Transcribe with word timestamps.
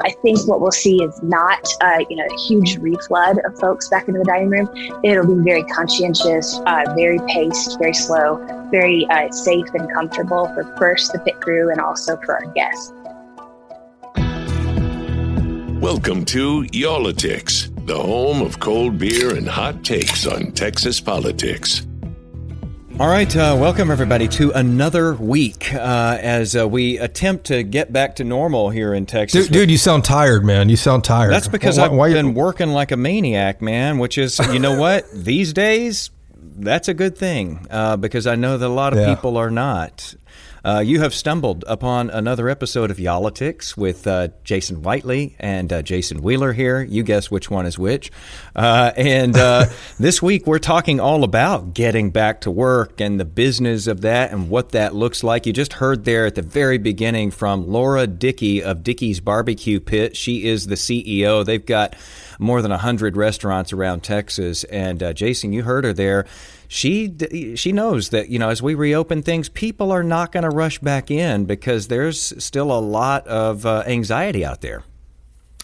I 0.00 0.10
think 0.22 0.48
what 0.48 0.62
we'll 0.62 0.70
see 0.70 1.02
is 1.02 1.22
not, 1.22 1.68
uh, 1.82 1.98
you 2.08 2.16
know, 2.16 2.24
a 2.24 2.38
huge 2.48 2.78
reflood 2.78 3.44
of 3.44 3.60
folks 3.60 3.90
back 3.90 4.08
into 4.08 4.20
the 4.20 4.24
dining 4.24 4.48
room. 4.48 4.70
It'll 5.04 5.26
be 5.26 5.42
very 5.44 5.64
conscientious, 5.64 6.58
uh, 6.64 6.94
very 6.96 7.18
paced, 7.28 7.78
very 7.78 7.92
slow, 7.92 8.38
very 8.70 9.06
uh, 9.10 9.30
safe 9.30 9.66
and 9.74 9.92
comfortable 9.92 10.46
for 10.54 10.64
first 10.78 11.12
the 11.12 11.18
pit 11.18 11.38
crew 11.42 11.70
and 11.70 11.78
also 11.78 12.16
for 12.24 12.42
our 12.42 12.52
guests. 12.54 12.90
Welcome 15.78 16.24
to 16.24 16.66
Y'all-itics, 16.72 17.86
the 17.86 17.98
home 17.98 18.40
of 18.40 18.58
cold 18.60 18.96
beer 18.96 19.36
and 19.36 19.46
hot 19.46 19.84
takes 19.84 20.26
on 20.26 20.52
Texas 20.52 21.02
politics. 21.02 21.86
All 23.00 23.08
right, 23.08 23.34
uh, 23.34 23.56
welcome 23.58 23.90
everybody 23.90 24.28
to 24.28 24.50
another 24.50 25.14
week 25.14 25.72
uh, 25.72 26.18
as 26.20 26.54
uh, 26.54 26.68
we 26.68 26.98
attempt 26.98 27.46
to 27.46 27.62
get 27.62 27.90
back 27.90 28.16
to 28.16 28.24
normal 28.24 28.68
here 28.68 28.92
in 28.92 29.06
Texas. 29.06 29.46
Dude, 29.46 29.52
dude 29.52 29.70
you 29.70 29.78
sound 29.78 30.04
tired, 30.04 30.44
man. 30.44 30.68
You 30.68 30.76
sound 30.76 31.02
tired. 31.02 31.32
That's 31.32 31.48
because 31.48 31.78
why, 31.78 31.86
I've 31.86 31.92
why 31.92 32.12
been 32.12 32.34
working 32.34 32.68
like 32.68 32.92
a 32.92 32.98
maniac, 32.98 33.62
man. 33.62 33.98
Which 33.98 34.18
is, 34.18 34.38
you 34.52 34.58
know 34.58 34.78
what? 34.78 35.10
These 35.14 35.54
days, 35.54 36.10
that's 36.36 36.88
a 36.88 36.94
good 36.94 37.16
thing 37.16 37.66
uh, 37.70 37.96
because 37.96 38.26
I 38.26 38.34
know 38.36 38.58
that 38.58 38.66
a 38.66 38.68
lot 38.68 38.92
of 38.92 38.98
yeah. 38.98 39.14
people 39.14 39.38
are 39.38 39.50
not. 39.50 40.14
Uh, 40.64 40.78
you 40.78 41.00
have 41.00 41.12
stumbled 41.12 41.64
upon 41.66 42.08
another 42.10 42.48
episode 42.48 42.90
of 42.90 43.00
Y'all-itics 43.00 43.76
with 43.76 44.06
uh, 44.06 44.28
Jason 44.44 44.82
Whiteley 44.82 45.34
and 45.40 45.72
uh, 45.72 45.82
Jason 45.82 46.22
Wheeler 46.22 46.52
here. 46.52 46.82
You 46.82 47.02
guess 47.02 47.32
which 47.32 47.50
one 47.50 47.66
is 47.66 47.78
which. 47.78 48.12
Uh, 48.54 48.92
and 48.96 49.36
uh, 49.36 49.66
this 49.98 50.22
week 50.22 50.46
we're 50.46 50.60
talking 50.60 51.00
all 51.00 51.24
about 51.24 51.74
getting 51.74 52.10
back 52.10 52.42
to 52.42 52.50
work 52.50 53.00
and 53.00 53.18
the 53.18 53.24
business 53.24 53.88
of 53.88 54.02
that 54.02 54.30
and 54.30 54.48
what 54.48 54.70
that 54.70 54.94
looks 54.94 55.24
like. 55.24 55.46
You 55.46 55.52
just 55.52 55.74
heard 55.74 56.04
there 56.04 56.26
at 56.26 56.36
the 56.36 56.42
very 56.42 56.78
beginning 56.78 57.32
from 57.32 57.66
Laura 57.66 58.06
Dickey 58.06 58.62
of 58.62 58.84
Dickey's 58.84 59.18
Barbecue 59.18 59.80
Pit. 59.80 60.16
She 60.16 60.46
is 60.46 60.68
the 60.68 60.76
CEO. 60.76 61.44
They've 61.44 61.64
got 61.64 61.96
more 62.38 62.62
than 62.62 62.70
100 62.70 63.16
restaurants 63.16 63.72
around 63.72 64.04
Texas. 64.04 64.62
And 64.64 65.02
uh, 65.02 65.12
Jason, 65.12 65.52
you 65.52 65.64
heard 65.64 65.84
her 65.84 65.92
there 65.92 66.26
she 66.72 67.12
she 67.54 67.70
knows 67.70 68.08
that 68.08 68.30
you 68.30 68.38
know 68.38 68.48
as 68.48 68.62
we 68.62 68.74
reopen 68.74 69.22
things, 69.22 69.50
people 69.50 69.92
are 69.92 70.02
not 70.02 70.32
going 70.32 70.44
to 70.44 70.48
rush 70.48 70.78
back 70.78 71.10
in 71.10 71.44
because 71.44 71.88
there's 71.88 72.42
still 72.42 72.72
a 72.72 72.80
lot 72.80 73.26
of 73.26 73.66
uh, 73.66 73.84
anxiety 73.86 74.42
out 74.42 74.62
there. 74.62 74.82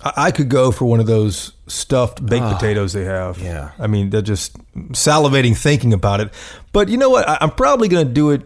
I 0.02 0.30
could 0.30 0.50
go 0.50 0.70
for 0.70 0.84
one 0.84 1.00
of 1.00 1.06
those 1.06 1.54
stuffed 1.66 2.24
baked 2.24 2.44
oh, 2.44 2.52
potatoes 2.52 2.92
they 2.92 3.04
have. 3.04 3.38
Yeah, 3.38 3.70
I 3.78 3.86
mean 3.86 4.10
they're 4.10 4.20
just 4.20 4.58
salivating 4.92 5.56
thinking 5.56 5.94
about 5.94 6.20
it. 6.20 6.30
But 6.74 6.90
you 6.90 6.98
know 6.98 7.08
what? 7.08 7.24
I'm 7.26 7.52
probably 7.52 7.88
going 7.88 8.06
to 8.06 8.12
do 8.12 8.30
it 8.30 8.42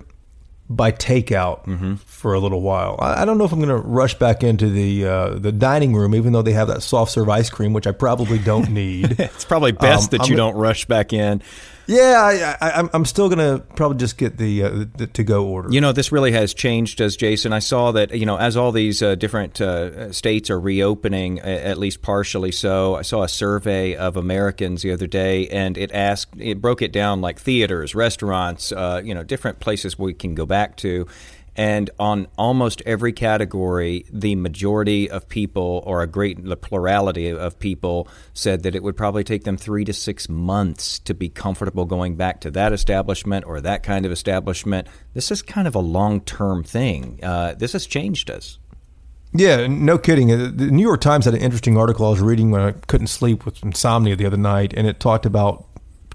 by 0.71 0.93
takeout 0.93 1.65
mm-hmm. 1.65 1.97
for 1.97 2.33
a 2.33 2.39
little 2.39 2.63
while. 2.63 2.97
I, 3.01 3.25
don't 3.25 3.39
know 3.39 3.45
if 3.45 3.53
I'm 3.53 3.59
going 3.59 3.69
to 3.71 3.77
rush 3.77 4.15
back 4.15 4.45
into 4.45 4.71
the 4.71 5.05
uh, 5.05 5.29
the 5.31 5.51
dining 5.51 5.95
room, 5.97 6.15
even 6.15 6.33
though 6.33 6.43
they 6.43 6.53
have 6.53 6.69
that 6.69 6.85
soft 6.85 7.11
serve 7.11 7.29
ice 7.29 7.51
cream, 7.51 7.73
which 7.73 7.89
I 7.89 7.93
probably 7.93 8.39
don't 8.39 8.71
need. 8.71 9.19
it's 9.19 9.45
probably 9.45 9.73
best 9.73 10.15
um, 10.15 10.19
that 10.19 10.29
you 10.29 10.35
I'm, 10.35 10.39
don't 10.39 10.55
rush 10.55 10.85
back 10.85 11.13
in. 11.13 11.43
Yeah, 11.87 12.57
I, 12.61 12.89
am 12.93 13.05
still 13.05 13.29
gonna 13.29 13.59
probably 13.59 13.99
just 13.99 14.17
get 14.17 14.37
the, 14.37 14.63
uh, 14.63 14.85
the 14.97 15.07
to 15.09 15.25
go 15.25 15.47
order. 15.47 15.69
You 15.71 15.81
know, 15.81 15.93
this 15.93 16.13
really 16.13 16.33
has 16.33 16.55
changed, 16.55 17.01
as 17.01 17.17
Jason. 17.17 17.53
I 17.53 17.59
saw 17.59 17.93
that 17.93 18.15
you 18.15 18.27
know 18.27 18.37
as 18.37 18.57
all 18.57 18.73
these 18.73 19.03
uh, 19.03 19.15
different 19.15 19.61
uh, 19.61 20.13
states 20.13 20.51
are 20.51 20.61
reopening, 20.61 21.41
at 21.41 21.79
least 21.79 22.03
partially. 22.03 22.53
So 22.53 22.95
I 22.95 23.03
saw 23.03 23.23
a 23.23 23.29
survey 23.29 23.95
of 23.97 24.17
Americans 24.17 24.83
the 24.83 24.93
other 24.93 25.07
day, 25.07 25.49
and 25.49 25.77
it 25.77 25.93
asked, 25.93 26.35
it 26.39 26.61
broke 26.61 26.83
it 26.83 26.93
down 26.93 27.21
like 27.21 27.39
theaters, 27.39 27.95
restaurants, 27.95 28.73
uh, 28.73 29.03
you 29.05 29.15
know, 29.15 29.23
different 29.23 29.61
places 29.61 29.99
we 29.99 30.15
can 30.15 30.35
go 30.35 30.47
back 30.47 30.77
to, 30.79 31.07
and 31.55 31.91
on 31.99 32.29
almost 32.39 32.83
every 32.87 33.13
category, 33.13 34.07
the 34.11 34.35
majority 34.37 35.11
of 35.11 35.29
people, 35.29 35.83
or 35.87 36.03
a 36.03 36.07
great 36.07 36.43
the 36.43 36.57
plurality 36.57 37.29
of 37.29 37.59
people, 37.59 38.09
said 38.33 38.63
that 38.63 38.75
it 38.75 38.83
would 38.83 38.97
probably 38.97 39.23
take 39.23 39.45
them 39.45 39.59
three 39.59 39.85
to 39.85 39.93
six 39.93 40.29
months 40.29 40.99
to 41.01 41.13
be 41.13 41.29
comfortable 41.29 41.85
going 41.85 42.17
back 42.17 42.41
to 42.41 42.51
that 42.53 42.73
establishment 42.73 43.45
or 43.47 43.61
that 43.61 43.83
kind 43.83 44.07
of 44.07 44.13
establishment. 44.13 44.89
This 45.13 45.31
is 45.31 45.43
kind 45.43 45.69
of 45.69 45.75
a 45.75 45.81
long 45.81 46.23
term 46.23 46.65
thing. 46.65 47.21
Uh, 47.23 47.55
this 47.55 47.75
has 47.75 47.87
changed 47.87 48.31
us. 48.31 48.59
Yeah, 49.35 49.67
no 49.67 49.99
kidding. 49.99 50.33
Uh, 50.33 50.51
the 50.55 50.71
New 50.71 50.83
York 50.83 51.01
Times 51.01 51.27
had 51.27 51.35
an 51.35 51.41
interesting 51.41 51.77
article 51.77 52.07
I 52.07 52.11
was 52.11 52.21
reading 52.21 52.51
when 52.51 52.63
I 52.63 52.73
couldn't 52.73 53.07
sleep 53.09 53.45
with 53.45 53.63
insomnia 53.63 54.17
the 54.17 54.27
other 54.27 54.37
night, 54.37 54.73
and 54.75 54.87
it 54.87 55.01
talked 55.01 55.27
about 55.27 55.67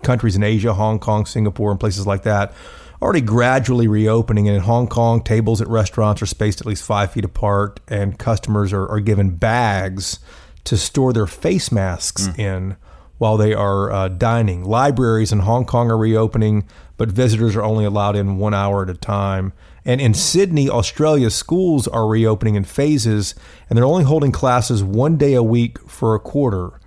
countries 0.04 0.36
in 0.36 0.44
Asia, 0.44 0.74
Hong 0.74 1.00
Kong, 1.00 1.26
Singapore, 1.26 1.72
and 1.72 1.80
places 1.80 2.08
like 2.08 2.24
that 2.24 2.54
already 3.02 3.22
gradually 3.22 3.88
reopening. 3.88 4.48
And 4.48 4.58
in 4.58 4.64
Hong 4.64 4.88
Kong, 4.88 5.22
tables 5.22 5.62
at 5.62 5.68
restaurants 5.68 6.22
are 6.22 6.28
spaced 6.28 6.62
at 6.62 6.68
least 6.68 6.84
five 6.84 7.12
feet 7.12 7.26
apart, 7.26 7.80
and 7.88 8.18
customers 8.18 8.74
are, 8.74 8.88
are 8.88 9.00
given 9.00 9.36
bags 9.36 10.20
to 10.66 10.78
store 10.78 11.14
their 11.14 11.28
face 11.28 11.72
masks 11.72 12.28
mm. 12.28 12.40
in 12.40 12.78
while 13.18 13.38
they 13.38 13.54
are 13.54 13.92
uh, 13.92 14.08
dining. 14.08 14.64
Libraries 14.64 15.32
in 15.32 15.40
Hong 15.40 15.66
Kong 15.66 15.90
are 15.90 15.98
reopening, 15.98 16.68
but 16.98 17.10
visitors 17.10 17.56
are 17.56 17.64
only 17.64 17.86
allowed 17.86 18.16
in 18.16 18.38
one 18.38 18.54
hour 18.54 18.84
at 18.84 18.90
a 18.90 18.94
time. 18.94 19.54
And 19.86 20.02
in 20.02 20.14
Sydney, 20.14 20.70
Australia, 20.70 21.30
schools 21.30 21.88
are 21.88 22.08
reopening 22.08 22.56
in 22.56 22.66
phases, 22.66 23.34
and 23.70 23.78
they're 23.78 23.86
only 23.86 24.04
holding 24.04 24.32
classes 24.32 24.84
one 24.84 25.18
day 25.18 25.34
a 25.34 25.44
week 25.44 25.80
for 25.90 26.14
a 26.14 26.20
quarter, 26.20 26.80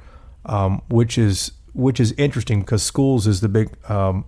um, 0.45 0.83
which 0.89 1.17
is 1.17 1.53
which 1.73 2.01
is 2.01 2.13
interesting 2.13 2.61
because 2.61 2.83
schools 2.83 3.27
is 3.27 3.41
the 3.41 3.49
big 3.49 3.71
um, 3.89 4.25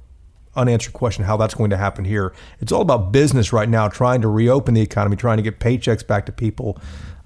unanswered 0.54 0.92
question 0.92 1.24
how 1.24 1.36
that's 1.36 1.54
going 1.54 1.70
to 1.70 1.76
happen 1.76 2.04
here. 2.04 2.32
It's 2.60 2.72
all 2.72 2.82
about 2.82 3.12
business 3.12 3.52
right 3.52 3.68
now, 3.68 3.88
trying 3.88 4.20
to 4.22 4.28
reopen 4.28 4.74
the 4.74 4.82
economy, 4.82 5.16
trying 5.16 5.38
to 5.38 5.42
get 5.42 5.60
paychecks 5.60 6.06
back 6.06 6.26
to 6.26 6.32
people. 6.32 6.78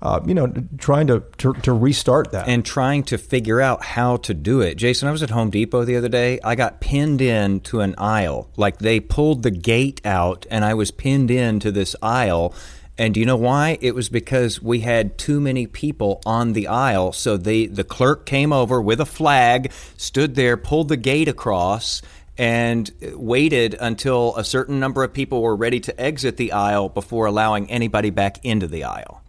Uh, 0.03 0.21
you 0.27 0.35
know, 0.35 0.53
trying 0.77 1.07
to, 1.07 1.25
to, 1.39 1.55
to 1.55 1.73
restart 1.73 2.31
that 2.31 2.47
and 2.47 2.67
trying 2.67 3.03
to 3.03 3.17
figure 3.17 3.63
out 3.63 3.83
how 3.83 4.19
to 4.19 4.35
do 4.35 4.61
it. 4.61 4.75
Jason, 4.75 5.09
I 5.09 5.11
was 5.11 5.23
at 5.23 5.31
Home 5.31 5.49
Depot 5.49 5.85
the 5.87 5.97
other 5.97 6.11
day. 6.11 6.39
I 6.45 6.55
got 6.55 6.83
pinned 6.83 7.23
in 7.23 7.61
to 7.61 7.81
an 7.81 7.95
aisle, 7.97 8.51
like 8.59 8.79
they 8.79 9.01
pulled 9.01 9.43
the 9.43 9.51
gate 9.51 10.03
out, 10.05 10.45
and 10.51 10.67
I 10.67 10.75
was 10.75 10.91
pinned 10.91 11.31
in 11.31 11.61
to 11.61 11.73
this 11.73 11.97
aisle. 12.03 12.55
And 12.99 13.15
do 13.15 13.21
you 13.21 13.27
know 13.27 13.37
why? 13.37 13.79
It 13.81 13.95
was 13.95 14.09
because 14.09 14.63
we 14.63 14.81
had 14.81 15.19
too 15.19 15.41
many 15.41 15.67
people 15.67 16.21
on 16.25 16.53
the 16.53 16.67
aisle. 16.69 17.13
So 17.13 17.37
they, 17.37 17.67
the 17.67 17.85
clerk 17.85 18.27
came 18.27 18.53
over 18.53 18.81
with 18.81 19.01
a 19.01 19.07
flag, 19.07 19.73
stood 19.97 20.35
there, 20.35 20.57
pulled 20.57 20.89
the 20.89 20.97
gate 20.97 21.29
across, 21.29 22.01
and 22.39 22.91
waited 23.15 23.77
until 23.81 24.37
a 24.37 24.45
certain 24.45 24.79
number 24.79 25.03
of 25.03 25.13
people 25.13 25.43
were 25.43 25.57
ready 25.57 25.81
to 25.81 26.01
exit 26.01 26.37
the 26.37 26.53
aisle 26.53 26.89
before 26.89 27.27
allowing 27.27 27.71
anybody 27.71 28.11
back 28.11 28.45
into 28.45 28.67
the 28.67 28.85
aisle. 28.85 29.23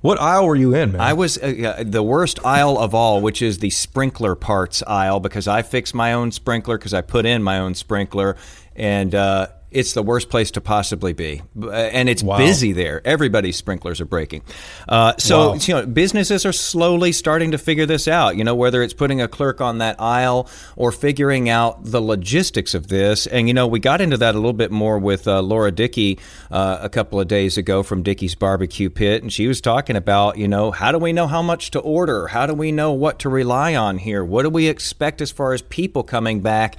What 0.00 0.20
aisle 0.20 0.46
were 0.46 0.56
you 0.56 0.74
in, 0.74 0.92
man? 0.92 1.00
I 1.00 1.14
was 1.14 1.36
uh, 1.38 1.82
the 1.84 2.02
worst 2.02 2.38
aisle 2.44 2.78
of 2.78 2.94
all, 2.94 3.20
which 3.20 3.42
is 3.42 3.58
the 3.58 3.70
sprinkler 3.70 4.34
parts 4.34 4.82
aisle, 4.86 5.20
because 5.20 5.48
I 5.48 5.62
fix 5.62 5.92
my 5.92 6.12
own 6.12 6.30
sprinkler 6.32 6.78
because 6.78 6.94
I 6.94 7.00
put 7.00 7.26
in 7.26 7.42
my 7.42 7.58
own 7.58 7.74
sprinkler, 7.74 8.36
and 8.76 9.14
uh, 9.14 9.48
it's 9.70 9.92
the 9.92 10.02
worst 10.02 10.30
place 10.30 10.50
to 10.52 10.60
possibly 10.60 11.12
be, 11.12 11.42
uh, 11.60 11.70
and 11.70 12.08
it's 12.08 12.22
wow. 12.22 12.38
busy 12.38 12.72
there. 12.72 13.02
Everybody's 13.04 13.56
sprinklers 13.56 14.00
are 14.00 14.06
breaking. 14.06 14.42
Uh, 14.88 15.14
so 15.18 15.50
wow. 15.50 15.54
you 15.54 15.74
know, 15.74 15.86
businesses 15.86 16.46
are 16.46 16.52
slowly 16.52 17.12
starting 17.12 17.50
to 17.50 17.58
figure 17.58 17.86
this 17.86 18.06
out. 18.06 18.36
You 18.36 18.44
know, 18.44 18.54
whether 18.54 18.82
it's 18.82 18.94
putting 18.94 19.20
a 19.20 19.28
clerk 19.28 19.60
on 19.60 19.78
that 19.78 20.00
aisle 20.00 20.48
or 20.76 20.92
figuring 20.92 21.48
out 21.48 21.84
the 21.84 22.00
logistics 22.00 22.74
of 22.74 22.88
this. 22.88 23.26
And 23.26 23.48
you 23.48 23.54
know, 23.54 23.66
we 23.66 23.80
got 23.80 24.00
into 24.00 24.16
that 24.18 24.34
a 24.34 24.38
little 24.38 24.52
bit 24.52 24.70
more 24.70 24.98
with 24.98 25.26
uh, 25.26 25.42
Laura 25.42 25.72
Dickey 25.72 26.18
uh, 26.50 26.78
a 26.80 26.88
couple 26.88 27.20
of 27.20 27.28
days 27.28 27.58
ago 27.58 27.82
from 27.82 28.02
Dickey's 28.02 28.34
Barbecue 28.34 28.88
Pit, 28.88 29.22
and 29.22 29.32
she 29.32 29.46
was 29.48 29.60
talking 29.60 29.96
about, 29.96 30.38
you 30.38 30.48
know, 30.48 30.70
how 30.70 30.92
do 30.92 30.98
we 30.98 31.12
know 31.12 31.26
how 31.26 31.42
much 31.42 31.72
to 31.72 31.80
order? 31.80 32.28
How 32.28 32.46
do 32.46 32.54
we 32.54 32.72
know 32.72 32.92
what 32.92 33.18
to 33.20 33.28
rely 33.28 33.74
on 33.74 33.98
here? 33.98 34.24
What 34.24 34.42
do 34.42 34.50
we 34.50 34.68
expect 34.68 35.20
as 35.20 35.30
far 35.30 35.52
as 35.52 35.62
people 35.62 36.02
coming 36.02 36.40
back? 36.40 36.76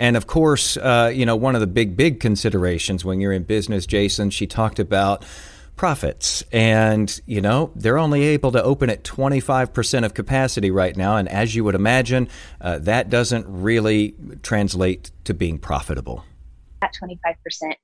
And 0.00 0.16
of 0.16 0.26
course, 0.26 0.78
uh, 0.78 1.12
you 1.14 1.26
know, 1.26 1.36
one 1.36 1.54
of 1.54 1.60
the 1.60 1.66
big, 1.66 1.94
big 1.94 2.20
considerations 2.20 3.04
when 3.04 3.20
you're 3.20 3.34
in 3.34 3.42
business, 3.42 3.84
Jason, 3.84 4.30
she 4.30 4.46
talked 4.46 4.78
about 4.78 5.26
profits. 5.76 6.42
And, 6.52 7.20
you 7.26 7.42
know, 7.42 7.70
they're 7.76 7.98
only 7.98 8.22
able 8.22 8.50
to 8.52 8.62
open 8.62 8.88
at 8.88 9.04
25% 9.04 10.06
of 10.06 10.14
capacity 10.14 10.70
right 10.70 10.96
now. 10.96 11.18
And 11.18 11.28
as 11.28 11.54
you 11.54 11.64
would 11.64 11.74
imagine, 11.74 12.28
uh, 12.62 12.78
that 12.78 13.10
doesn't 13.10 13.44
really 13.46 14.14
translate 14.42 15.10
to 15.24 15.34
being 15.34 15.58
profitable. 15.58 16.24
That 16.80 16.94
25% 16.94 17.74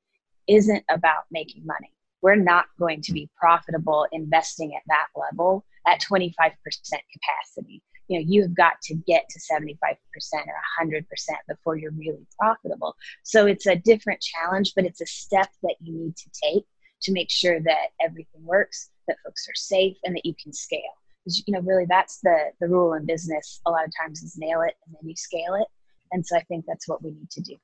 isn't 0.49 0.85
about 0.89 1.25
making 1.31 1.67
money. 1.67 1.93
We're 2.23 2.37
not 2.37 2.65
going 2.79 3.03
to 3.03 3.13
be 3.13 3.29
profitable 3.37 4.07
investing 4.11 4.75
at 4.75 4.83
that 4.87 5.09
level 5.15 5.67
at 5.87 6.01
25% 6.01 6.31
capacity 6.65 7.83
you 8.09 8.19
know 8.19 8.25
you've 8.27 8.55
got 8.55 8.81
to 8.83 8.95
get 9.07 9.25
to 9.31 9.41
75% 9.41 9.71
or 9.81 10.87
100% 10.87 11.05
before 11.49 11.77
you're 11.77 11.93
really 11.93 12.27
profitable. 12.39 12.97
So 13.23 13.47
it's 13.47 13.67
a 13.67 13.77
different 13.77 14.21
challenge 14.21 14.73
but 14.75 14.85
it's 14.85 15.01
a 15.01 15.07
step 15.07 15.49
that 15.63 15.77
you 15.81 15.95
need 15.95 16.17
to 16.17 16.31
take 16.43 16.65
to 17.03 17.13
make 17.13 17.31
sure 17.31 17.61
that 17.61 17.89
everything 18.01 18.45
works 18.45 18.91
that 19.07 19.19
folks 19.25 19.47
are 19.49 19.55
safe 19.55 19.97
and 20.05 20.17
that 20.17 20.27
you 20.27 20.35
can 20.43 20.53
scale. 20.53 20.81
Because 21.25 21.43
you 21.47 21.55
know 21.55 21.61
really 21.61 21.87
that's 21.89 22.21
the 22.21 22.51
the 22.61 22.69
rule 22.69 22.95
in 22.95 23.07
business. 23.07 23.61
A 23.67 23.71
lot 23.71 23.85
of 23.85 23.93
times 24.01 24.23
is 24.23 24.37
nail 24.39 24.63
it 24.63 24.75
and 24.87 24.95
then 24.95 25.09
you 25.09 25.17
scale 25.17 25.55
it. 25.55 25.69
And 26.13 26.25
so 26.25 26.37
i 26.37 26.43
think 26.43 26.65
that's 26.67 26.89
what 26.89 27.03
we 27.03 27.11
need 27.11 27.31
to 27.31 27.41
do 27.41 27.57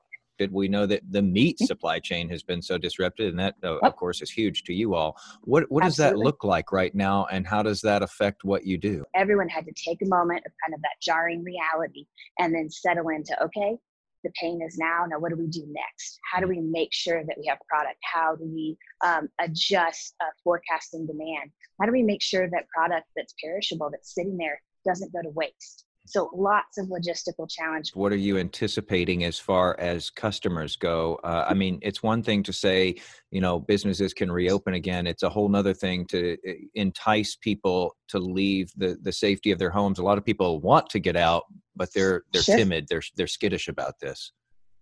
we 0.50 0.66
know 0.68 0.86
that 0.86 1.02
the 1.10 1.22
meat 1.22 1.58
supply 1.58 1.98
chain 2.00 2.28
has 2.30 2.42
been 2.42 2.62
so 2.62 2.78
disrupted, 2.78 3.28
and 3.28 3.38
that, 3.38 3.54
uh, 3.62 3.78
of 3.78 3.96
course, 3.96 4.22
is 4.22 4.30
huge 4.30 4.64
to 4.64 4.72
you 4.72 4.94
all. 4.94 5.16
What 5.42 5.70
what 5.70 5.84
does 5.84 5.96
that 5.98 6.16
look 6.16 6.42
like 6.42 6.72
right 6.72 6.94
now, 6.94 7.26
and 7.30 7.46
how 7.46 7.62
does 7.62 7.80
that 7.82 8.02
affect 8.02 8.44
what 8.44 8.66
you 8.66 8.78
do? 8.78 9.04
Everyone 9.14 9.48
had 9.48 9.66
to 9.66 9.72
take 9.72 10.00
a 10.02 10.06
moment 10.06 10.42
of 10.46 10.52
kind 10.64 10.74
of 10.74 10.80
that 10.82 11.00
jarring 11.00 11.44
reality, 11.44 12.06
and 12.38 12.54
then 12.54 12.70
settle 12.70 13.08
into 13.10 13.40
okay, 13.42 13.76
the 14.24 14.32
pain 14.40 14.60
is 14.66 14.78
now. 14.78 15.04
Now, 15.08 15.18
what 15.18 15.30
do 15.30 15.36
we 15.36 15.46
do 15.46 15.64
next? 15.68 16.18
How 16.30 16.40
do 16.40 16.48
we 16.48 16.60
make 16.60 16.92
sure 16.92 17.24
that 17.24 17.36
we 17.38 17.46
have 17.46 17.58
product? 17.68 17.98
How 18.02 18.36
do 18.36 18.44
we 18.44 18.76
um, 19.04 19.28
adjust 19.40 20.14
uh, 20.20 20.30
forecasting 20.42 21.06
demand? 21.06 21.50
How 21.80 21.86
do 21.86 21.92
we 21.92 22.02
make 22.02 22.22
sure 22.22 22.48
that 22.48 22.68
product 22.68 23.06
that's 23.16 23.34
perishable, 23.42 23.90
that's 23.90 24.14
sitting 24.14 24.36
there, 24.36 24.60
doesn't 24.84 25.12
go 25.12 25.22
to 25.22 25.30
waste? 25.30 25.84
So 26.04 26.30
lots 26.34 26.78
of 26.78 26.88
logistical 26.88 27.48
challenge. 27.48 27.92
What 27.94 28.12
are 28.12 28.16
you 28.16 28.38
anticipating 28.38 29.24
as 29.24 29.38
far 29.38 29.78
as 29.78 30.10
customers 30.10 30.74
go? 30.76 31.20
Uh, 31.22 31.46
I 31.48 31.54
mean, 31.54 31.78
it's 31.80 32.02
one 32.02 32.22
thing 32.22 32.42
to 32.44 32.52
say, 32.52 32.96
you 33.30 33.40
know, 33.40 33.60
businesses 33.60 34.12
can 34.12 34.30
reopen 34.30 34.74
again. 34.74 35.06
It's 35.06 35.22
a 35.22 35.28
whole 35.28 35.48
nother 35.48 35.74
thing 35.74 36.06
to 36.06 36.36
uh, 36.48 36.52
entice 36.74 37.36
people 37.36 37.96
to 38.08 38.18
leave 38.18 38.72
the, 38.76 38.98
the 39.00 39.12
safety 39.12 39.52
of 39.52 39.58
their 39.58 39.70
homes. 39.70 39.98
A 39.98 40.02
lot 40.02 40.18
of 40.18 40.24
people 40.24 40.60
want 40.60 40.90
to 40.90 40.98
get 40.98 41.16
out, 41.16 41.44
but 41.76 41.92
they're 41.94 42.24
they're 42.32 42.42
sure. 42.42 42.56
timid. 42.56 42.86
They're 42.88 43.02
they're 43.16 43.26
skittish 43.26 43.68
about 43.68 44.00
this. 44.00 44.32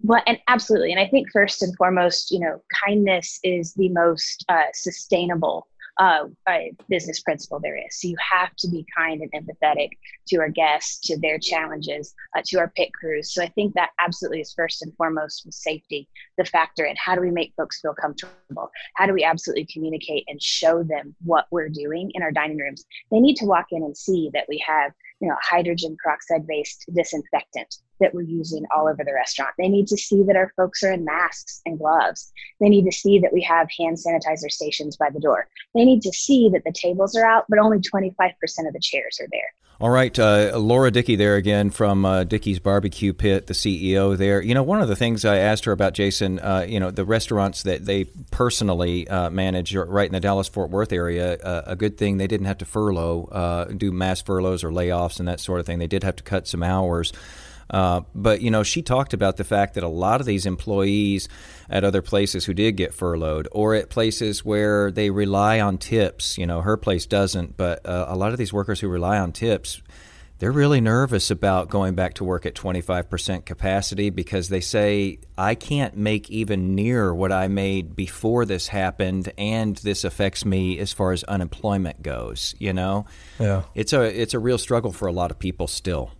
Well, 0.03 0.23
and 0.27 0.39
absolutely, 0.49 0.93
and 0.93 1.01
I 1.01 1.07
think 1.07 1.29
first 1.31 1.63
and 1.63 1.77
foremost, 1.77 2.31
you 2.31 2.41
know, 2.41 2.63
kindness 2.87 3.39
is 3.45 3.75
the 3.75 3.91
most 3.91 4.47
uh, 4.49 4.63
sustainable 4.73 5.69
uh, 5.99 6.25
business 6.89 7.21
principle 7.21 7.61
there 7.61 7.77
is. 7.77 8.01
So 8.01 8.09
you 8.09 8.17
have 8.19 8.55
to 8.57 8.69
be 8.69 8.87
kind 8.97 9.23
and 9.23 9.33
empathetic 9.33 9.91
to 10.29 10.37
our 10.39 10.49
guests, 10.49 10.99
to 11.09 11.19
their 11.19 11.39
challenges, 11.39 12.15
uh, 12.37 12.43
to 12.47 12.59
our 12.59 12.73
pit 12.77 12.91
crews. 12.93 13.33
So 13.33 13.43
I 13.43 13.49
think 13.49 13.75
that 13.75 13.91
absolutely 13.99 14.41
is 14.41 14.53
first 14.53 14.83
and 14.83 14.95
foremost 14.97 15.45
with 15.45 15.55
safety, 15.55 16.09
the 16.39 16.45
factor 16.45 16.85
in 16.85 16.97
how 16.97 17.15
do 17.15 17.21
we 17.21 17.31
make 17.31 17.53
folks 17.57 17.81
feel 17.81 17.95
comfortable? 17.95 18.71
How 18.95 19.07
do 19.07 19.13
we 19.13 19.25
absolutely 19.25 19.67
communicate 19.67 20.25
and 20.29 20.43
show 20.43 20.83
them 20.83 21.15
what 21.25 21.47
we're 21.51 21.69
doing 21.69 22.11
in 22.15 22.23
our 22.23 22.33
dining 22.33 22.59
rooms? 22.59 22.85
They 23.11 23.21
need 23.21 23.37
to 23.37 23.47
walk 23.47 23.67
in 23.71 23.83
and 23.83 23.97
see 23.97 24.31
that 24.35 24.47
we 24.49 24.63
have 24.67 24.93
you 25.21 25.29
know, 25.29 25.37
hydrogen 25.43 25.97
peroxide 26.03 26.47
based 26.47 26.85
disinfectant 26.95 27.77
that 28.01 28.15
we're 28.15 28.23
using 28.23 28.65
all 28.75 28.89
over 28.89 29.05
the 29.05 29.13
restaurant. 29.13 29.51
They 29.59 29.69
need 29.69 29.87
to 29.89 29.97
see 29.97 30.23
that 30.23 30.37
our 30.37 30.53
folks 30.57 30.83
are 30.83 30.93
in 30.93 31.05
masks 31.05 31.61
and 31.67 31.79
gloves. 31.79 32.33
They 32.61 32.69
need 32.69 32.87
to 32.87 32.93
see 32.93 33.19
that 33.19 33.33
we 33.33 33.43
have 33.43 33.69
hand 33.79 33.99
sanitizer 33.99 34.51
stations 34.51 34.97
by 34.97 35.11
the 35.11 35.21
door. 35.21 35.49
They 35.75 35.85
need 35.85 36.03
to 36.03 36.13
see 36.13 36.49
that 36.51 36.65
the 36.65 36.73
tables 36.73 37.15
are 37.15 37.27
out, 37.27 37.45
but 37.49 37.59
only 37.59 37.79
25% 37.79 38.11
of 38.67 38.73
the 38.73 38.81
chairs 38.81 39.19
are 39.21 39.29
there. 39.31 39.53
All 39.81 39.89
right, 39.89 40.17
uh, 40.19 40.59
Laura 40.59 40.91
Dickey 40.91 41.17
there 41.17 41.37
again 41.37 41.71
from 41.71 42.05
uh, 42.05 42.25
Dickey's 42.25 42.59
Barbecue 42.59 43.15
Pit, 43.15 43.47
the 43.47 43.55
CEO 43.55 44.15
there. 44.15 44.43
You 44.43 44.53
know, 44.53 44.63
one 44.63 44.83
of 44.83 44.89
the 44.89 44.95
things 44.95 45.25
I 45.25 45.39
asked 45.39 45.65
her 45.65 45.73
about, 45.73 45.95
Jason, 45.95 46.39
uh, 46.39 46.67
you 46.69 46.79
know, 46.79 46.91
the 46.91 47.07
restaurants 47.07 47.63
that 47.63 47.87
they 47.87 48.05
personally 48.31 49.09
uh, 49.09 49.31
manage 49.31 49.75
right 49.75 50.05
in 50.05 50.13
the 50.13 50.21
Dallas 50.21 50.49
Fort 50.49 50.69
Worth 50.69 50.93
area, 50.93 51.39
uh, 51.39 51.63
a 51.67 51.77
good 51.77 51.97
thing 51.97 52.19
they 52.19 52.27
didn't 52.27 52.45
have 52.45 52.59
to 52.59 52.67
furlough, 52.67 53.25
uh, 53.33 53.65
do 53.73 53.91
mass 53.91 54.21
furloughs 54.21 54.65
or 54.65 54.71
layoffs 54.71 55.19
and 55.19 55.27
that 55.29 55.41
sort 55.41 55.61
of 55.61 55.67
thing. 55.67 55.79
They 55.79 55.87
did 55.87 56.05
have 56.05 56.17
to 56.17 56.25
cut 56.25 56.47
some 56.47 56.63
hours. 56.63 57.15
Uh, 57.71 58.01
but 58.15 58.43
you 58.43 58.51
know, 58.51 58.63
she 58.63 58.83
talked 58.83 59.15
about 59.15 59.37
the 59.37 59.45
fact 59.45 59.75
that 59.75 59.85
a 59.85 59.89
lot 59.89 60.21
of 60.21 60.27
these 60.27 60.45
employees 60.45 61.29
at 61.69 61.85
other 61.85 62.03
places 62.03 62.45
who 62.45 62.53
did 62.53 62.73
get 62.73 62.93
furloughed, 62.93 63.49
or 63.53 63.75
at 63.75 63.89
places 63.91 64.45
where 64.45 64.91
they 64.91 65.11
rely 65.11 65.61
on 65.61 65.79
tips. 65.79 66.37
You 66.37 66.47
know, 66.47 66.61
her 66.61 66.77
place 66.77 67.07
doesn't, 67.07 67.57
but 67.57 67.87
uh, 67.87 68.07
a 68.09 68.17
lot 68.17 68.33
of 68.33 68.39
these 68.39 68.53
workers 68.53 68.81
who 68.81 68.89
rely 68.89 69.19
on 69.19 69.33
tips. 69.33 69.81
They're 70.41 70.51
really 70.51 70.81
nervous 70.81 71.31
about 71.31 71.69
going 71.69 71.95
back 71.95 72.15
to 72.15 72.25
work 72.25 72.47
at 72.47 72.55
25% 72.55 73.45
capacity 73.45 74.09
because 74.09 74.49
they 74.49 74.63
say, 74.63 75.19
I 75.37 75.55
can't 75.55 75.99
make 75.99 76.31
even 76.31 76.75
near 76.75 77.15
what 77.15 77.31
I 77.31 77.49
made 77.49 77.95
before 77.95 78.47
this 78.47 78.69
happened, 78.69 79.31
and 79.37 79.77
this 79.77 80.03
affects 80.03 80.47
me 80.47 80.79
as 80.79 80.95
far 80.95 81.13
as 81.13 81.25
unemployment 81.25 82.03
goes. 82.03 82.55
You 82.59 82.73
know? 82.73 83.05
Yeah. 83.39 83.65
It's 83.75 83.93
a, 83.93 84.01
it's 84.01 84.33
a 84.33 84.39
real 84.39 84.57
struggle 84.57 84.93
for 84.93 85.07
a 85.07 85.13
lot 85.13 85.31
of 85.31 85.39
people 85.39 85.67
still. 85.67 86.11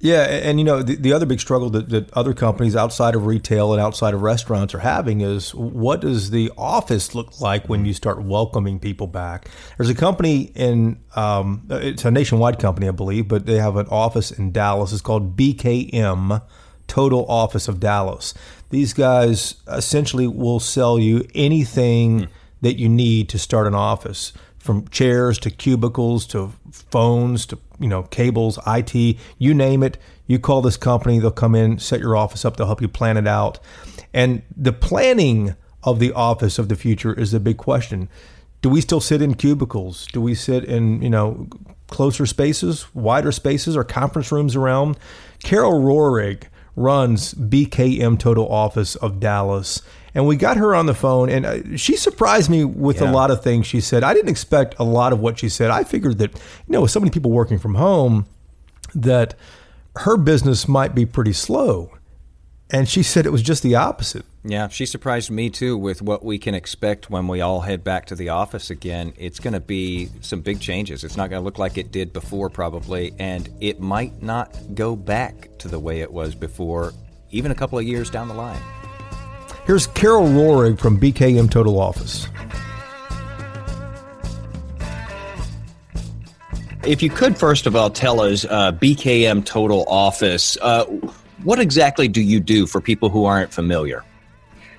Yeah, 0.00 0.24
and 0.24 0.58
you 0.58 0.64
know 0.64 0.82
the, 0.82 0.96
the 0.96 1.12
other 1.14 1.24
big 1.24 1.40
struggle 1.40 1.70
that, 1.70 1.88
that 1.88 2.12
other 2.12 2.34
companies 2.34 2.76
outside 2.76 3.14
of 3.14 3.24
retail 3.24 3.72
and 3.72 3.80
outside 3.80 4.12
of 4.12 4.20
restaurants 4.20 4.74
are 4.74 4.80
having 4.80 5.22
is 5.22 5.54
what 5.54 6.00
does 6.00 6.30
the 6.30 6.52
office 6.58 7.14
look 7.14 7.40
like 7.40 7.68
when 7.68 7.86
you 7.86 7.94
start 7.94 8.22
welcoming 8.22 8.78
people 8.78 9.06
back? 9.06 9.48
There's 9.78 9.88
a 9.88 9.94
company 9.94 10.52
in 10.54 11.00
um, 11.16 11.66
it's 11.70 12.04
a 12.04 12.10
nationwide 12.10 12.58
company, 12.58 12.86
I 12.88 12.90
believe, 12.90 13.28
but 13.28 13.46
they 13.46 13.56
have 13.56 13.76
an 13.76 13.86
office 13.86 14.30
in 14.30 14.52
Dallas. 14.52 14.92
It's 14.92 15.00
called 15.00 15.36
BKM, 15.36 16.42
Total 16.86 17.24
Office 17.26 17.66
of 17.68 17.80
Dallas. 17.80 18.34
These 18.70 18.92
guys 18.92 19.54
essentially 19.68 20.26
will 20.26 20.60
sell 20.60 20.98
you 20.98 21.26
anything 21.34 22.20
mm. 22.20 22.28
that 22.60 22.74
you 22.74 22.90
need 22.90 23.28
to 23.30 23.38
start 23.38 23.66
an 23.66 23.74
office 23.74 24.32
from 24.64 24.88
chairs 24.88 25.38
to 25.38 25.50
cubicles 25.50 26.26
to 26.26 26.50
phones 26.72 27.44
to 27.44 27.58
you 27.78 27.86
know 27.86 28.04
cables, 28.04 28.58
IT, 28.66 28.94
you 29.36 29.52
name 29.52 29.82
it. 29.82 29.98
You 30.26 30.38
call 30.38 30.62
this 30.62 30.78
company, 30.78 31.18
they'll 31.18 31.30
come 31.30 31.54
in, 31.54 31.78
set 31.78 32.00
your 32.00 32.16
office 32.16 32.46
up, 32.46 32.56
they'll 32.56 32.66
help 32.66 32.80
you 32.80 32.88
plan 32.88 33.18
it 33.18 33.26
out. 33.26 33.60
And 34.14 34.40
the 34.56 34.72
planning 34.72 35.54
of 35.82 35.98
the 35.98 36.12
office 36.12 36.58
of 36.58 36.70
the 36.70 36.76
future 36.76 37.12
is 37.12 37.32
the 37.32 37.40
big 37.40 37.58
question. 37.58 38.08
Do 38.62 38.70
we 38.70 38.80
still 38.80 39.00
sit 39.02 39.20
in 39.20 39.34
cubicles? 39.34 40.06
Do 40.14 40.22
we 40.22 40.34
sit 40.34 40.64
in, 40.64 41.02
you 41.02 41.10
know, 41.10 41.46
closer 41.88 42.24
spaces, 42.24 42.86
wider 42.94 43.32
spaces, 43.32 43.76
or 43.76 43.84
conference 43.84 44.32
rooms 44.32 44.56
around? 44.56 44.96
Carol 45.42 45.82
Rohrig 45.82 46.44
runs 46.74 47.34
BKM 47.34 48.18
Total 48.18 48.50
Office 48.50 48.94
of 48.96 49.20
Dallas 49.20 49.82
and 50.14 50.26
we 50.26 50.36
got 50.36 50.56
her 50.56 50.74
on 50.74 50.86
the 50.86 50.94
phone, 50.94 51.28
and 51.28 51.44
uh, 51.44 51.76
she 51.76 51.96
surprised 51.96 52.48
me 52.48 52.64
with 52.64 53.00
yeah. 53.00 53.10
a 53.10 53.12
lot 53.12 53.30
of 53.30 53.42
things 53.42 53.66
she 53.66 53.80
said. 53.80 54.04
I 54.04 54.14
didn't 54.14 54.30
expect 54.30 54.76
a 54.78 54.84
lot 54.84 55.12
of 55.12 55.20
what 55.20 55.38
she 55.38 55.48
said. 55.48 55.70
I 55.70 55.84
figured 55.84 56.18
that, 56.18 56.32
you 56.32 56.72
know, 56.72 56.82
with 56.82 56.90
so 56.90 57.00
many 57.00 57.10
people 57.10 57.30
working 57.30 57.58
from 57.58 57.74
home, 57.74 58.26
that 58.94 59.34
her 59.96 60.16
business 60.16 60.68
might 60.68 60.94
be 60.94 61.04
pretty 61.04 61.32
slow. 61.32 61.90
And 62.70 62.88
she 62.88 63.02
said 63.02 63.26
it 63.26 63.30
was 63.30 63.42
just 63.42 63.62
the 63.62 63.74
opposite. 63.74 64.24
Yeah, 64.42 64.68
she 64.68 64.84
surprised 64.86 65.30
me 65.30 65.48
too 65.48 65.76
with 65.76 66.02
what 66.02 66.24
we 66.24 66.38
can 66.38 66.54
expect 66.54 67.08
when 67.08 67.28
we 67.28 67.40
all 67.40 67.60
head 67.60 67.84
back 67.84 68.06
to 68.06 68.14
the 68.14 68.30
office 68.30 68.70
again. 68.70 69.12
It's 69.16 69.38
going 69.38 69.54
to 69.54 69.60
be 69.60 70.08
some 70.20 70.40
big 70.40 70.60
changes. 70.60 71.04
It's 71.04 71.16
not 71.16 71.30
going 71.30 71.40
to 71.40 71.44
look 71.44 71.58
like 71.58 71.78
it 71.78 71.92
did 71.92 72.12
before, 72.12 72.50
probably, 72.50 73.14
and 73.18 73.48
it 73.60 73.80
might 73.80 74.22
not 74.22 74.56
go 74.74 74.96
back 74.96 75.50
to 75.58 75.68
the 75.68 75.78
way 75.78 76.00
it 76.00 76.12
was 76.12 76.34
before, 76.34 76.92
even 77.30 77.52
a 77.52 77.54
couple 77.54 77.78
of 77.78 77.84
years 77.84 78.10
down 78.10 78.28
the 78.28 78.34
line. 78.34 78.62
Here's 79.66 79.86
Carol 79.86 80.26
Rohrig 80.26 80.78
from 80.78 81.00
BKM 81.00 81.50
Total 81.50 81.80
Office. 81.80 82.28
If 86.86 87.02
you 87.02 87.08
could, 87.08 87.38
first 87.38 87.66
of 87.66 87.74
all, 87.74 87.88
tell 87.88 88.20
us 88.20 88.44
uh, 88.44 88.72
BKM 88.72 89.42
Total 89.46 89.86
Office, 89.88 90.58
uh, 90.60 90.84
what 91.44 91.58
exactly 91.58 92.08
do 92.08 92.20
you 92.20 92.40
do 92.40 92.66
for 92.66 92.82
people 92.82 93.08
who 93.08 93.24
aren't 93.24 93.54
familiar? 93.54 94.04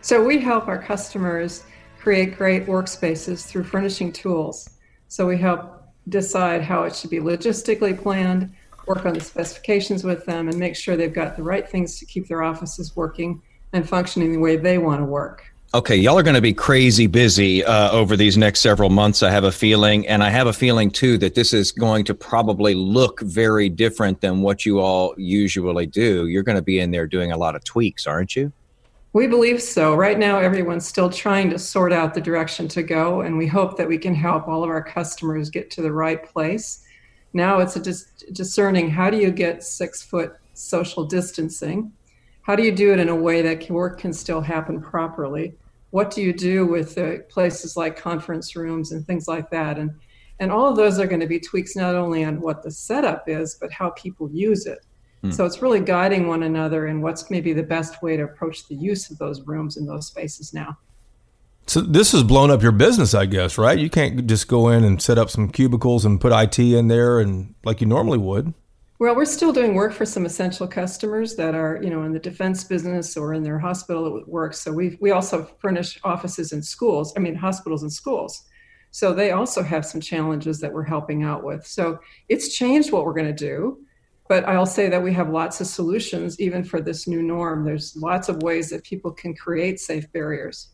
So, 0.02 0.24
we 0.24 0.38
help 0.38 0.68
our 0.68 0.80
customers 0.80 1.64
create 2.00 2.38
great 2.38 2.68
workspaces 2.68 3.44
through 3.44 3.64
furnishing 3.64 4.12
tools. 4.12 4.70
So, 5.08 5.26
we 5.26 5.40
help 5.40 5.82
decide 6.10 6.62
how 6.62 6.84
it 6.84 6.96
should 6.96 7.10
be 7.10 7.18
logistically 7.18 8.00
planned, 8.00 8.54
work 8.86 9.04
on 9.08 9.16
the 9.16 9.22
specifications 9.22 10.04
with 10.04 10.28
them, 10.28 10.48
and 10.48 10.60
make 10.60 10.76
sure 10.76 10.96
they've 10.96 11.12
got 11.12 11.36
the 11.36 11.42
right 11.42 11.68
things 11.68 11.98
to 11.98 12.06
keep 12.06 12.28
their 12.28 12.44
offices 12.44 12.96
working 12.96 13.42
and 13.76 13.88
functioning 13.88 14.32
the 14.32 14.40
way 14.40 14.56
they 14.56 14.78
want 14.78 15.02
to 15.02 15.06
work. 15.06 15.44
Okay, 15.74 15.98
y'all 15.98 16.18
are 16.18 16.24
going 16.24 16.36
to 16.36 16.42
be 16.42 16.54
crazy 16.54 17.06
busy 17.06 17.64
uh, 17.64 17.92
over 17.92 18.16
these 18.16 18.38
next 18.38 18.62
several 18.62 18.90
months, 18.90 19.22
I 19.22 19.30
have 19.30 19.44
a 19.44 19.52
feeling. 19.52 20.08
And 20.08 20.24
I 20.24 20.30
have 20.30 20.48
a 20.48 20.54
feeling, 20.54 20.90
too, 20.90 21.18
that 21.18 21.36
this 21.36 21.52
is 21.52 21.74
going 21.74 22.06
to 22.06 22.14
probably 22.14 22.74
look 22.74 23.20
very 23.20 23.68
different 23.68 24.22
than 24.22 24.42
what 24.42 24.66
you 24.66 24.80
all 24.80 25.14
usually 25.18 25.86
do. 25.86 26.28
You're 26.28 26.44
going 26.44 26.56
to 26.56 26.62
be 26.62 26.80
in 26.80 26.92
there 26.92 27.08
doing 27.08 27.34
a 27.34 27.38
lot 27.38 27.56
of 27.56 27.64
tweaks, 27.66 28.08
aren't 28.08 28.38
you? 28.38 28.54
We 29.12 29.28
believe 29.28 29.62
so. 29.62 29.96
Right 29.96 30.18
now, 30.18 30.40
everyone's 30.40 30.88
still 30.88 31.10
trying 31.10 31.50
to 31.50 31.60
sort 31.60 31.92
out 31.92 32.14
the 32.14 32.22
direction 32.22 32.70
to 32.70 32.84
go, 32.84 33.22
and 33.22 33.38
we 33.38 33.48
hope 33.48 33.78
that 33.78 33.88
we 33.88 33.98
can 33.98 34.16
help 34.16 34.48
all 34.48 34.64
of 34.64 34.70
our 34.70 34.84
customers 34.84 35.50
get 35.50 35.70
to 35.72 35.82
the 35.82 35.92
right 35.92 36.24
place. 36.24 36.86
Now 37.34 37.60
it's 37.60 37.76
a 37.76 37.82
dis- 37.82 38.12
discerning 38.32 38.90
how 38.90 39.10
do 39.10 39.18
you 39.18 39.30
get 39.30 39.62
six 39.62 40.02
foot 40.02 40.36
social 40.54 41.04
distancing? 41.04 41.92
How 42.46 42.56
do 42.56 42.62
you 42.62 42.72
do 42.72 42.94
it 42.94 43.00
in 43.00 43.10
a 43.10 43.16
way 43.16 43.42
that 43.42 43.68
work 43.72 44.00
can 44.00 44.14
still 44.14 44.40
happen 44.40 44.80
properly? 44.80 45.56
What 45.90 46.12
do 46.12 46.22
you 46.22 46.32
do 46.32 46.68
with 46.68 46.96
uh, 46.96 47.24
places 47.28 47.76
like 47.76 47.98
conference 47.98 48.56
rooms 48.56 48.92
and 48.92 49.04
things 49.06 49.28
like 49.28 49.50
that? 49.50 49.80
And 49.80 49.92
And 50.40 50.52
all 50.52 50.70
of 50.70 50.76
those 50.76 51.00
are 51.00 51.08
going 51.08 51.22
to 51.22 51.28
be 51.28 51.40
tweaks 51.40 51.76
not 51.76 51.96
only 51.96 52.24
on 52.24 52.40
what 52.40 52.62
the 52.62 52.70
setup 52.70 53.28
is, 53.28 53.58
but 53.60 53.72
how 53.72 53.90
people 53.92 54.30
use 54.32 54.68
it. 54.68 54.86
Hmm. 55.22 55.32
So 55.32 55.44
it's 55.46 55.64
really 55.64 55.80
guiding 55.80 56.28
one 56.28 56.44
another 56.44 56.86
in 56.86 57.02
what's 57.02 57.32
maybe 57.32 57.52
the 57.52 57.64
best 57.64 58.04
way 58.04 58.16
to 58.16 58.24
approach 58.24 58.68
the 58.68 58.76
use 58.76 59.10
of 59.10 59.18
those 59.18 59.42
rooms 59.42 59.78
and 59.78 59.90
those 59.90 60.06
spaces 60.06 60.54
now. 60.54 60.78
So 61.66 61.82
this 61.82 62.12
has 62.12 62.22
blown 62.22 62.52
up 62.52 62.62
your 62.62 62.74
business, 62.74 63.16
I 63.16 63.26
guess, 63.26 63.58
right? 63.58 63.80
You 63.80 63.90
can't 63.90 64.28
just 64.28 64.48
go 64.48 64.70
in 64.70 64.84
and 64.84 65.02
set 65.02 65.18
up 65.18 65.32
some 65.32 65.50
cubicles 65.50 66.06
and 66.06 66.22
put 66.22 66.32
IT 66.32 66.60
in 66.60 66.90
there 66.90 67.20
and 67.20 67.56
like 67.64 67.82
you 67.82 67.88
normally 67.88 68.20
would. 68.20 68.54
Well, 68.98 69.14
we're 69.14 69.26
still 69.26 69.52
doing 69.52 69.74
work 69.74 69.92
for 69.92 70.06
some 70.06 70.26
essential 70.26 70.68
customers 70.68 71.36
that 71.36 71.54
are, 71.54 71.82
you 71.84 71.90
know, 71.90 72.04
in 72.04 72.14
the 72.14 72.20
defense 72.20 72.64
business 72.64 73.18
or 73.18 73.34
in 73.34 73.44
their 73.44 73.60
hospital 73.60 74.24
work. 74.26 74.54
So 74.54 74.72
we 74.72 74.98
we 75.02 75.12
also 75.12 75.44
furnish 75.60 76.00
offices 76.06 76.54
and 76.54 76.64
schools. 76.64 77.14
I 77.18 77.20
mean, 77.20 77.36
hospitals 77.36 77.82
and 77.84 77.92
schools. 77.92 78.44
So 78.92 79.14
they 79.14 79.32
also 79.32 79.62
have 79.62 79.86
some 79.86 80.00
challenges 80.00 80.62
that 80.62 80.72
we're 80.72 80.84
helping 80.84 81.24
out 81.24 81.44
with. 81.44 81.68
So 81.68 82.00
it's 82.30 82.56
changed 82.56 82.94
what 82.94 83.04
we're 83.06 83.14
going 83.14 83.36
to 83.36 83.46
do. 83.52 83.80
But 84.30 84.46
I'll 84.46 84.66
say 84.66 84.88
that 84.90 85.04
we 85.04 85.14
have 85.14 85.30
lots 85.30 85.60
of 85.60 85.68
solutions 85.68 86.40
even 86.40 86.64
for 86.64 86.80
this 86.80 87.06
new 87.06 87.22
norm. 87.22 87.66
There's 87.66 87.98
lots 87.98 88.30
of 88.30 88.42
ways 88.44 88.70
that 88.70 88.86
people 88.86 89.12
can 89.12 89.36
create 89.36 89.82
safe 89.82 90.10
barriers. 90.14 90.70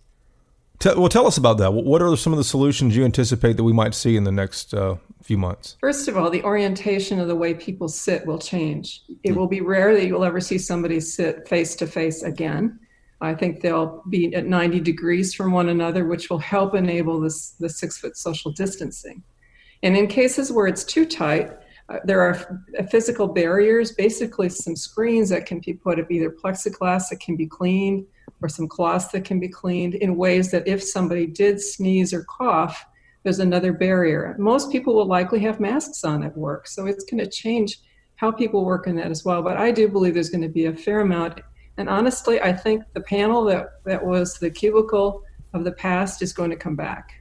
Well, 0.86 1.10
tell 1.10 1.28
us 1.28 1.38
about 1.38 1.58
that. 1.58 1.72
What 1.72 2.02
are 2.02 2.16
some 2.16 2.34
of 2.34 2.38
the 2.38 2.44
solutions 2.44 2.96
you 2.96 3.04
anticipate 3.06 3.58
that 3.58 3.64
we 3.64 3.74
might 3.74 3.94
see 3.94 4.16
in 4.16 4.24
the 4.24 4.32
next 4.32 4.74
uh, 4.74 4.96
few 5.24 5.38
months? 5.38 5.78
First 5.80 6.08
of 6.08 6.18
all, 6.18 6.30
the 6.30 6.44
orientation 6.44 7.20
of 7.20 7.28
the 7.28 7.36
way 7.36 7.54
people 7.54 7.88
sit 7.88 8.26
will 8.26 8.40
change. 8.40 9.04
It 9.24 9.36
will 9.36 9.48
be 9.48 9.62
rare 9.62 9.94
that 9.94 10.06
you'll 10.06 10.24
ever 10.24 10.40
see 10.40 10.58
somebody 10.58 11.00
sit 11.00 11.48
face 11.48 11.76
to 11.76 11.88
face 11.88 12.24
again. 12.24 12.80
I 13.22 13.36
think 13.36 13.62
they'll 13.62 14.04
be 14.10 14.34
at 14.34 14.48
90 14.48 14.80
degrees 14.80 15.34
from 15.34 15.52
one 15.52 15.70
another, 15.70 16.06
which 16.06 16.30
will 16.30 16.40
help 16.40 16.74
enable 16.74 17.20
this 17.20 17.52
the 17.60 17.70
six 17.70 17.98
foot 17.98 18.18
social 18.18 18.52
distancing. 18.52 19.24
And 19.84 19.96
in 19.96 20.08
cases 20.08 20.52
where 20.52 20.68
it's 20.68 20.84
too 20.84 21.06
tight, 21.06 21.52
uh, 21.92 22.00
there 22.06 22.22
are 22.22 22.64
physical 22.90 23.28
barriers, 23.28 23.92
basically 23.92 24.50
some 24.50 24.76
screens 24.76 25.30
that 25.30 25.46
can 25.46 25.60
be 25.60 25.74
put 25.74 26.00
of 26.00 26.10
either 26.10 26.30
plexiglass 26.30 27.10
that 27.10 27.20
can 27.20 27.36
be 27.36 27.46
cleaned 27.46 28.06
or 28.42 28.48
some 28.50 28.68
cloths 28.68 29.08
that 29.10 29.26
can 29.26 29.40
be 29.40 29.48
cleaned 29.48 29.96
in 29.96 30.16
ways 30.16 30.52
that 30.52 30.68
if 30.68 30.82
somebody 30.82 31.28
did 31.28 31.60
sneeze 31.60 32.14
or 32.14 32.24
cough, 32.24 32.86
there's 33.24 33.40
another 33.40 33.74
barrier. 33.74 34.36
Most 34.40 34.72
people 34.72 34.96
will 34.96 35.06
likely 35.06 35.40
have 35.40 35.60
masks 35.60 36.04
on 36.04 36.24
at 36.24 36.36
work, 36.36 36.68
so 36.68 36.86
it's 36.86 37.04
going 37.04 37.24
to 37.24 37.30
change 37.30 37.80
how 38.16 38.32
people 38.32 38.64
work 38.64 38.88
in 38.88 38.96
that 38.96 39.12
as 39.12 39.26
well. 39.26 39.42
But 39.42 39.58
I 39.58 39.72
do 39.72 39.88
believe 39.88 40.14
there's 40.14 40.30
going 40.30 40.42
to 40.44 40.50
be 40.50 40.66
a 40.66 40.76
fair 40.76 41.02
amount. 41.02 41.42
And 41.78 41.90
honestly, 41.90 42.40
I 42.42 42.54
think 42.54 42.84
the 42.94 43.02
panel 43.02 43.44
that, 43.46 43.84
that 43.86 44.04
was 44.04 44.38
the 44.40 44.50
cubicle 44.50 45.24
of 45.54 45.64
the 45.64 45.72
past 45.72 46.22
is 46.22 46.32
going 46.34 46.52
to 46.52 46.56
come 46.56 46.76
back. 46.76 47.21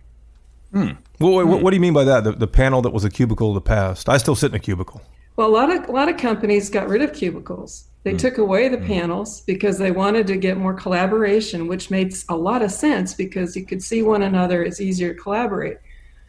Hmm. 0.73 0.91
Well, 1.19 1.47
what, 1.47 1.63
what, 1.63 1.71
do 1.71 1.77
you 1.77 1.81
mean 1.81 1.93
by 1.93 2.05
that? 2.05 2.25
The, 2.25 2.33
the 2.33 2.47
panel 2.47 2.81
that 2.83 2.91
was 2.91 3.05
a 3.05 3.11
cubicle 3.11 3.49
of 3.49 3.55
the 3.55 3.61
past? 3.61 4.09
I 4.09 4.17
still 4.19 4.37
sit 4.37 4.53
in 4.53 4.55
a 4.55 4.61
cubicle. 4.61 5.03
Well, 5.37 5.49
a 5.49 5.51
lot 5.51 5.71
of 5.71 5.89
a 5.89 5.93
lot 5.93 6.09
of 6.09 6.17
companies 6.17 6.71
got 6.71 6.89
rid 6.89 7.03
of 7.03 7.13
cubicles. 7.13 7.89
They 8.03 8.13
mm. 8.13 8.19
took 8.19 8.39
away 8.39 8.69
the 8.69 8.79
mm. 8.79 8.87
panels 8.87 9.43
because 9.43 9.79
they 9.79 9.91
wanted 9.91 10.27
to 10.29 10.37
get 10.37 10.57
more 10.57 10.75
collaboration, 10.75 11.67
which 11.67 11.91
makes 11.91 12.25
a 12.29 12.37
lot 12.37 12.63
of 12.63 12.71
sense 12.71 13.15
because 13.15 13.57
you 13.57 13.67
could 13.67 13.83
see 13.83 14.03
one 14.03 14.23
another. 14.23 14.63
It's 14.63 14.81
easier 14.81 15.15
to 15.15 15.21
collaborate. 15.21 15.79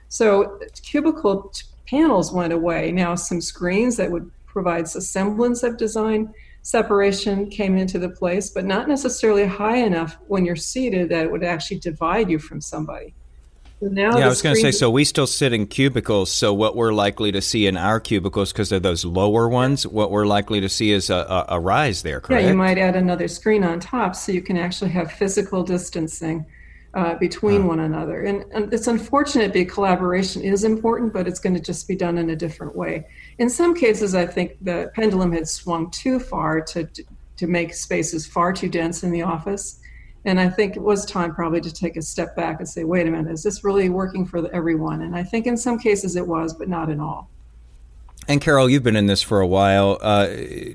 So 0.09 0.59
cubicle 0.83 1.53
panels 1.87 2.31
went 2.31 2.53
away. 2.53 2.91
Now 2.91 3.15
some 3.15 3.41
screens 3.41 3.97
that 3.97 4.11
would 4.11 4.29
provide 4.45 4.85
a 4.85 5.01
semblance 5.01 5.63
of 5.63 5.77
design 5.77 6.33
separation 6.63 7.49
came 7.49 7.77
into 7.77 7.97
the 7.97 8.09
place, 8.09 8.49
but 8.49 8.65
not 8.65 8.87
necessarily 8.87 9.45
high 9.45 9.77
enough 9.77 10.17
when 10.27 10.45
you're 10.45 10.55
seated 10.55 11.09
that 11.09 11.25
it 11.25 11.31
would 11.31 11.43
actually 11.43 11.79
divide 11.79 12.29
you 12.29 12.39
from 12.39 12.61
somebody. 12.61 13.13
So 13.81 13.87
now 13.87 14.15
yeah, 14.15 14.25
I 14.25 14.27
was 14.27 14.43
going 14.43 14.53
to 14.53 14.61
say, 14.61 14.69
so 14.69 14.91
we 14.91 15.03
still 15.03 15.25
sit 15.25 15.53
in 15.53 15.65
cubicles. 15.65 16.31
So 16.31 16.53
what 16.53 16.75
we're 16.75 16.93
likely 16.93 17.31
to 17.31 17.41
see 17.41 17.65
in 17.65 17.77
our 17.77 17.99
cubicles, 17.99 18.53
because 18.53 18.69
they're 18.69 18.79
those 18.79 19.03
lower 19.03 19.49
ones, 19.49 19.87
what 19.87 20.11
we're 20.11 20.27
likely 20.27 20.61
to 20.61 20.69
see 20.69 20.91
is 20.91 21.09
a, 21.09 21.15
a, 21.15 21.45
a 21.55 21.59
rise 21.59 22.03
there, 22.03 22.21
correct? 22.21 22.43
Yeah, 22.43 22.49
you 22.49 22.55
might 22.55 22.77
add 22.77 22.95
another 22.95 23.27
screen 23.27 23.63
on 23.63 23.79
top 23.79 24.15
so 24.15 24.31
you 24.31 24.43
can 24.43 24.55
actually 24.55 24.91
have 24.91 25.11
physical 25.11 25.63
distancing 25.63 26.45
uh, 26.93 27.15
between 27.15 27.65
one 27.65 27.79
another. 27.79 28.21
And, 28.21 28.45
and, 28.51 28.71
it's 28.71 28.85
unfortunate 28.85 29.51
because 29.51 29.73
collaboration 29.73 30.43
is 30.43 30.63
important, 30.63 31.11
but 31.11 31.27
it's 31.27 31.39
going 31.39 31.55
to 31.55 31.61
just 31.61 31.87
be 31.87 31.95
done 31.95 32.19
in 32.19 32.29
a 32.29 32.35
different 32.35 32.75
way. 32.75 33.07
In 33.39 33.49
some 33.49 33.73
cases, 33.73 34.13
I 34.13 34.27
think 34.27 34.57
the 34.61 34.91
pendulum 34.93 35.31
had 35.31 35.47
swung 35.47 35.89
too 35.89 36.19
far 36.19 36.61
to, 36.61 36.87
to 37.37 37.47
make 37.47 37.73
spaces 37.73 38.27
far 38.27 38.53
too 38.53 38.69
dense 38.69 39.01
in 39.01 39.09
the 39.09 39.23
office. 39.23 39.80
And 40.25 40.39
I 40.39 40.49
think 40.49 40.75
it 40.75 40.81
was 40.81 41.05
time 41.05 41.33
probably 41.33 41.61
to 41.61 41.73
take 41.73 41.97
a 41.97 42.01
step 42.01 42.35
back 42.35 42.59
and 42.59 42.69
say, 42.69 42.83
wait 42.83 43.07
a 43.07 43.11
minute, 43.11 43.31
is 43.31 43.41
this 43.41 43.63
really 43.63 43.89
working 43.89 44.25
for 44.25 44.47
everyone? 44.53 45.01
And 45.01 45.15
I 45.15 45.23
think 45.23 45.47
in 45.47 45.57
some 45.57 45.79
cases 45.79 46.15
it 46.15 46.27
was, 46.27 46.53
but 46.53 46.69
not 46.69 46.89
in 46.89 46.99
all. 46.99 47.29
And 48.31 48.39
Carol, 48.39 48.69
you've 48.69 48.81
been 48.81 48.95
in 48.95 49.07
this 49.07 49.21
for 49.21 49.41
a 49.41 49.45
while. 49.45 49.97
Uh, 49.99 50.27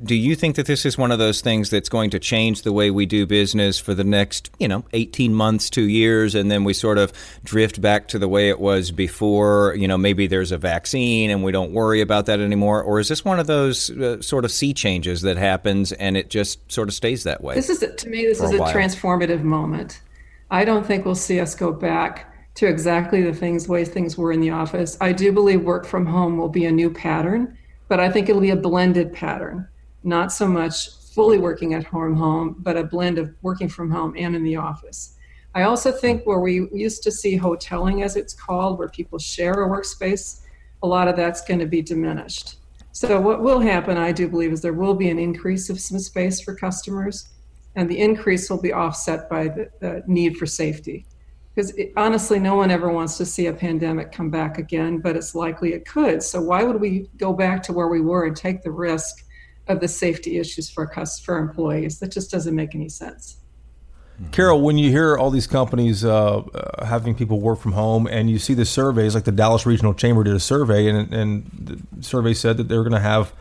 do 0.05 0.15
you 0.15 0.37
think 0.37 0.57
that 0.57 0.67
this 0.67 0.85
is 0.85 0.99
one 0.99 1.11
of 1.11 1.19
those 1.19 1.41
things 1.41 1.71
that's 1.71 1.89
going 1.89 2.11
to 2.11 2.19
change 2.19 2.61
the 2.61 2.73
way 2.73 2.91
we 2.91 3.07
do 3.07 3.25
business 3.25 3.79
for 3.79 3.95
the 3.95 4.05
next, 4.05 4.51
you 4.59 4.69
know, 4.69 4.85
18 4.93 5.33
months, 5.33 5.71
two 5.71 5.89
years, 5.89 6.35
and 6.35 6.51
then 6.51 6.65
we 6.65 6.75
sort 6.75 6.99
of 6.99 7.15
drift 7.45 7.81
back 7.81 8.09
to 8.09 8.19
the 8.19 8.29
way 8.29 8.51
it 8.51 8.61
was 8.61 8.91
before? 8.91 9.75
You 9.75 9.89
know, 9.89 9.97
maybe 9.97 10.27
there's 10.27 10.53
a 10.53 10.59
vaccine 10.59 11.31
and 11.31 11.43
we 11.43 11.51
don't 11.51 11.73
worry 11.73 12.03
about 12.03 12.27
that 12.27 12.41
anymore. 12.41 12.83
Or 12.83 13.01
is 13.01 13.09
this 13.09 13.25
one 13.25 13.41
of 13.41 13.47
those 13.47 13.89
uh, 13.89 14.21
sort 14.21 14.45
of 14.45 14.51
sea 14.51 14.75
changes 14.75 15.23
that 15.23 15.39
happens 15.39 15.93
and 15.93 16.19
it 16.19 16.29
just 16.29 16.71
sort 16.71 16.89
of 16.89 16.95
stays 16.95 17.25
that 17.25 17.43
way? 17.43 17.55
This 17.55 17.71
is, 17.71 17.79
to 17.79 18.09
me, 18.11 18.27
this 18.27 18.39
is 18.39 18.53
a, 18.53 18.57
a 18.57 18.69
transformative 18.71 19.41
moment. 19.41 20.03
I 20.51 20.67
don't 20.67 20.87
think 20.87 21.07
we'll 21.07 21.15
see 21.15 21.41
us 21.41 21.55
go 21.55 21.73
back 21.73 22.36
to 22.57 22.67
exactly 22.67 23.23
the 23.23 23.35
things 23.35 23.69
way 23.69 23.85
things 23.85 24.17
were 24.17 24.33
in 24.33 24.41
the 24.41 24.51
office. 24.51 24.97
I 25.01 25.13
do 25.13 25.31
believe 25.31 25.63
work 25.63 25.87
from 25.87 26.07
home 26.07 26.39
will 26.39 26.49
be 26.49 26.65
a 26.65 26.73
new 26.73 26.91
pattern, 26.91 27.57
but 27.89 28.01
I 28.01 28.11
think 28.11 28.29
it'll 28.29 28.41
be 28.41 28.51
a 28.51 28.57
blended 28.57 29.13
pattern, 29.13 29.69
not 30.03 30.33
so 30.33 30.49
much 30.49 30.91
fully 31.15 31.39
working 31.39 31.75
at 31.75 31.85
home 31.85 32.17
home, 32.17 32.57
but 32.59 32.77
a 32.77 32.85
blend 32.85 33.19
of 33.19 33.35
working 33.43 33.69
from 33.69 33.91
home 33.91 34.15
and 34.17 34.35
in 34.35 34.43
the 34.43 34.57
office. 34.57 35.17
I 35.55 35.63
also 35.63 35.93
think 35.93 36.27
where 36.27 36.41
we 36.41 36.69
used 36.73 37.03
to 37.05 37.11
see 37.11 37.39
hoteling 37.39 38.03
as 38.03 38.17
it's 38.17 38.35
called, 38.35 38.79
where 38.79 38.89
people 38.89 39.19
share 39.19 39.65
a 39.65 39.69
workspace, 39.69 40.41
a 40.83 40.87
lot 40.87 41.09
of 41.09 41.17
that's 41.17 41.43
going 41.43 41.61
to 41.61 41.67
be 41.67 41.83
diminished. 41.83 42.57
So 42.93 43.21
what 43.21 43.43
will 43.43 43.61
happen, 43.61 43.99
I 43.99 44.13
do 44.13 44.29
believe, 44.29 44.53
is 44.53 44.63
there 44.63 44.73
will 44.73 44.95
be 44.95 45.11
an 45.11 45.19
increase 45.19 45.69
of 45.69 45.79
some 45.79 45.99
space 45.99 46.41
for 46.41 46.55
customers, 46.55 47.29
and 47.75 47.89
the 47.91 47.99
increase 47.99 48.49
will 48.49 48.61
be 48.61 48.73
offset 48.73 49.29
by 49.29 49.49
the, 49.49 49.71
the 49.81 50.03
need 50.07 50.39
for 50.39 50.47
safety 50.47 51.07
because 51.57 51.73
honestly, 51.97 52.39
no 52.39 52.55
one 52.55 52.71
ever 52.71 52.91
wants 52.91 53.17
to 53.17 53.25
see 53.25 53.47
a 53.47 53.53
pandemic 53.53 54.13
come 54.13 54.29
back 54.29 54.59
again, 54.59 54.99
but 54.99 55.17
it's 55.17 55.35
likely 55.35 55.73
it 55.73 55.89
could. 55.89 56.23
So 56.23 56.39
why 56.43 56.63
would 56.63 56.79
we 56.79 57.09
go 57.17 57.33
back 57.33 57.63
to 57.65 57.73
where 57.73 57.89
we 57.89 58.03
were 58.03 58.27
and 58.27 58.37
take 58.37 58.63
the 58.63 58.71
risk 58.71 59.25
of 59.67 59.81
the 59.81 59.89
safety 59.89 60.39
issues 60.39 60.69
for 60.69 60.87
for 61.25 61.39
employees? 61.39 61.99
That 62.01 62.13
just 62.13 62.31
doesn't 62.31 62.55
make 62.55 62.75
any 62.75 62.91
sense. 62.91 63.39
Carol, 64.33 64.61
when 64.61 64.77
you 64.77 64.91
hear 64.91 65.17
all 65.17 65.31
these 65.31 65.47
companies 65.47 66.05
uh, 66.05 66.39
uh, 66.39 66.85
having 66.85 67.15
people 67.15 67.41
work 67.41 67.59
from 67.59 67.73
home, 67.73 68.07
and 68.07 68.31
you 68.31 68.39
see 68.39 68.55
the 68.55 68.65
surveys, 68.65 69.15
like 69.15 69.25
the 69.25 69.33
Dallas 69.33 69.67
Regional 69.67 69.95
Chamber 69.95 70.25
did 70.25 70.35
a 70.35 70.41
survey, 70.41 70.89
and, 70.89 71.13
and 71.13 71.51
the 71.53 72.03
survey 72.03 72.35
said 72.35 72.59
that 72.59 72.69
they're 72.69 72.83
going 72.83 72.93
to 72.93 73.01
have, 73.01 73.33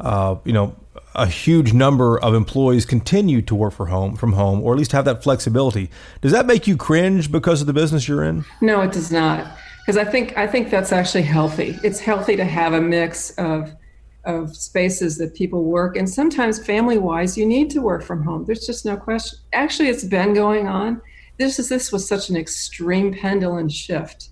uh, 0.00 0.36
you 0.44 0.52
know, 0.52 0.76
a 1.14 1.26
huge 1.26 1.72
number 1.72 2.18
of 2.18 2.34
employees 2.34 2.84
continue 2.84 3.42
to 3.42 3.54
work 3.54 3.72
for 3.72 3.86
home 3.86 4.16
from 4.16 4.32
home 4.32 4.60
or 4.62 4.72
at 4.72 4.78
least 4.78 4.92
have 4.92 5.04
that 5.04 5.22
flexibility. 5.22 5.90
Does 6.20 6.32
that 6.32 6.46
make 6.46 6.66
you 6.66 6.76
cringe 6.76 7.32
because 7.32 7.60
of 7.60 7.66
the 7.66 7.72
business 7.72 8.06
you're 8.06 8.22
in? 8.22 8.44
No, 8.60 8.82
it 8.82 8.92
does 8.92 9.10
not. 9.10 9.56
Because 9.80 9.96
I 9.96 10.04
think 10.04 10.36
I 10.36 10.46
think 10.46 10.70
that's 10.70 10.92
actually 10.92 11.22
healthy. 11.22 11.76
It's 11.82 11.98
healthy 11.98 12.36
to 12.36 12.44
have 12.44 12.72
a 12.72 12.80
mix 12.80 13.30
of 13.32 13.74
of 14.24 14.54
spaces 14.54 15.16
that 15.16 15.34
people 15.34 15.64
work 15.64 15.96
and 15.96 16.08
sometimes 16.08 16.64
family 16.64 16.98
wise 16.98 17.38
you 17.38 17.46
need 17.46 17.70
to 17.70 17.80
work 17.80 18.02
from 18.02 18.22
home. 18.22 18.44
There's 18.44 18.66
just 18.66 18.84
no 18.84 18.96
question. 18.96 19.38
Actually 19.52 19.88
it's 19.88 20.04
been 20.04 20.34
going 20.34 20.68
on. 20.68 21.00
This 21.38 21.58
is 21.58 21.68
this 21.68 21.90
was 21.90 22.06
such 22.06 22.28
an 22.28 22.36
extreme 22.36 23.12
pendulum 23.12 23.68
shift. 23.68 24.28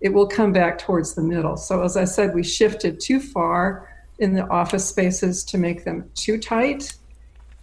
It 0.00 0.10
will 0.10 0.26
come 0.26 0.52
back 0.52 0.78
towards 0.78 1.14
the 1.14 1.22
middle. 1.22 1.56
So 1.56 1.82
as 1.82 1.96
I 1.96 2.04
said, 2.04 2.34
we 2.34 2.44
shifted 2.44 3.00
too 3.00 3.18
far 3.18 3.88
in 4.18 4.34
the 4.34 4.46
office 4.48 4.88
spaces 4.88 5.44
to 5.44 5.58
make 5.58 5.84
them 5.84 6.10
too 6.14 6.38
tight. 6.38 6.94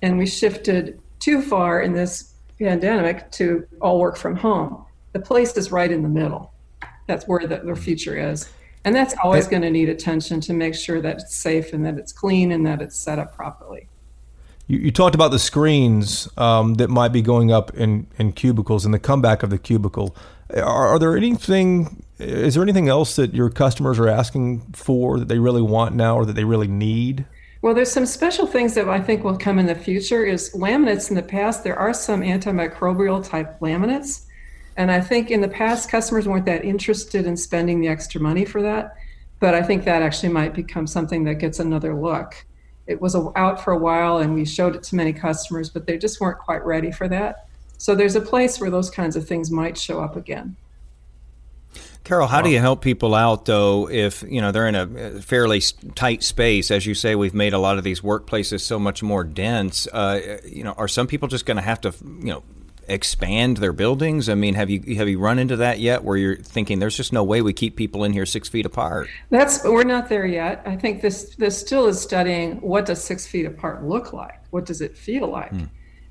And 0.02 0.18
we 0.18 0.26
shifted 0.26 1.00
too 1.20 1.42
far 1.42 1.82
in 1.82 1.94
this 1.94 2.34
pandemic 2.60 3.32
to 3.32 3.66
all 3.82 4.00
work 4.00 4.18
from 4.18 4.36
home. 4.36 4.86
The 5.14 5.20
place 5.20 5.56
is 5.58 5.72
right 5.72 5.92
in 5.92 6.04
the 6.04 6.10
middle. 6.10 6.54
That's 7.08 7.28
where 7.28 7.46
the, 7.46 7.58
the 7.58 7.76
future 7.76 8.18
is. 8.18 8.50
And 8.84 8.96
that's 8.96 9.16
always 9.24 9.48
going 9.48 9.64
to 9.64 9.72
need 9.72 9.90
attention 9.90 10.42
to 10.42 10.54
make 10.54 10.76
sure 10.76 11.02
that 11.02 11.18
it's 11.22 11.36
safe 11.36 11.74
and 11.74 11.84
that 11.86 11.98
it's 11.98 12.12
clean 12.12 12.52
and 12.52 12.66
that 12.68 12.82
it's 12.82 12.96
set 12.96 13.18
up 13.18 13.36
properly. 13.36 13.88
You, 14.68 14.78
you 14.78 14.92
talked 14.92 15.16
about 15.16 15.32
the 15.32 15.40
screens 15.40 16.30
um, 16.38 16.76
that 16.76 16.90
might 16.90 17.10
be 17.10 17.22
going 17.22 17.52
up 17.52 17.74
in, 17.76 18.08
in 18.20 18.34
cubicles 18.34 18.86
and 18.86 18.94
the 18.94 19.00
comeback 19.00 19.42
of 19.42 19.50
the 19.50 19.58
cubicle. 19.58 20.16
Are, 20.54 20.64
are 20.64 21.00
there 21.00 21.18
anything 21.18 22.05
is 22.20 22.54
there 22.54 22.64
anything 22.64 22.88
else 22.88 23.16
that 23.18 23.34
your 23.34 23.50
customers 23.50 24.00
are 24.00 24.08
asking 24.08 24.62
for 24.74 25.20
that 25.20 25.28
they 25.28 25.40
really 25.40 25.62
want 25.62 25.96
now 25.96 26.16
or 26.16 26.26
that 26.26 26.34
they 26.34 26.46
really 26.46 26.68
need? 26.68 27.26
Well, 27.62 27.74
there's 27.74 27.92
some 27.92 28.06
special 28.06 28.48
things 28.48 28.76
that 28.76 28.88
I 28.88 29.02
think 29.02 29.24
will 29.24 29.38
come 29.38 29.60
in 29.60 29.66
the 29.66 29.76
future. 29.76 30.24
Is 30.24 30.54
laminates 30.54 31.10
in 31.10 31.16
the 31.16 31.24
past 31.24 31.64
there 31.64 31.78
are 31.78 31.94
some 31.94 32.22
antimicrobial 32.22 33.28
type 33.28 33.60
laminates 33.60 34.26
And 34.78 34.92
I 34.92 35.02
think 35.02 35.32
in 35.32 35.42
the 35.42 35.48
past, 35.48 35.90
customers 35.90 36.28
weren't 36.28 36.46
that 36.46 36.64
interested 36.64 37.26
in 37.26 37.36
spending 37.36 37.82
the 37.82 37.88
extra 37.88 38.22
money 38.22 38.46
for 38.46 38.62
that. 38.62 38.96
But 39.40 39.54
I 39.54 39.62
think 39.62 39.84
that 39.86 40.02
actually 40.02 40.30
might 40.30 40.54
become 40.54 40.88
something 40.88 41.24
that 41.26 41.36
gets 41.36 41.60
another 41.60 41.94
look. 41.94 42.46
It 42.88 43.02
was 43.02 43.16
out 43.36 43.64
for 43.64 43.74
a 43.74 43.80
while 43.80 44.20
and 44.20 44.34
we 44.34 44.46
showed 44.46 44.76
it 44.76 44.84
to 44.84 44.96
many 44.96 45.12
customers, 45.12 45.70
but 45.70 45.88
they 45.88 45.98
just 45.98 46.22
weren't 46.22 46.38
quite 46.38 46.64
ready 46.66 46.92
for 46.92 47.08
that. 47.10 47.48
So 47.78 47.96
there's 47.96 48.16
a 48.16 48.22
place 48.22 48.60
where 48.60 48.70
those 48.70 48.90
kinds 48.90 49.16
of 49.16 49.28
things 49.28 49.52
might 49.52 49.78
show 49.78 50.02
up 50.02 50.16
again. 50.16 50.56
Carol, 52.06 52.28
how 52.28 52.44
do 52.44 52.52
you 52.52 52.60
help 52.60 52.84
people 52.84 53.16
out 53.16 53.46
though 53.46 53.90
if 53.90 54.24
you 54.30 54.40
know 54.40 54.52
they're 54.52 54.68
in 54.68 54.76
a 54.76 55.22
fairly 55.22 55.60
tight 55.96 56.22
space? 56.22 56.70
As 56.70 56.86
you 56.86 56.94
say, 56.94 57.16
we've 57.16 57.34
made 57.34 57.54
a 57.54 57.58
lot 57.58 57.80
of 57.80 57.84
these 57.84 58.02
workplaces 58.02 58.62
so 58.62 58.78
much 58.78 59.02
more 59.02 59.24
dense. 59.24 59.88
Uh, 59.88 60.38
you 60.46 60.64
know, 60.64 60.74
are 60.74 60.88
some 60.88 61.08
people 61.08 61.28
just 61.28 61.48
going 61.48 61.58
to 61.58 61.64
have 61.64 61.82
to 61.82 61.94
you 62.04 62.26
know 62.28 62.44
expand 62.88 63.58
their 63.58 63.74
buildings? 63.74 64.30
I 64.30 64.36
mean, 64.36 64.54
have 64.54 64.70
you 64.70 64.96
have 64.98 65.10
you 65.10 65.18
run 65.18 65.40
into 65.40 65.56
that 65.56 65.80
yet? 65.80 66.04
Where 66.04 66.16
you're 66.16 66.36
thinking 66.36 66.78
there's 66.78 66.96
just 66.96 67.12
no 67.12 67.24
way 67.24 67.42
we 67.42 67.54
keep 67.54 67.76
people 67.76 68.04
in 68.04 68.14
here 68.14 68.28
six 68.28 68.48
feet 68.48 68.68
apart? 68.68 69.10
That's 69.32 69.64
we're 69.64 69.84
not 69.84 70.08
there 70.08 70.28
yet. 70.28 70.62
I 70.64 70.76
think 70.76 71.02
this 71.02 71.34
this 71.38 71.58
still 71.58 71.88
is 71.88 72.00
studying 72.00 72.62
what 72.62 72.86
does 72.86 73.04
six 73.04 73.26
feet 73.26 73.48
apart 73.48 73.84
look 73.84 74.14
like. 74.14 74.40
What 74.52 74.66
does 74.68 74.80
it 74.80 74.96
feel 74.96 75.28
like? 75.28 75.50
Hmm 75.50 75.66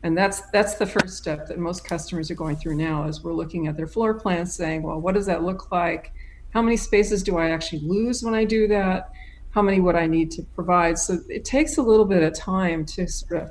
and 0.05 0.17
that's 0.17 0.43
that's 0.51 0.75
the 0.75 0.87
first 0.87 1.17
step 1.17 1.49
that 1.49 1.59
most 1.59 1.85
customers 1.85 2.31
are 2.31 2.35
going 2.35 2.57
through 2.57 2.77
now 2.77 3.09
is 3.09 3.25
we're 3.25 3.33
looking 3.33 3.67
at 3.67 3.77
their 3.77 3.87
floor 3.87 4.15
plans 4.15 4.55
saying 4.55 4.83
well 4.83 5.01
what 5.01 5.15
does 5.15 5.27
that 5.27 5.43
look 5.43 5.73
like? 5.73 6.13
How 6.51 6.63
many 6.63 6.77
spaces 6.77 7.25
do 7.25 7.37
i 7.39 7.51
actually 7.51 7.81
lose 7.81 8.23
when 8.23 8.35
i 8.35 8.45
do 8.45 8.69
that? 8.69 9.11
How 9.51 9.63
many 9.63 9.81
would 9.81 9.97
i 9.97 10.07
need 10.07 10.31
to 10.33 10.43
provide? 10.55 10.99
So 10.99 11.19
it 11.29 11.45
takes 11.45 11.79
a 11.79 11.83
little 11.83 12.05
bit 12.05 12.23
of 12.23 12.35
time 12.35 12.85
to 12.87 13.09
sort 13.09 13.43
of 13.43 13.51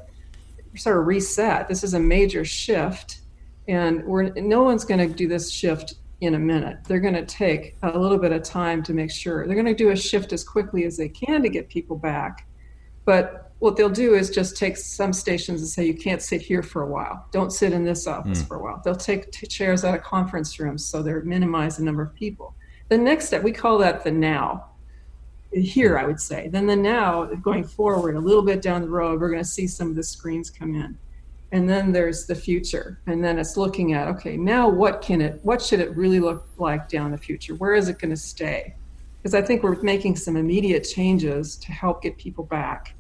sort 0.76 1.00
of 1.00 1.08
reset. 1.08 1.68
This 1.68 1.84
is 1.84 1.96
a 1.96 2.00
major 2.00 2.46
shift 2.46 3.22
and 3.68 4.06
we're 4.06 4.30
no 4.34 4.64
one's 4.64 4.86
going 4.86 5.00
to 5.00 5.14
do 5.14 5.28
this 5.28 5.52
shift 5.52 5.96
in 6.22 6.36
a 6.36 6.40
minute. 6.40 6.78
They're 6.88 7.00
going 7.00 7.16
to 7.16 7.26
take 7.26 7.76
a 7.82 7.98
little 7.98 8.20
bit 8.20 8.32
of 8.32 8.44
time 8.44 8.84
to 8.84 8.94
make 8.94 9.12
sure. 9.12 9.46
They're 9.46 9.56
going 9.56 9.66
to 9.66 9.74
do 9.74 9.90
a 9.90 9.96
shift 9.96 10.32
as 10.32 10.44
quickly 10.44 10.86
as 10.86 10.98
they 10.98 11.10
can 11.10 11.42
to 11.42 11.50
get 11.50 11.68
people 11.68 11.98
back 11.98 12.48
but 13.06 13.43
what 13.64 13.78
they'll 13.78 13.90
do 13.90 14.14
is 14.14 14.30
just 14.30 14.58
take 14.58 14.76
some 14.76 15.14
stations 15.14 15.62
and 15.62 15.70
say 15.70 15.86
you 15.86 15.94
can't 15.94 16.22
sit 16.22 16.42
here 16.42 16.62
for 16.62 16.82
a 16.82 16.86
while. 16.86 17.26
Don't 17.32 17.50
sit 17.50 17.72
in 17.72 17.86
this 17.86 18.08
office 18.08 18.44
mm. 18.44 18.48
for 18.50 18.58
a 18.58 18.62
while. 18.62 18.82
They'll 18.84 18.94
take 18.94 19.32
two 19.32 19.48
chairs 19.48 19.86
out 19.86 19.96
of 19.96 20.04
conference 20.04 20.60
rooms 20.60 20.84
so 20.84 21.02
they're 21.02 21.22
minimize 21.22 21.78
the 21.78 21.84
number 21.84 22.02
of 22.02 22.14
people. 22.14 22.54
The 22.90 22.98
next 22.98 23.28
step 23.28 23.42
we 23.42 23.54
call 23.54 23.78
that 23.78 24.04
the 24.04 24.12
now. 24.12 24.66
Here 25.54 25.98
i 25.98 26.06
would 26.06 26.20
say. 26.20 26.50
Then 26.50 26.66
the 26.66 26.76
now 26.76 27.24
going 27.36 27.64
forward 27.64 28.16
a 28.16 28.20
little 28.20 28.42
bit 28.42 28.62
down 28.62 28.82
the 28.82 28.90
road 28.90 29.22
we're 29.22 29.30
going 29.30 29.42
to 29.42 29.50
see 29.50 29.66
some 29.66 29.90
of 29.90 29.96
the 29.96 30.04
screens 30.04 30.50
come 30.50 30.76
in. 30.76 30.98
And 31.54 31.70
then 31.70 31.94
there's 31.94 32.26
the 32.26 32.36
future. 32.36 33.00
And 33.08 33.24
then 33.24 33.40
it's 33.40 33.56
looking 33.56 33.94
at 33.94 34.10
okay 34.10 34.36
now 34.36 34.68
what 34.68 35.02
can 35.02 35.22
it 35.22 35.40
what 35.44 35.62
should 35.62 35.80
it 35.80 35.96
really 35.96 36.20
look 36.20 36.50
like 36.58 36.90
down 36.90 37.12
the 37.12 37.18
future? 37.18 37.56
Where 37.56 37.76
is 37.76 37.88
it 37.88 37.98
going 37.98 38.12
to 38.12 38.18
stay? 38.18 38.76
Because 39.22 39.34
i 39.34 39.42
think 39.42 39.64
we're 39.64 39.82
making 39.82 40.18
some 40.18 40.36
immediate 40.36 40.82
changes 40.82 41.56
to 41.56 41.72
help 41.72 42.02
get 42.02 42.18
people 42.18 42.44
back 42.44 42.94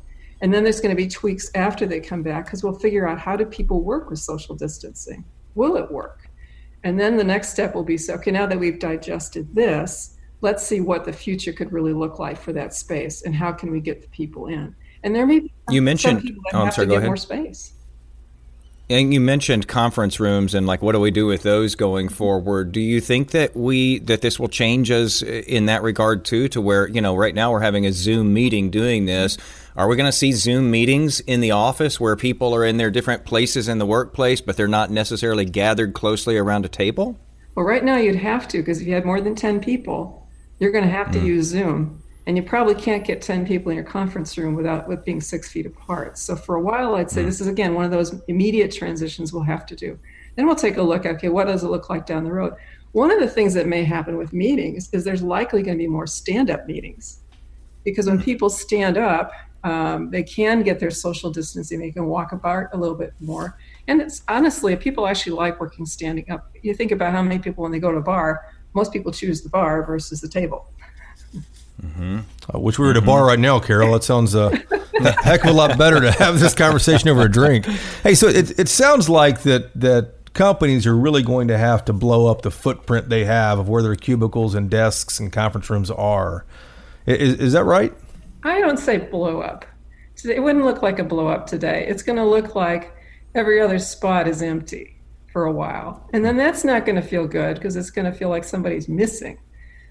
and 0.44 0.54
then 0.54 0.62
there's 0.62 0.82
going 0.82 0.94
to 0.94 1.02
be 1.02 1.08
tweaks 1.08 1.50
after 1.56 1.86
they 1.86 2.02
come 2.02 2.22
back 2.22 2.46
because 2.46 2.66
we'll 2.66 2.78
figure 2.78 3.08
out 3.08 3.18
how 3.18 3.38
do 3.38 3.46
people 3.46 3.82
work 3.82 4.10
with 4.10 4.20
social 4.20 4.56
distancing? 4.56 5.24
Will 5.56 5.78
it 5.78 5.90
work? 5.90 6.30
And 6.84 7.00
then 7.00 7.16
the 7.16 7.24
next 7.24 7.50
step 7.50 7.74
will 7.74 7.86
be 7.86 7.98
so, 7.98 8.16
okay, 8.16 8.32
now 8.32 8.46
that 8.48 8.60
we've 8.60 8.78
digested 8.78 9.56
this, 9.56 10.18
let's 10.42 10.62
see 10.62 10.82
what 10.82 11.06
the 11.06 11.14
future 11.14 11.54
could 11.54 11.72
really 11.72 11.94
look 11.94 12.20
like 12.20 12.38
for 12.38 12.52
that 12.52 12.74
space 12.74 13.22
and 13.22 13.34
how 13.34 13.54
can 13.54 13.72
we 13.72 13.80
get 13.80 14.02
the 14.02 14.10
people 14.10 14.48
in. 14.48 14.76
And 15.04 15.16
there 15.16 15.26
may 15.26 15.40
be 15.40 15.54
you 15.70 15.82
mentioned, 15.82 16.20
some 16.20 16.28
people 16.28 16.44
that 16.52 16.58
oh, 16.58 16.66
have 16.66 16.74
sorry, 16.74 16.88
to 16.88 16.94
get 16.94 17.04
more 17.04 17.16
space. 17.16 17.72
And 18.90 19.14
you 19.14 19.22
mentioned 19.22 19.70
conference 19.70 20.20
rooms 20.20 20.54
and 20.54 20.68
like 20.68 20.82
what 20.82 20.92
do 20.92 21.00
we 21.00 21.10
do 21.10 21.26
with 21.26 21.44
those 21.44 21.74
going 21.74 22.08
mm-hmm. 22.08 22.16
forward? 22.16 22.74
Do 22.74 22.82
you 22.82 23.00
think 23.00 23.32
that 23.32 23.56
we 23.56 24.00
that 24.00 24.20
this 24.20 24.38
will 24.38 24.50
change 24.50 24.92
us 24.92 25.24
uh, 25.24 25.26
in 25.26 25.68
that 25.68 25.84
regard 25.84 26.26
too 26.26 26.50
to 26.50 26.60
where, 26.60 26.90
you 26.90 27.00
know, 27.00 27.16
right 27.16 27.34
now 27.34 27.54
we're 27.54 27.62
having 27.62 27.86
a 27.86 27.94
Zoom 27.94 28.34
meeting 28.34 28.70
doing 28.70 29.06
this. 29.06 29.38
Mm-hmm. 29.38 29.62
Are 29.75 29.88
we 29.88 29.96
going 29.96 30.08
to 30.08 30.15
see 30.15 30.34
Zoom 30.34 30.70
meetings 30.70 31.19
in 31.21 31.41
the 31.41 31.50
office 31.50 32.00
where 32.00 32.15
people 32.15 32.54
are 32.54 32.63
in 32.63 32.78
their 32.78 32.91
different 32.91 33.26
places 33.26 33.67
in 33.67 33.80
the 33.80 33.88
workplace 33.88 34.39
but 34.39 34.56
they're 34.56 34.67
not 34.67 34.91
necessarily 34.91 35.45
gathered 35.45 35.93
closely 35.93 36.38
around 36.38 36.63
a 36.63 36.69
table? 36.69 37.17
Well, 37.56 37.65
right 37.65 37.84
now 37.84 37.98
you'd 37.98 38.15
have 38.17 38.48
to 38.50 38.60
because 38.60 38.82
if 38.82 38.88
you 38.88 38.93
had 38.93 39.06
more 39.06 39.19
than 39.19 39.34
10 39.34 39.60
people, 39.62 40.28
you're 40.60 40.71
going 40.71 40.84
to 40.84 40.89
have 40.91 41.12
to 41.12 41.19
mm. 41.19 41.26
use 41.26 41.48
Zoom 41.48 42.04
and 42.26 42.38
you 42.38 42.43
probably 42.43 42.76
can't 42.76 43.04
get 43.04 43.21
10 43.21 43.45
people 43.45 43.71
in 43.71 43.76
your 43.76 43.86
conference 43.86 44.38
room 44.38 44.54
without 44.54 44.88
with 44.88 45.04
being 45.04 45.19
six 45.19 45.50
feet 45.50 45.65
apart 45.65 46.17
so 46.17 46.36
for 46.36 46.56
a 46.56 46.62
while 46.62 46.95
i'd 46.95 47.12
say 47.12 47.21
mm. 47.21 47.26
this 47.26 47.41
is 47.41 47.48
again 47.48 47.74
one 47.74 47.84
of 47.86 47.91
those 47.91 48.21
immediate 48.28 48.71
transitions 48.71 49.34
we'll 49.34 49.43
have 49.43 49.65
to 49.65 49.76
do 49.76 49.98
then 50.36 50.45
we'll 50.45 50.56
take 50.56 50.78
a 50.78 50.82
look 50.82 51.06
at 51.06 51.15
okay 51.15 51.30
what 51.30 51.48
does 51.48 51.63
it 51.63 51.67
look 51.67 51.89
like 51.89 52.06
down 52.06 52.24
the 52.24 52.32
road 52.32 52.54
one 52.93 53.12
of 53.12 53.19
the 53.19 53.28
things 53.28 53.54
that 53.54 53.67
may 53.67 53.84
happen 53.84 54.17
with 54.17 54.32
meetings 54.34 54.89
is 54.93 55.04
there's 55.04 55.21
likely 55.21 55.62
going 55.63 55.78
to 55.78 55.84
be 55.84 55.88
more 55.88 56.08
stand-up 56.08 56.65
meetings 56.65 57.19
because 57.84 58.08
when 58.08 58.19
mm. 58.19 58.24
people 58.24 58.50
stand 58.50 58.98
up 58.98 59.34
um, 59.63 60.10
they 60.10 60.23
can 60.23 60.62
get 60.62 60.80
their 60.80 60.91
social 60.91 61.32
distancing 61.32 61.80
they 61.80 61.91
can 61.91 62.06
walk 62.06 62.32
apart 62.32 62.69
a 62.73 62.78
little 62.78 62.95
bit 62.95 63.13
more 63.19 63.58
and 63.88 64.02
it's 64.02 64.23
honestly 64.28 64.76
people 64.76 65.08
actually 65.08 65.34
like 65.34 65.60
working 65.60 65.86
standing 65.86 66.30
up 66.30 66.49
you 66.62 66.73
think 66.73 66.91
about 66.91 67.13
how 67.13 67.21
many 67.21 67.39
people 67.39 67.63
when 67.63 67.71
they 67.71 67.80
go 67.80 67.91
to 67.91 67.97
a 67.97 68.02
bar 68.02 68.45
most 68.73 68.91
people 68.91 69.12
choose 69.12 69.41
the 69.41 69.49
bar 69.49 69.84
versus 69.84 70.21
the 70.21 70.28
table 70.28 70.67
Mm-hmm. 71.82 72.19
I 72.54 72.58
wish 72.58 72.80
we 72.80 72.86
were 72.86 72.91
at 72.91 72.97
a 72.97 73.02
bar 73.02 73.26
right 73.26 73.39
now, 73.39 73.60
Carol. 73.60 73.93
That 73.93 74.04
sounds 74.04 74.36
uh, 74.36 74.58
a 75.02 75.12
heck 75.23 75.43
of 75.43 75.49
a 75.49 75.54
lot 75.54 75.78
better 75.78 75.99
to 75.99 76.12
have 76.12 76.39
this 76.39 76.54
conversation 76.54 77.10
over 77.10 77.23
a 77.23 77.32
drink. 77.32 77.65
Hey, 78.04 78.15
so 78.15 78.28
it, 78.28 78.58
it 78.60 78.69
sounds 78.69 79.10
like 79.10 79.41
that 79.41 79.73
that 79.80 80.34
companies 80.34 80.88
are 80.88 80.95
really 80.95 81.23
going 81.23 81.47
to 81.47 81.58
have 81.58 81.86
to 81.86 81.93
blow 81.93 82.28
up 82.28 82.41
the 82.41 82.52
footprint 82.52 83.10
they 83.10 83.26
have 83.26 83.60
of 83.60 83.69
where 83.69 83.84
their 83.84 83.95
cubicles 83.95 84.56
and 84.56 84.69
desks 84.69 85.19
and 85.19 85.32
conference 85.32 85.69
rooms 85.69 85.91
are. 85.91 86.45
Is, 87.06 87.36
is 87.36 87.54
that 87.54 87.65
right? 87.65 87.93
I 88.43 88.60
don't 88.60 88.77
say 88.77 88.97
blow 88.97 89.41
up. 89.41 89.65
It 90.23 90.41
wouldn't 90.41 90.65
look 90.65 90.82
like 90.82 90.99
a 90.99 91.03
blow 91.03 91.27
up 91.27 91.47
today. 91.47 91.86
It's 91.88 92.03
going 92.03 92.17
to 92.17 92.25
look 92.25 92.56
like 92.56 92.95
every 93.36 93.60
other 93.62 93.79
spot 93.79 94.27
is 94.27 94.41
empty 94.41 95.01
for 95.32 95.45
a 95.45 95.51
while. 95.51 96.08
And 96.13 96.23
then 96.23 96.38
that's 96.38 96.63
not 96.63 96.86
going 96.86 96.95
to 96.95 97.01
feel 97.01 97.27
good 97.27 97.56
because 97.56 97.75
it's 97.75 97.89
going 97.89 98.12
to 98.12 98.17
feel 98.17 98.29
like 98.29 98.43
somebody's 98.43 98.88
missing. 98.88 99.39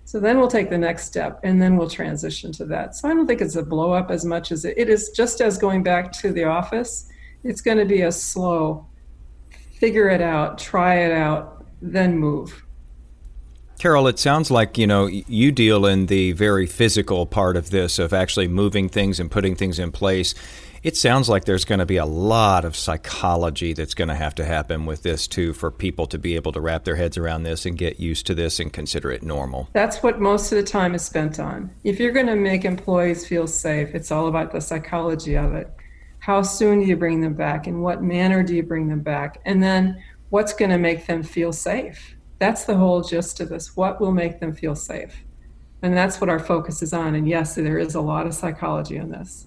So 0.04 0.20
then 0.20 0.38
we'll 0.38 0.48
take 0.48 0.70
the 0.70 0.78
next 0.78 1.06
step 1.06 1.40
and 1.42 1.60
then 1.60 1.76
we'll 1.76 1.90
transition 1.90 2.52
to 2.52 2.64
that. 2.66 2.94
So 2.94 3.08
I 3.08 3.14
don't 3.14 3.26
think 3.26 3.40
it's 3.40 3.56
a 3.56 3.62
blow 3.62 3.92
up 3.92 4.10
as 4.10 4.24
much 4.24 4.52
as 4.52 4.64
it, 4.64 4.74
it 4.76 4.88
is 4.88 5.10
just 5.10 5.40
as 5.40 5.58
going 5.58 5.82
back 5.82 6.12
to 6.14 6.32
the 6.32 6.44
office. 6.44 7.08
It's 7.44 7.60
going 7.60 7.78
to 7.78 7.84
be 7.84 8.02
a 8.02 8.12
slow 8.12 8.86
figure 9.82 10.08
it 10.08 10.20
out, 10.20 10.58
try 10.58 10.94
it 11.00 11.10
out, 11.10 11.66
then 11.80 12.16
move. 12.16 12.64
Carol, 13.83 14.07
it 14.07 14.21
sounds 14.21 14.49
like 14.49 14.79
you 14.79 14.87
know 14.87 15.07
you 15.07 15.51
deal 15.51 15.87
in 15.87 16.07
the 16.07 16.31
very 16.31 16.68
physical 16.68 17.27
part 17.27 17.57
of 17.57 17.71
this 17.71 17.99
of 17.99 18.12
actually 18.12 18.47
moving 18.47 18.88
things 18.88 19.18
and 19.18 19.29
putting 19.29 19.57
things 19.57 19.81
in 19.81 19.90
place. 19.90 20.37
It 20.85 20.97
sounds 20.97 21.29
like 21.29 21.47
there's 21.47 21.64
going 21.64 21.81
to 21.81 21.85
be 21.85 21.97
a 21.97 22.07
lot 22.07 22.64
of 22.64 22.77
psychology 22.77 23.73
that's 23.73 23.95
going 23.95 24.07
to 24.07 24.14
have 24.14 24.37
to 24.37 24.45
happen 24.45 24.87
with 24.87 25.03
this 25.03 25.27
too 25.27 25.53
for 25.53 25.73
people 25.73 26.07
to 26.07 26.16
be 26.16 26.37
able 26.37 26.53
to 26.53 26.61
wrap 26.61 26.85
their 26.85 26.95
heads 26.95 27.18
around 27.18 27.42
this 27.42 27.66
and 27.66 27.77
get 27.77 27.99
used 27.99 28.25
to 28.27 28.37
this 28.37 28.61
and 28.61 28.73
consider 28.73 29.11
it 29.11 29.25
normal. 29.25 29.68
That's 29.73 30.01
what 30.01 30.21
most 30.21 30.53
of 30.53 30.59
the 30.59 30.62
time 30.62 30.95
is 30.95 31.05
spent 31.05 31.40
on. 31.40 31.68
If 31.83 31.99
you're 31.99 32.12
going 32.12 32.27
to 32.27 32.37
make 32.37 32.64
employees 32.64 33.27
feel 33.27 33.49
safe, 33.49 33.97
it's 33.97 34.12
all 34.12 34.29
about 34.29 34.53
the 34.53 34.61
psychology 34.61 35.37
of 35.37 35.55
it. 35.55 35.68
How 36.21 36.42
soon 36.42 36.79
do 36.79 36.87
you 36.87 36.97
bring 36.97 37.21
them 37.21 37.35
back? 37.35 37.66
In 37.66 37.81
what 37.81 38.01
manner 38.01 38.45
do 38.45 38.55
you 38.55 38.62
bring 38.62 38.87
them 38.87 39.01
back? 39.01 39.40
And 39.45 39.61
then 39.61 40.01
what's 40.31 40.53
going 40.53 40.71
to 40.71 40.79
make 40.79 41.07
them 41.07 41.25
feel 41.25 41.53
safe? 41.53 42.14
That's 42.42 42.64
the 42.64 42.76
whole 42.76 43.02
gist 43.02 43.38
of 43.38 43.50
this. 43.50 43.76
What 43.76 44.00
will 44.00 44.11
make 44.11 44.40
them 44.40 44.52
feel 44.52 44.74
safe? 44.74 45.22
And 45.81 45.96
that's 45.96 46.20
what 46.20 46.28
our 46.28 46.40
focus 46.40 46.83
is 46.83 46.92
on. 46.92 47.14
And 47.14 47.28
yes, 47.28 47.55
there 47.55 47.78
is 47.78 47.94
a 47.94 48.00
lot 48.00 48.26
of 48.26 48.35
psychology 48.35 48.96
in 48.96 49.12
this. 49.12 49.46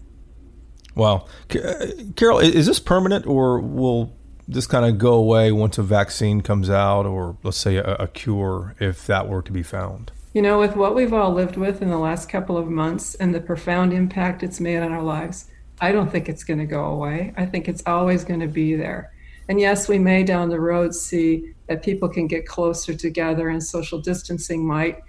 Wow. 0.95 1.25
Uh, 1.53 1.88
Carol, 2.15 2.39
is 2.39 2.67
this 2.67 2.79
permanent 2.79 3.27
or 3.27 3.60
will 3.60 4.15
this 4.47 4.65
kind 4.65 4.86
of 4.86 4.97
go 4.97 5.12
away 5.12 5.51
once 5.51 5.77
a 5.77 5.84
vaccine 5.84 6.39
comes 6.39 6.69
out 6.69 7.05
or 7.05 7.36
let's 7.43 7.58
say 7.58 7.75
a, 7.75 7.95
a, 7.95 8.08
cure 8.08 8.77
if 8.79 9.05
that 9.08 9.27
were 9.27 9.41
to 9.41 9.51
be 9.51 9.62
found? 9.62 10.13
You 10.34 10.41
know, 10.41 10.58
with 10.58 10.77
what 10.77 10.95
we've 10.95 11.12
all 11.12 11.34
lived 11.34 11.58
with 11.58 11.81
in 11.81 11.89
the 11.89 11.97
last 11.97 12.29
couple 12.29 12.58
of 12.58 12.69
months 12.69 13.13
and 13.15 13.36
the 13.36 13.41
profound 13.41 13.91
impact 13.91 14.41
it's 14.41 14.62
made 14.62 14.77
on 14.77 14.93
our 14.93 15.03
lives, 15.03 15.51
I 15.81 15.91
don't 15.91 16.10
think 16.10 16.29
it's 16.29 16.45
going 16.45 16.60
to 16.60 16.65
go 16.65 16.86
away. 16.86 17.34
I 17.36 17.45
think 17.45 17.67
it's 17.67 17.84
always 17.86 18.23
going 18.23 18.39
to 18.39 18.47
be 18.47 18.73
there. 18.75 19.12
And 19.47 19.60
yes, 19.60 19.88
we 19.88 19.99
may 19.99 20.23
down 20.23 20.49
the 20.49 20.60
road 20.60 20.95
see 20.95 21.53
that 21.67 21.84
people 21.84 22.10
can 22.10 22.27
get 22.27 22.45
closer 22.47 22.93
together 22.93 23.49
and 23.49 23.63
social 23.63 23.99
distancing 23.99 24.65
might, 24.65 25.01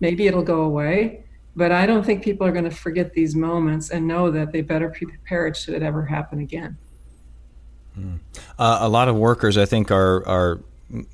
maybe 0.00 0.26
it'll 0.26 0.42
go 0.42 0.62
away. 0.62 1.24
But 1.56 1.72
I 1.72 1.86
don't 1.86 2.04
think 2.04 2.22
people 2.22 2.46
are 2.46 2.52
going 2.52 2.64
to 2.64 2.70
forget 2.70 3.12
these 3.12 3.34
moments 3.34 3.90
and 3.90 4.06
know 4.06 4.30
that 4.30 4.52
they 4.52 4.60
better 4.60 4.88
be 4.88 5.06
prepared 5.06 5.56
should 5.56 5.74
it 5.74 5.82
ever 5.82 6.04
happen 6.04 6.40
again. 6.40 6.76
Mm. 7.98 8.18
Uh, 8.58 8.78
a 8.80 8.88
lot 8.88 9.08
of 9.08 9.16
workers, 9.16 9.56
I 9.56 9.66
think, 9.66 9.90
are 9.92 10.26
are 10.26 10.60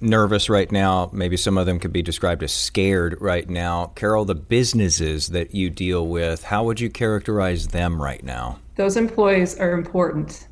nervous 0.01 0.49
right 0.49 0.71
now. 0.71 1.11
Maybe 1.13 1.37
some 1.37 1.57
of 1.57 1.67
them 1.67 1.79
could 1.79 1.93
be 1.93 2.03
described 2.03 2.43
as 2.43 2.53
scared 2.53 3.17
right 3.21 3.49
now. 3.49 3.93
Carol, 3.95 4.25
the 4.25 4.35
businesses 4.35 5.29
that 5.29 5.55
you 5.55 5.71
deal 5.71 6.07
with, 6.07 6.45
how 6.45 6.65
would 6.65 6.81
you 6.81 6.91
characterize 6.91 7.69
them 7.69 8.03
right 8.03 8.23
now? 8.23 8.59
Those 8.77 8.97
employees 8.97 9.59
are 9.59 9.73
important. 9.73 10.49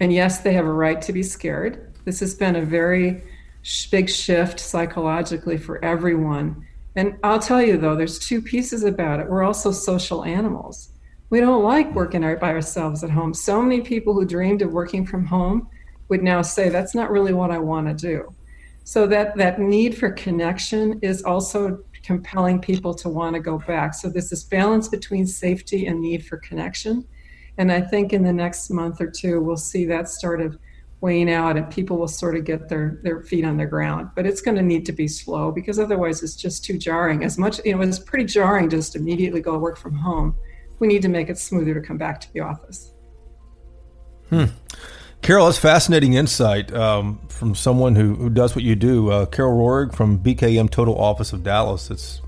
And 0.00 0.12
yes, 0.12 0.40
they 0.40 0.52
have 0.54 0.66
a 0.66 0.72
right 0.72 1.00
to 1.02 1.12
be 1.12 1.22
scared. 1.22 1.94
This 2.04 2.20
has 2.20 2.34
been 2.34 2.56
a 2.56 2.62
very 2.62 3.22
big 3.90 4.10
shift 4.10 4.60
psychologically 4.60 5.56
for 5.56 5.82
everyone. 5.84 6.66
And 6.96 7.16
I'll 7.22 7.38
tell 7.38 7.62
you 7.62 7.76
though, 7.76 7.96
there's 7.96 8.18
two 8.18 8.42
pieces 8.42 8.84
about 8.84 9.20
it. 9.20 9.28
We're 9.28 9.42
also 9.42 9.72
social 9.72 10.24
animals. 10.24 10.90
We 11.30 11.40
don't 11.40 11.64
like 11.64 11.94
working 11.94 12.20
by 12.20 12.52
ourselves 12.52 13.02
at 13.02 13.10
home. 13.10 13.34
So 13.34 13.62
many 13.62 13.80
people 13.80 14.14
who 14.14 14.24
dreamed 14.24 14.62
of 14.62 14.72
working 14.72 15.06
from 15.06 15.24
home 15.24 15.68
would 16.08 16.22
now 16.22 16.42
say 16.42 16.68
that's 16.68 16.94
not 16.94 17.10
really 17.10 17.32
what 17.32 17.50
I 17.50 17.58
want 17.58 17.86
to 17.88 17.94
do. 17.94 18.34
So 18.84 19.06
that 19.06 19.36
that 19.36 19.58
need 19.58 19.96
for 19.96 20.10
connection 20.10 20.98
is 21.00 21.22
also 21.22 21.82
compelling 22.02 22.60
people 22.60 22.94
to 22.94 23.08
want 23.08 23.34
to 23.34 23.40
go 23.40 23.58
back. 23.58 23.94
So 23.94 24.10
there's 24.10 24.28
this 24.28 24.44
balance 24.44 24.88
between 24.88 25.26
safety 25.26 25.86
and 25.86 26.00
need 26.00 26.26
for 26.26 26.36
connection. 26.36 27.04
And 27.58 27.70
I 27.70 27.80
think 27.80 28.12
in 28.12 28.22
the 28.24 28.32
next 28.32 28.70
month 28.70 29.00
or 29.00 29.10
two, 29.10 29.40
we'll 29.40 29.56
see 29.56 29.84
that 29.86 30.08
sort 30.08 30.40
of 30.40 30.58
weighing 31.00 31.30
out 31.30 31.56
and 31.56 31.70
people 31.70 31.98
will 31.98 32.08
sort 32.08 32.34
of 32.34 32.44
get 32.44 32.68
their, 32.68 32.98
their 33.02 33.20
feet 33.20 33.44
on 33.44 33.58
the 33.58 33.66
ground. 33.66 34.08
But 34.16 34.26
it's 34.26 34.40
going 34.40 34.56
to 34.56 34.62
need 34.62 34.86
to 34.86 34.92
be 34.92 35.06
slow 35.06 35.52
because 35.52 35.78
otherwise 35.78 36.22
it's 36.22 36.34
just 36.34 36.64
too 36.64 36.78
jarring. 36.78 37.22
As 37.24 37.36
much, 37.36 37.60
you 37.64 37.76
know, 37.76 37.82
it's 37.82 37.98
pretty 37.98 38.24
jarring 38.24 38.70
just 38.70 38.96
immediately 38.96 39.40
go 39.40 39.58
work 39.58 39.76
from 39.76 39.94
home. 39.94 40.34
We 40.78 40.88
need 40.88 41.02
to 41.02 41.08
make 41.08 41.28
it 41.28 41.38
smoother 41.38 41.74
to 41.74 41.80
come 41.80 41.98
back 41.98 42.20
to 42.22 42.32
the 42.32 42.40
office. 42.40 42.92
Hmm. 44.30 44.46
Carol, 45.20 45.46
that's 45.46 45.58
fascinating 45.58 46.14
insight 46.14 46.72
um, 46.74 47.18
from 47.28 47.54
someone 47.54 47.94
who, 47.94 48.14
who 48.14 48.30
does 48.30 48.54
what 48.54 48.64
you 48.64 48.74
do. 48.74 49.10
Uh, 49.10 49.26
Carol 49.26 49.56
Rohrig 49.56 49.94
from 49.94 50.18
BKM 50.18 50.70
Total 50.70 50.98
Office 50.98 51.32
of 51.32 51.42
Dallas. 51.42 51.90
It's 51.90 52.20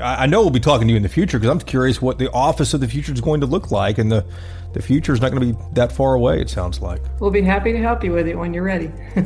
I 0.00 0.26
know 0.26 0.40
we'll 0.40 0.50
be 0.50 0.60
talking 0.60 0.88
to 0.88 0.92
you 0.92 0.96
in 0.96 1.02
the 1.02 1.08
future 1.08 1.38
because 1.38 1.50
I'm 1.50 1.60
curious 1.60 2.02
what 2.02 2.18
the 2.18 2.30
office 2.32 2.74
of 2.74 2.80
the 2.80 2.88
future 2.88 3.12
is 3.12 3.20
going 3.20 3.40
to 3.40 3.46
look 3.46 3.70
like, 3.70 3.98
and 3.98 4.10
the 4.10 4.24
the 4.72 4.82
future 4.82 5.12
is 5.12 5.20
not 5.20 5.32
going 5.32 5.52
to 5.52 5.58
be 5.58 5.64
that 5.74 5.92
far 5.92 6.14
away. 6.14 6.40
It 6.40 6.50
sounds 6.50 6.80
like 6.80 7.00
we'll 7.20 7.30
be 7.30 7.42
happy 7.42 7.72
to 7.72 7.78
help 7.78 8.02
you 8.04 8.12
with 8.12 8.28
it 8.28 8.36
when 8.36 8.52
you're 8.52 8.64
ready. 8.64 8.92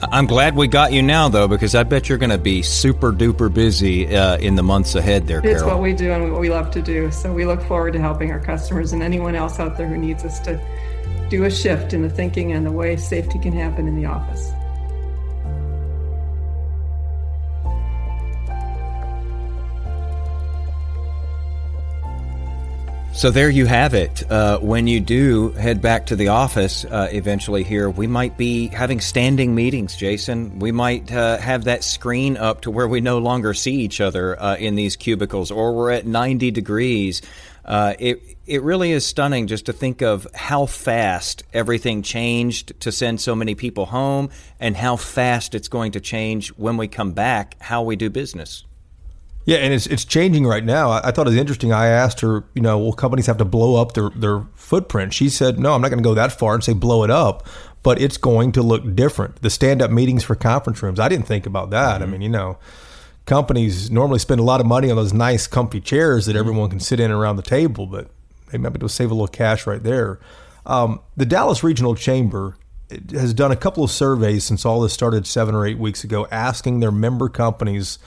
I'm 0.00 0.26
glad 0.26 0.54
we 0.54 0.68
got 0.68 0.92
you 0.92 1.02
now, 1.02 1.28
though, 1.28 1.48
because 1.48 1.74
I 1.74 1.82
bet 1.82 2.08
you're 2.08 2.18
going 2.18 2.30
to 2.30 2.38
be 2.38 2.62
super 2.62 3.12
duper 3.12 3.52
busy 3.52 4.14
uh, 4.14 4.38
in 4.38 4.54
the 4.54 4.62
months 4.62 4.94
ahead. 4.94 5.26
There, 5.26 5.44
it's 5.44 5.64
what 5.64 5.80
we 5.80 5.92
do 5.92 6.12
and 6.12 6.30
what 6.30 6.40
we 6.40 6.50
love 6.50 6.70
to 6.72 6.82
do. 6.82 7.10
So 7.10 7.32
we 7.32 7.44
look 7.44 7.60
forward 7.62 7.94
to 7.94 8.00
helping 8.00 8.30
our 8.30 8.38
customers 8.38 8.92
and 8.92 9.02
anyone 9.02 9.34
else 9.34 9.58
out 9.58 9.76
there 9.76 9.88
who 9.88 9.96
needs 9.96 10.24
us 10.24 10.38
to 10.40 10.60
do 11.28 11.44
a 11.44 11.50
shift 11.50 11.94
in 11.94 12.02
the 12.02 12.10
thinking 12.10 12.52
and 12.52 12.64
the 12.64 12.72
way 12.72 12.96
safety 12.96 13.38
can 13.38 13.52
happen 13.52 13.88
in 13.88 13.96
the 13.96 14.06
office. 14.06 14.52
So 23.18 23.32
there 23.32 23.50
you 23.50 23.66
have 23.66 23.94
it. 23.94 24.30
Uh, 24.30 24.60
when 24.60 24.86
you 24.86 25.00
do 25.00 25.50
head 25.50 25.82
back 25.82 26.06
to 26.06 26.14
the 26.14 26.28
office 26.28 26.84
uh, 26.84 27.08
eventually 27.10 27.64
here, 27.64 27.90
we 27.90 28.06
might 28.06 28.36
be 28.36 28.68
having 28.68 29.00
standing 29.00 29.56
meetings, 29.56 29.96
Jason. 29.96 30.60
We 30.60 30.70
might 30.70 31.10
uh, 31.10 31.38
have 31.38 31.64
that 31.64 31.82
screen 31.82 32.36
up 32.36 32.60
to 32.60 32.70
where 32.70 32.86
we 32.86 33.00
no 33.00 33.18
longer 33.18 33.54
see 33.54 33.74
each 33.80 34.00
other 34.00 34.40
uh, 34.40 34.54
in 34.54 34.76
these 34.76 34.94
cubicles, 34.94 35.50
or 35.50 35.74
we're 35.74 35.90
at 35.90 36.06
90 36.06 36.52
degrees. 36.52 37.20
Uh, 37.64 37.94
it 37.98 38.22
it 38.46 38.62
really 38.62 38.92
is 38.92 39.04
stunning 39.04 39.48
just 39.48 39.66
to 39.66 39.72
think 39.72 40.00
of 40.00 40.28
how 40.32 40.66
fast 40.66 41.42
everything 41.52 42.02
changed 42.02 42.80
to 42.82 42.92
send 42.92 43.20
so 43.20 43.34
many 43.34 43.56
people 43.56 43.86
home, 43.86 44.30
and 44.60 44.76
how 44.76 44.94
fast 44.94 45.56
it's 45.56 45.66
going 45.66 45.90
to 45.90 46.00
change 46.00 46.50
when 46.50 46.76
we 46.76 46.86
come 46.86 47.10
back 47.10 47.56
how 47.60 47.82
we 47.82 47.96
do 47.96 48.10
business. 48.10 48.64
Yeah, 49.48 49.56
and 49.56 49.72
it's 49.72 49.86
it's 49.86 50.04
changing 50.04 50.46
right 50.46 50.62
now. 50.62 50.90
I, 50.90 51.08
I, 51.08 51.10
thought 51.10 51.26
it 51.26 51.30
was 51.30 51.36
interesting. 51.36 51.72
I 51.72 51.86
asked 51.86 52.20
her, 52.20 52.44
you 52.54 52.60
know, 52.60 52.78
will 52.78 52.92
companies 52.92 53.24
have 53.24 53.38
to 53.38 53.46
blow 53.46 53.80
up 53.80 53.94
their 53.94 54.10
their 54.10 54.44
footprint? 54.54 55.14
She 55.14 55.30
said, 55.30 55.58
no, 55.58 55.72
I'm 55.72 55.80
not 55.80 55.88
going 55.88 56.02
to 56.02 56.06
go 56.06 56.12
that 56.12 56.38
far 56.38 56.52
and 56.52 56.62
say 56.62 56.74
blow 56.74 57.02
it 57.02 57.10
up, 57.10 57.46
but 57.82 57.98
it's 57.98 58.18
going 58.18 58.52
to 58.52 58.62
look 58.62 58.94
different. 58.94 59.40
The 59.40 59.48
stand 59.48 59.80
up 59.80 59.90
meetings 59.90 60.22
for 60.22 60.34
conference 60.34 60.82
rooms. 60.82 61.00
I 61.00 61.08
didn't 61.08 61.26
think 61.26 61.46
about 61.46 61.70
that. 61.70 61.94
Mm-hmm. 61.94 62.02
I 62.02 62.06
mean, 62.12 62.20
you 62.20 62.28
know, 62.28 62.58
companies 63.24 63.90
normally 63.90 64.18
spend 64.18 64.38
a 64.38 64.42
lot 64.42 64.60
of 64.60 64.66
money 64.66 64.90
on 64.90 64.98
those 64.98 65.14
nice, 65.14 65.46
comfy 65.46 65.80
chairs 65.80 66.26
that 66.26 66.32
mm-hmm. 66.32 66.40
everyone 66.40 66.68
can 66.68 66.80
sit 66.80 67.00
in 67.00 67.10
around 67.10 67.36
the 67.36 67.42
table, 67.42 67.86
but 67.86 68.10
they 68.52 68.58
might 68.58 68.74
be 68.74 68.76
able 68.76 68.88
to 68.88 68.94
save 68.94 69.10
a 69.10 69.14
little 69.14 69.28
cash 69.28 69.66
right 69.66 69.82
there. 69.82 70.20
Um, 70.66 71.00
the 71.16 71.24
Dallas 71.24 71.64
Regional 71.64 71.94
Chamber 71.94 72.58
has 73.12 73.32
done 73.32 73.50
a 73.50 73.56
couple 73.56 73.82
of 73.82 73.90
surveys 73.90 74.44
since 74.44 74.66
all 74.66 74.82
this 74.82 74.92
started 74.92 75.26
seven 75.26 75.54
or 75.54 75.66
eight 75.66 75.78
weeks 75.78 76.04
ago, 76.04 76.26
asking 76.30 76.80
their 76.80 76.92
member 76.92 77.30
companies 77.30 77.98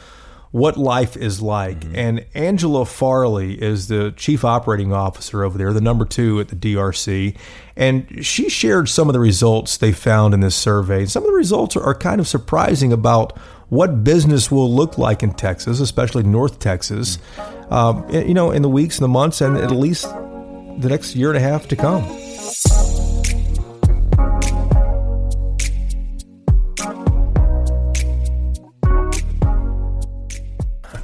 what 0.52 0.78
life 0.78 1.16
is 1.16 1.42
like. 1.42 1.80
Mm-hmm. 1.80 1.96
And 1.96 2.26
Angela 2.34 2.86
Farley 2.86 3.62
is 3.62 3.88
the 3.88 4.12
chief 4.12 4.44
operating 4.44 4.94
officer 4.94 5.44
over 5.44 5.58
there, 5.58 5.74
the 5.74 5.82
number 5.82 6.06
two 6.06 6.40
at 6.40 6.50
the 6.50 6.56
DRC. 6.56 7.36
And 7.76 8.26
she 8.26 8.50
shared 8.50 8.90
some 8.90 9.08
of 9.08 9.14
the 9.14 9.20
results 9.20 9.78
they 9.78 9.94
found 9.94 10.34
in 10.34 10.42
this 10.42 10.56
survey. 10.56 11.06
Some 11.06 11.24
of 11.24 11.28
the 11.28 11.36
results 11.36 11.76
are, 11.76 11.84
are 11.84 11.96
kind 11.96 12.20
of 12.20 12.28
surprising 12.28 12.92
about 12.92 13.38
what 13.70 14.04
business 14.04 14.52
will 14.52 14.74
look 14.74 14.98
like 14.98 15.24
in 15.24 15.34
Texas, 15.34 15.80
especially 15.80 16.24
North 16.24 16.60
Texas, 16.60 17.18
mm-hmm. 17.36 17.74
um, 17.74 18.10
you 18.10 18.34
know, 18.34 18.52
in 18.52 18.62
the 18.62 18.70
weeks 18.70 18.98
and 18.98 19.06
the 19.06 19.10
months 19.10 19.40
and 19.40 19.58
at 19.58 19.72
least 19.72 20.04
the 20.04 20.90
next 20.90 21.16
year 21.16 21.30
and 21.30 21.38
a 21.38 21.42
half 21.42 21.68
to 21.70 21.76
come. 21.78 22.04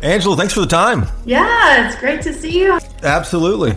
Angela, 0.01 0.35
thanks 0.35 0.53
for 0.53 0.59
the 0.59 0.67
time. 0.67 1.07
Yeah, 1.25 1.87
it's 1.87 1.95
great 1.99 2.21
to 2.21 2.33
see 2.33 2.59
you. 2.59 2.79
Absolutely. 3.01 3.75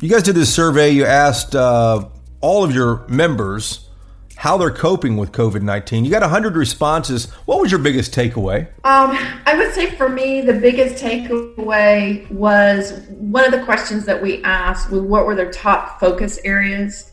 you 0.00 0.08
guys 0.08 0.22
did 0.22 0.34
this 0.34 0.52
survey. 0.52 0.90
You 0.90 1.04
asked 1.04 1.54
uh, 1.54 2.08
all 2.40 2.64
of 2.64 2.74
your 2.74 3.06
members 3.08 3.90
how 4.36 4.56
they're 4.56 4.70
coping 4.70 5.18
with 5.18 5.32
COVID 5.32 5.60
19. 5.60 6.06
You 6.06 6.10
got 6.10 6.22
100 6.22 6.56
responses. 6.56 7.30
What 7.44 7.60
was 7.60 7.70
your 7.70 7.78
biggest 7.78 8.14
takeaway? 8.14 8.68
Um, 8.84 9.18
I 9.44 9.54
would 9.54 9.74
say 9.74 9.90
for 9.96 10.08
me, 10.08 10.40
the 10.40 10.54
biggest 10.54 11.02
takeaway 11.02 12.30
was 12.30 13.00
one 13.10 13.44
of 13.44 13.52
the 13.52 13.62
questions 13.66 14.06
that 14.06 14.20
we 14.20 14.42
asked 14.42 14.90
was 14.90 15.02
what 15.02 15.26
were 15.26 15.34
their 15.34 15.50
top 15.50 16.00
focus 16.00 16.38
areas? 16.42 17.12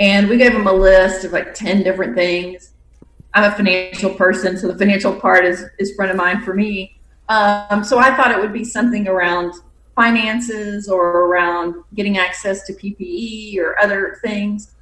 And 0.00 0.30
we 0.30 0.38
gave 0.38 0.54
them 0.54 0.66
a 0.66 0.72
list 0.72 1.26
of 1.26 1.32
like 1.32 1.52
10 1.52 1.82
different 1.82 2.14
things. 2.14 2.70
I'm 3.34 3.52
a 3.52 3.54
financial 3.54 4.14
person, 4.14 4.56
so 4.56 4.68
the 4.68 4.78
financial 4.78 5.12
part 5.12 5.44
is, 5.44 5.62
is 5.78 5.94
front 5.94 6.10
of 6.10 6.16
mind 6.16 6.42
for 6.42 6.54
me. 6.54 6.95
Um, 7.28 7.82
so 7.82 7.98
I 7.98 8.14
thought 8.16 8.30
it 8.30 8.40
would 8.40 8.52
be 8.52 8.64
something 8.64 9.08
around 9.08 9.54
finances 9.94 10.88
or 10.88 11.24
around 11.26 11.74
getting 11.94 12.18
access 12.18 12.66
to 12.66 12.72
PPE 12.74 13.58
or 13.58 13.80
other 13.80 14.18
things. 14.22 14.74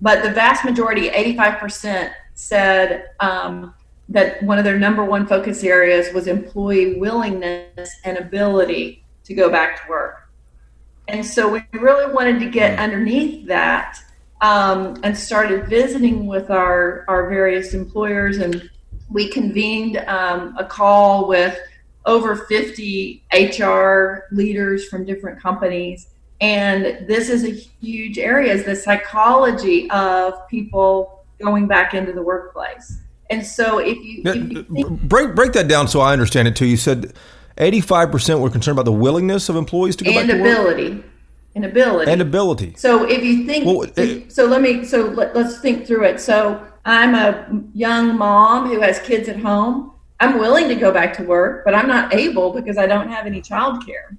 But 0.00 0.22
the 0.22 0.30
vast 0.30 0.64
majority, 0.64 1.10
85%, 1.10 2.12
said 2.34 3.10
um, 3.20 3.74
that 4.08 4.42
one 4.42 4.58
of 4.58 4.64
their 4.64 4.78
number 4.78 5.04
one 5.04 5.26
focus 5.26 5.62
areas 5.62 6.14
was 6.14 6.26
employee 6.26 6.98
willingness 6.98 7.90
and 8.04 8.16
ability 8.16 9.04
to 9.24 9.34
go 9.34 9.50
back 9.50 9.82
to 9.82 9.90
work. 9.90 10.28
And 11.08 11.26
so 11.26 11.48
we 11.48 11.62
really 11.72 12.12
wanted 12.12 12.38
to 12.40 12.48
get 12.48 12.78
mm. 12.78 12.82
underneath 12.82 13.46
that 13.48 13.98
um, 14.40 14.96
and 15.02 15.16
started 15.16 15.68
visiting 15.68 16.26
with 16.26 16.50
our, 16.50 17.04
our 17.08 17.28
various 17.28 17.74
employers 17.74 18.38
and 18.38 18.70
we 19.10 19.28
convened 19.28 19.98
um, 20.06 20.54
a 20.56 20.64
call 20.64 21.28
with 21.28 21.58
over 22.06 22.36
50 22.36 23.22
HR 23.32 24.26
leaders 24.32 24.88
from 24.88 25.04
different 25.04 25.40
companies. 25.40 26.08
And 26.40 27.06
this 27.06 27.28
is 27.28 27.44
a 27.44 27.50
huge 27.50 28.18
area 28.18 28.52
is 28.52 28.64
the 28.64 28.74
psychology 28.74 29.90
of 29.90 30.48
people 30.48 31.24
going 31.40 31.66
back 31.66 31.92
into 31.92 32.12
the 32.12 32.22
workplace. 32.22 33.00
And 33.28 33.44
so 33.44 33.78
if 33.78 33.98
you, 33.98 34.22
now, 34.22 34.32
if 34.32 34.50
you 34.50 34.62
think, 34.64 35.02
break 35.02 35.34
break 35.34 35.52
that 35.52 35.68
down 35.68 35.86
so 35.86 36.00
I 36.00 36.12
understand 36.12 36.48
it 36.48 36.56
too. 36.56 36.66
You 36.66 36.76
said 36.76 37.12
85% 37.58 38.40
were 38.40 38.50
concerned 38.50 38.76
about 38.76 38.86
the 38.86 38.92
willingness 38.92 39.48
of 39.48 39.56
employees 39.56 39.94
to 39.96 40.04
go 40.04 40.10
and 40.10 40.28
back 40.28 40.36
to 40.36 40.40
ability. 40.40 40.94
work. 40.96 41.04
And 41.54 41.64
ability. 41.64 42.10
And 42.10 42.22
ability. 42.22 42.74
So 42.76 43.04
if 43.04 43.22
you 43.22 43.44
think 43.44 43.66
well, 43.66 43.82
it, 43.96 44.32
so 44.32 44.46
let 44.46 44.62
me 44.62 44.84
so 44.84 45.06
let, 45.06 45.34
let's 45.34 45.60
think 45.60 45.86
through 45.86 46.04
it. 46.04 46.20
So 46.20 46.66
I'm 46.84 47.14
a 47.14 47.62
young 47.74 48.16
mom 48.16 48.68
who 48.68 48.80
has 48.80 48.98
kids 49.00 49.28
at 49.28 49.38
home. 49.38 49.92
I'm 50.18 50.38
willing 50.38 50.68
to 50.68 50.74
go 50.74 50.92
back 50.92 51.14
to 51.16 51.22
work, 51.22 51.64
but 51.64 51.74
I'm 51.74 51.88
not 51.88 52.14
able 52.14 52.52
because 52.52 52.78
I 52.78 52.86
don't 52.86 53.08
have 53.08 53.26
any 53.26 53.40
childcare. 53.40 54.16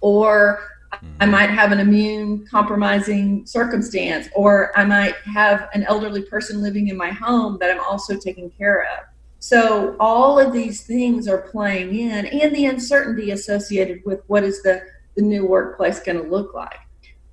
Or 0.00 0.60
I 0.92 0.96
mm-hmm. 0.96 1.30
might 1.30 1.50
have 1.50 1.72
an 1.72 1.80
immune 1.80 2.46
compromising 2.46 3.46
circumstance, 3.46 4.28
or 4.34 4.76
I 4.78 4.84
might 4.84 5.16
have 5.34 5.68
an 5.74 5.84
elderly 5.84 6.22
person 6.22 6.62
living 6.62 6.88
in 6.88 6.96
my 6.96 7.10
home 7.10 7.58
that 7.60 7.70
I'm 7.70 7.80
also 7.80 8.16
taking 8.16 8.50
care 8.50 8.82
of. 8.82 9.04
So, 9.40 9.96
all 10.00 10.38
of 10.38 10.52
these 10.52 10.82
things 10.82 11.28
are 11.28 11.38
playing 11.38 11.96
in, 11.96 12.26
and 12.26 12.54
the 12.54 12.66
uncertainty 12.66 13.30
associated 13.30 14.02
with 14.04 14.22
what 14.26 14.42
is 14.42 14.62
the, 14.62 14.82
the 15.14 15.22
new 15.22 15.46
workplace 15.46 16.00
going 16.00 16.20
to 16.20 16.28
look 16.28 16.54
like. 16.54 16.80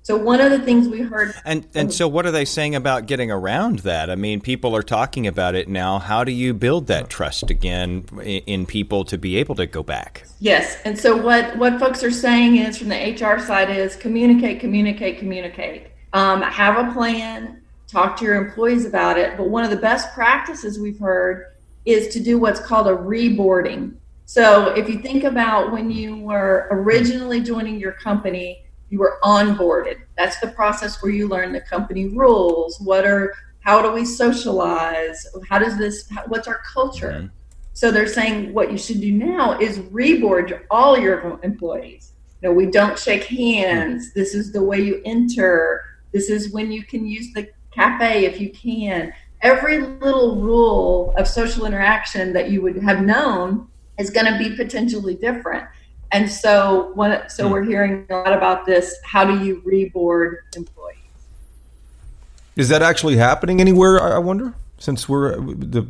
So 0.06 0.16
one 0.16 0.40
of 0.40 0.52
the 0.52 0.60
things 0.60 0.86
we 0.86 1.00
heard, 1.00 1.34
and 1.44 1.66
and 1.74 1.92
so 1.92 2.06
what 2.06 2.26
are 2.26 2.30
they 2.30 2.44
saying 2.44 2.76
about 2.76 3.06
getting 3.06 3.28
around 3.28 3.80
that? 3.80 4.08
I 4.08 4.14
mean, 4.14 4.40
people 4.40 4.76
are 4.76 4.82
talking 4.84 5.26
about 5.26 5.56
it 5.56 5.68
now. 5.68 5.98
How 5.98 6.22
do 6.22 6.30
you 6.30 6.54
build 6.54 6.86
that 6.86 7.10
trust 7.10 7.50
again 7.50 8.04
in 8.22 8.66
people 8.66 9.04
to 9.04 9.18
be 9.18 9.36
able 9.36 9.56
to 9.56 9.66
go 9.66 9.82
back? 9.82 10.22
Yes, 10.38 10.78
and 10.84 10.96
so 10.96 11.16
what 11.16 11.58
what 11.58 11.80
folks 11.80 12.04
are 12.04 12.12
saying 12.12 12.58
is 12.58 12.78
from 12.78 12.90
the 12.90 12.94
HR 12.94 13.40
side 13.40 13.68
is 13.68 13.96
communicate, 13.96 14.60
communicate, 14.60 15.18
communicate. 15.18 15.88
Um, 16.12 16.40
have 16.40 16.88
a 16.88 16.92
plan, 16.92 17.60
talk 17.88 18.16
to 18.18 18.24
your 18.24 18.36
employees 18.36 18.84
about 18.84 19.18
it. 19.18 19.36
But 19.36 19.48
one 19.48 19.64
of 19.64 19.70
the 19.70 19.76
best 19.76 20.14
practices 20.14 20.78
we've 20.78 21.00
heard 21.00 21.46
is 21.84 22.14
to 22.14 22.20
do 22.20 22.38
what's 22.38 22.60
called 22.60 22.86
a 22.86 22.94
reboarding. 22.94 23.96
So 24.26 24.68
if 24.68 24.88
you 24.88 25.00
think 25.00 25.24
about 25.24 25.72
when 25.72 25.90
you 25.90 26.16
were 26.18 26.68
originally 26.70 27.40
joining 27.40 27.80
your 27.80 27.92
company, 27.92 28.65
you 28.90 28.98
were 28.98 29.18
onboarded. 29.22 30.00
That's 30.16 30.38
the 30.40 30.48
process 30.48 31.02
where 31.02 31.12
you 31.12 31.28
learn 31.28 31.52
the 31.52 31.60
company 31.60 32.08
rules. 32.08 32.78
What 32.80 33.04
are 33.04 33.34
how 33.60 33.82
do 33.82 33.90
we 33.92 34.04
socialize? 34.04 35.26
How 35.48 35.58
does 35.58 35.76
this 35.76 36.08
what's 36.28 36.46
our 36.46 36.60
culture? 36.72 37.10
Mm-hmm. 37.10 37.26
So 37.72 37.90
they're 37.90 38.06
saying 38.06 38.54
what 38.54 38.72
you 38.72 38.78
should 38.78 39.00
do 39.00 39.12
now 39.12 39.58
is 39.58 39.78
reboard 39.78 40.62
all 40.70 40.98
your 40.98 41.38
employees. 41.42 42.12
You 42.40 42.48
know, 42.48 42.54
we 42.54 42.66
don't 42.66 42.98
shake 42.98 43.24
hands. 43.24 44.14
This 44.14 44.34
is 44.34 44.52
the 44.52 44.62
way 44.62 44.80
you 44.80 45.02
enter. 45.04 45.84
This 46.12 46.30
is 46.30 46.52
when 46.52 46.72
you 46.72 46.84
can 46.84 47.06
use 47.06 47.32
the 47.34 47.50
cafe 47.72 48.24
if 48.24 48.40
you 48.40 48.50
can. 48.50 49.12
Every 49.42 49.82
little 49.82 50.40
rule 50.40 51.12
of 51.18 51.28
social 51.28 51.66
interaction 51.66 52.32
that 52.32 52.50
you 52.50 52.62
would 52.62 52.82
have 52.82 53.02
known 53.02 53.68
is 53.98 54.10
going 54.10 54.32
to 54.32 54.38
be 54.38 54.56
potentially 54.56 55.14
different. 55.14 55.66
And 56.16 56.30
so, 56.30 56.92
what, 56.94 57.30
so 57.30 57.46
hmm. 57.46 57.52
we're 57.52 57.64
hearing 57.64 58.06
a 58.08 58.14
lot 58.14 58.32
about 58.32 58.64
this. 58.64 58.96
How 59.04 59.24
do 59.26 59.44
you 59.44 59.60
reboard 59.66 60.36
employees? 60.56 60.96
Is 62.56 62.70
that 62.70 62.80
actually 62.80 63.18
happening 63.18 63.60
anywhere? 63.60 64.02
I 64.02 64.18
wonder. 64.18 64.54
Since 64.78 65.08
we're 65.08 65.36
the 65.36 65.86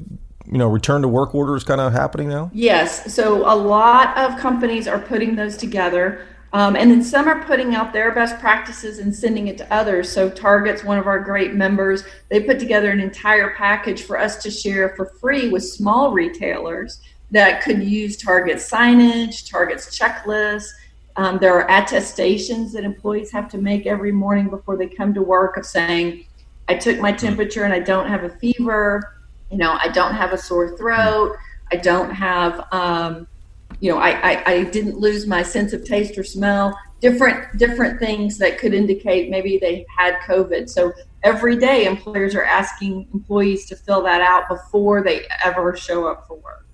you 0.46 0.58
know 0.58 0.68
return 0.68 1.02
to 1.02 1.08
work 1.08 1.34
order 1.34 1.54
is 1.54 1.62
kind 1.62 1.80
of 1.80 1.92
happening 1.92 2.28
now. 2.28 2.50
Yes. 2.52 3.14
So 3.14 3.48
a 3.52 3.54
lot 3.54 4.18
of 4.18 4.38
companies 4.40 4.88
are 4.88 4.98
putting 4.98 5.36
those 5.36 5.56
together. 5.56 6.26
Um, 6.52 6.74
and 6.74 6.90
then 6.90 7.04
some 7.04 7.28
are 7.28 7.44
putting 7.44 7.74
out 7.74 7.92
their 7.92 8.12
best 8.12 8.38
practices 8.40 8.98
and 8.98 9.14
sending 9.14 9.48
it 9.48 9.58
to 9.58 9.72
others. 9.72 10.08
So 10.08 10.30
Target's 10.30 10.82
one 10.82 10.98
of 10.98 11.06
our 11.06 11.20
great 11.20 11.54
members. 11.54 12.04
They 12.30 12.40
put 12.40 12.58
together 12.58 12.90
an 12.90 13.00
entire 13.00 13.54
package 13.56 14.02
for 14.02 14.18
us 14.18 14.42
to 14.42 14.50
share 14.50 14.94
for 14.96 15.06
free 15.20 15.50
with 15.50 15.64
small 15.64 16.12
retailers 16.12 17.00
that 17.30 17.62
could 17.62 17.82
use 17.82 18.16
Target 18.16 18.56
signage, 18.56 19.50
Target's 19.50 19.98
checklists. 19.98 20.68
Um, 21.16 21.38
there 21.38 21.54
are 21.54 21.70
attestations 21.70 22.72
that 22.72 22.84
employees 22.84 23.30
have 23.32 23.48
to 23.50 23.58
make 23.58 23.86
every 23.86 24.12
morning 24.12 24.48
before 24.48 24.76
they 24.76 24.86
come 24.86 25.14
to 25.14 25.22
work 25.22 25.56
of 25.56 25.64
saying, 25.64 26.26
I 26.68 26.74
took 26.74 27.00
my 27.00 27.12
temperature 27.12 27.64
and 27.64 27.72
I 27.72 27.80
don't 27.80 28.08
have 28.08 28.24
a 28.24 28.30
fever. 28.30 29.14
You 29.50 29.58
know, 29.58 29.78
I 29.80 29.88
don't 29.88 30.14
have 30.14 30.32
a 30.32 30.38
sore 30.38 30.76
throat. 30.76 31.36
I 31.72 31.76
don't 31.76 32.10
have 32.10 32.66
um, 32.72 33.26
you 33.80 33.90
know, 33.90 33.98
I, 33.98 34.10
I, 34.10 34.52
I 34.52 34.64
didn't 34.64 34.98
lose 34.98 35.26
my 35.26 35.42
sense 35.42 35.72
of 35.72 35.84
taste 35.84 36.16
or 36.16 36.24
smell. 36.24 36.78
Different 37.00 37.58
different 37.58 38.00
things 38.00 38.38
that 38.38 38.58
could 38.58 38.72
indicate 38.72 39.28
maybe 39.28 39.58
they 39.58 39.84
had 39.96 40.16
COVID. 40.26 40.68
So 40.68 40.94
every 41.22 41.56
day, 41.56 41.84
employers 41.84 42.34
are 42.34 42.44
asking 42.44 43.06
employees 43.12 43.66
to 43.66 43.76
fill 43.76 44.02
that 44.04 44.22
out 44.22 44.48
before 44.48 45.02
they 45.02 45.26
ever 45.44 45.76
show 45.76 46.06
up 46.06 46.26
for 46.26 46.36
work. 46.36 46.65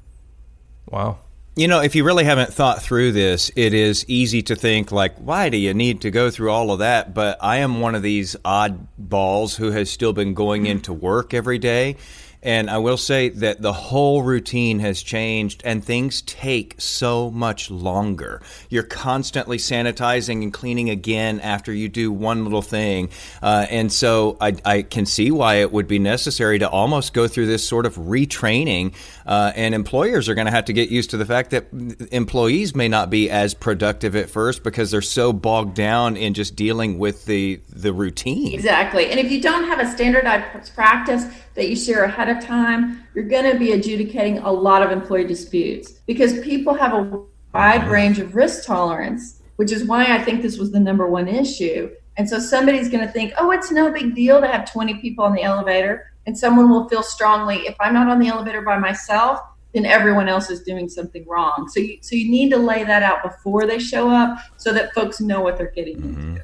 Wow. 0.93 1.19
You 1.57 1.69
know, 1.69 1.81
if 1.81 1.95
you 1.95 2.05
really 2.05 2.25
haven't 2.25 2.53
thought 2.53 2.83
through 2.83 3.13
this, 3.13 3.51
it 3.57 3.75
is 3.75 4.05
easy 4.09 4.43
to 4.43 4.55
think 4.55 4.93
like, 4.93 5.17
why 5.17 5.49
do 5.49 5.57
you 5.57 5.75
need 5.75 6.01
to 6.03 6.11
go 6.11 6.31
through 6.31 6.51
all 6.51 6.71
of 6.71 6.79
that? 6.79 7.13
But 7.13 7.39
I 7.43 7.59
am 7.59 7.81
one 7.81 7.95
of 7.95 8.03
these 8.03 8.37
oddballs 8.45 9.57
who 9.57 9.71
has 9.73 9.91
still 9.91 10.13
been 10.13 10.35
going 10.35 10.67
into 10.67 10.93
work 10.93 11.35
every 11.35 11.59
day. 11.59 11.97
And 12.43 12.69
I 12.69 12.79
will 12.79 12.97
say 12.97 13.29
that 13.29 13.63
the 13.63 13.73
whole 13.73 14.23
routine 14.23 14.81
has 14.81 15.03
changed 15.03 15.63
and 15.65 15.85
things 15.85 16.23
take 16.23 16.75
so 16.79 17.31
much 17.31 17.71
longer. 17.71 18.43
You're 18.69 18.83
constantly 18.83 19.59
sanitizing 19.59 20.43
and 20.43 20.53
cleaning 20.53 20.91
again 20.91 21.41
after 21.41 21.73
you 21.73 21.89
do 21.89 22.11
one 22.11 22.45
little 22.45 22.63
thing. 22.63 23.11
Uh, 23.41 23.67
and 23.71 23.93
so 23.93 24.37
I, 24.41 24.57
I, 24.65 24.83
can 24.83 25.07
see 25.07 25.31
why 25.31 25.57
it 25.57 25.73
would 25.73 25.87
be 25.87 25.99
necessary 25.99 26.59
to 26.59 26.69
almost 26.69 27.13
go 27.13 27.29
through 27.29 27.47
this 27.47 27.67
sort 27.67 27.87
of 27.87 27.97
retraining. 27.97 28.95
Uh, 29.25 29.53
and 29.55 29.75
employers 29.75 30.29
are 30.29 30.35
going 30.35 30.47
to 30.47 30.51
have 30.51 30.65
to 30.65 30.73
get 30.73 30.89
used 30.89 31.11
to 31.11 31.17
the 31.17 31.27
fact 31.27 31.51
that 31.51 31.67
employees 32.11 32.75
may 32.75 32.89
not 32.89 33.09
be 33.09 33.31
as 33.31 33.55
productive 33.55 34.17
at 34.17 34.29
first 34.29 34.65
because 34.65 34.91
they're 34.91 35.01
so 35.01 35.33
bogged 35.33 35.75
down 35.75 36.17
in 36.17 36.35
just 36.35 36.57
dealing 36.57 36.99
with 36.99 37.25
the, 37.27 37.61
the 37.69 37.93
routine. 37.93 38.53
Exactly. 38.53 39.11
And 39.11 39.21
if 39.21 39.31
you 39.31 39.41
don't 39.41 39.65
have 39.65 39.79
a 39.79 39.89
standardized 39.91 40.75
practice, 40.75 41.25
that 41.55 41.69
you 41.69 41.77
share 41.77 42.05
ahead 42.05 42.29
of 42.29 42.45
time, 42.45 43.05
you're 43.15 43.25
going 43.25 43.51
to 43.51 43.59
be 43.59 43.73
adjudicating 43.73 44.39
a 44.39 44.51
lot 44.51 44.83
of 44.83 44.91
employee 44.91 45.27
disputes 45.27 45.93
because 46.07 46.41
people 46.41 46.75
have 46.75 46.95
a 46.95 47.25
wide 47.53 47.87
range 47.89 48.19
of 48.19 48.35
risk 48.35 48.65
tolerance, 48.65 49.43
which 49.57 49.73
is 49.73 49.85
why 49.85 50.07
I 50.15 50.23
think 50.23 50.43
this 50.43 50.59
was 50.59 50.73
the 50.73 50.81
number 50.81 51.07
one 51.07 51.29
issue. 51.29 51.91
And 52.17 52.29
so 52.29 52.39
somebody's 52.39 52.89
going 52.89 53.07
to 53.07 53.13
think, 53.13 53.33
oh, 53.39 53.51
it's 53.51 53.71
no 53.71 53.91
big 53.91 54.15
deal 54.15 54.41
to 54.41 54.47
have 54.47 54.71
20 54.71 54.95
people 54.95 55.25
on 55.25 55.33
the 55.35 55.43
elevator. 55.43 56.13
And 56.27 56.37
someone 56.37 56.71
will 56.71 56.89
feel 56.89 57.03
strongly, 57.03 57.67
if 57.67 57.75
I'm 57.81 57.95
not 57.95 58.09
on 58.09 58.19
the 58.19 58.29
elevator 58.29 58.63
by 58.63 58.79
myself, 58.79 59.41
then 59.75 59.87
everyone 59.87 60.29
else 60.29 60.51
is 60.51 60.63
doing 60.63 60.89
something 60.89 61.27
wrong. 61.27 61.69
So 61.73 61.81
you, 61.81 61.99
so 62.01 62.15
you 62.15 62.31
need 62.31 62.51
to 62.51 62.59
lay 62.59 62.85
that 62.85 63.03
out 63.03 63.23
before 63.23 63.67
they 63.67 63.79
show 63.79 64.11
up 64.11 64.39
so 64.57 64.73
that 64.73 64.93
folks 64.95 65.21
know 65.21 65.41
what 65.41 65.57
they're 65.57 65.73
getting 65.75 65.97
mm-hmm. 65.97 66.31
into. 66.31 66.43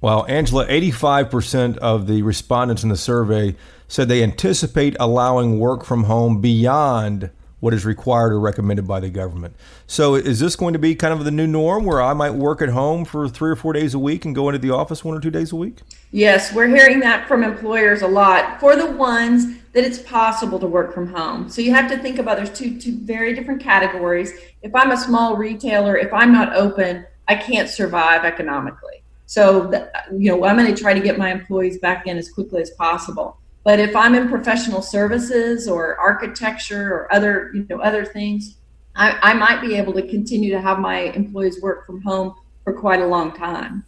Well, 0.00 0.26
Angela, 0.28 0.64
85% 0.66 1.76
of 1.78 2.06
the 2.06 2.22
respondents 2.22 2.84
in 2.84 2.88
the 2.88 2.96
survey 2.96 3.56
said 3.88 4.08
they 4.08 4.22
anticipate 4.22 4.94
allowing 5.00 5.58
work 5.58 5.84
from 5.84 6.04
home 6.04 6.40
beyond 6.40 7.30
what 7.58 7.74
is 7.74 7.84
required 7.84 8.32
or 8.32 8.38
recommended 8.38 8.86
by 8.86 9.00
the 9.00 9.10
government. 9.10 9.56
So, 9.88 10.14
is 10.14 10.38
this 10.38 10.54
going 10.54 10.74
to 10.74 10.78
be 10.78 10.94
kind 10.94 11.12
of 11.12 11.24
the 11.24 11.32
new 11.32 11.48
norm 11.48 11.84
where 11.84 12.00
I 12.00 12.12
might 12.12 12.30
work 12.30 12.62
at 12.62 12.68
home 12.68 13.04
for 13.04 13.28
three 13.28 13.50
or 13.50 13.56
four 13.56 13.72
days 13.72 13.94
a 13.94 13.98
week 13.98 14.24
and 14.24 14.36
go 14.36 14.48
into 14.48 14.60
the 14.60 14.70
office 14.70 15.04
one 15.04 15.16
or 15.16 15.20
two 15.20 15.32
days 15.32 15.50
a 15.50 15.56
week? 15.56 15.80
Yes, 16.12 16.54
we're 16.54 16.68
hearing 16.68 17.00
that 17.00 17.26
from 17.26 17.42
employers 17.42 18.02
a 18.02 18.06
lot 18.06 18.60
for 18.60 18.76
the 18.76 18.92
ones 18.92 19.58
that 19.72 19.82
it's 19.82 19.98
possible 19.98 20.60
to 20.60 20.66
work 20.68 20.94
from 20.94 21.12
home. 21.12 21.48
So, 21.48 21.60
you 21.60 21.74
have 21.74 21.90
to 21.90 21.98
think 21.98 22.20
about 22.20 22.36
there's 22.36 22.56
two, 22.56 22.78
two 22.80 22.96
very 23.00 23.34
different 23.34 23.60
categories. 23.60 24.32
If 24.62 24.72
I'm 24.76 24.92
a 24.92 24.96
small 24.96 25.36
retailer, 25.36 25.96
if 25.96 26.12
I'm 26.12 26.32
not 26.32 26.54
open, 26.54 27.04
I 27.26 27.34
can't 27.34 27.68
survive 27.68 28.24
economically. 28.24 28.97
So, 29.28 29.70
you 30.10 30.30
know, 30.30 30.42
I'm 30.46 30.56
going 30.56 30.74
to 30.74 30.80
try 30.80 30.94
to 30.94 31.00
get 31.00 31.18
my 31.18 31.30
employees 31.30 31.76
back 31.78 32.06
in 32.06 32.16
as 32.16 32.30
quickly 32.30 32.62
as 32.62 32.70
possible. 32.70 33.36
But 33.62 33.78
if 33.78 33.94
I'm 33.94 34.14
in 34.14 34.30
professional 34.30 34.80
services 34.80 35.68
or 35.68 36.00
architecture 36.00 36.94
or 36.94 37.12
other, 37.12 37.50
you 37.52 37.66
know, 37.68 37.78
other 37.80 38.06
things, 38.06 38.56
I, 38.96 39.18
I 39.20 39.34
might 39.34 39.60
be 39.60 39.76
able 39.76 39.92
to 39.92 40.08
continue 40.08 40.50
to 40.52 40.60
have 40.62 40.78
my 40.78 41.00
employees 41.12 41.60
work 41.60 41.84
from 41.84 42.00
home 42.00 42.36
for 42.64 42.72
quite 42.72 43.02
a 43.02 43.06
long 43.06 43.36
time 43.36 43.84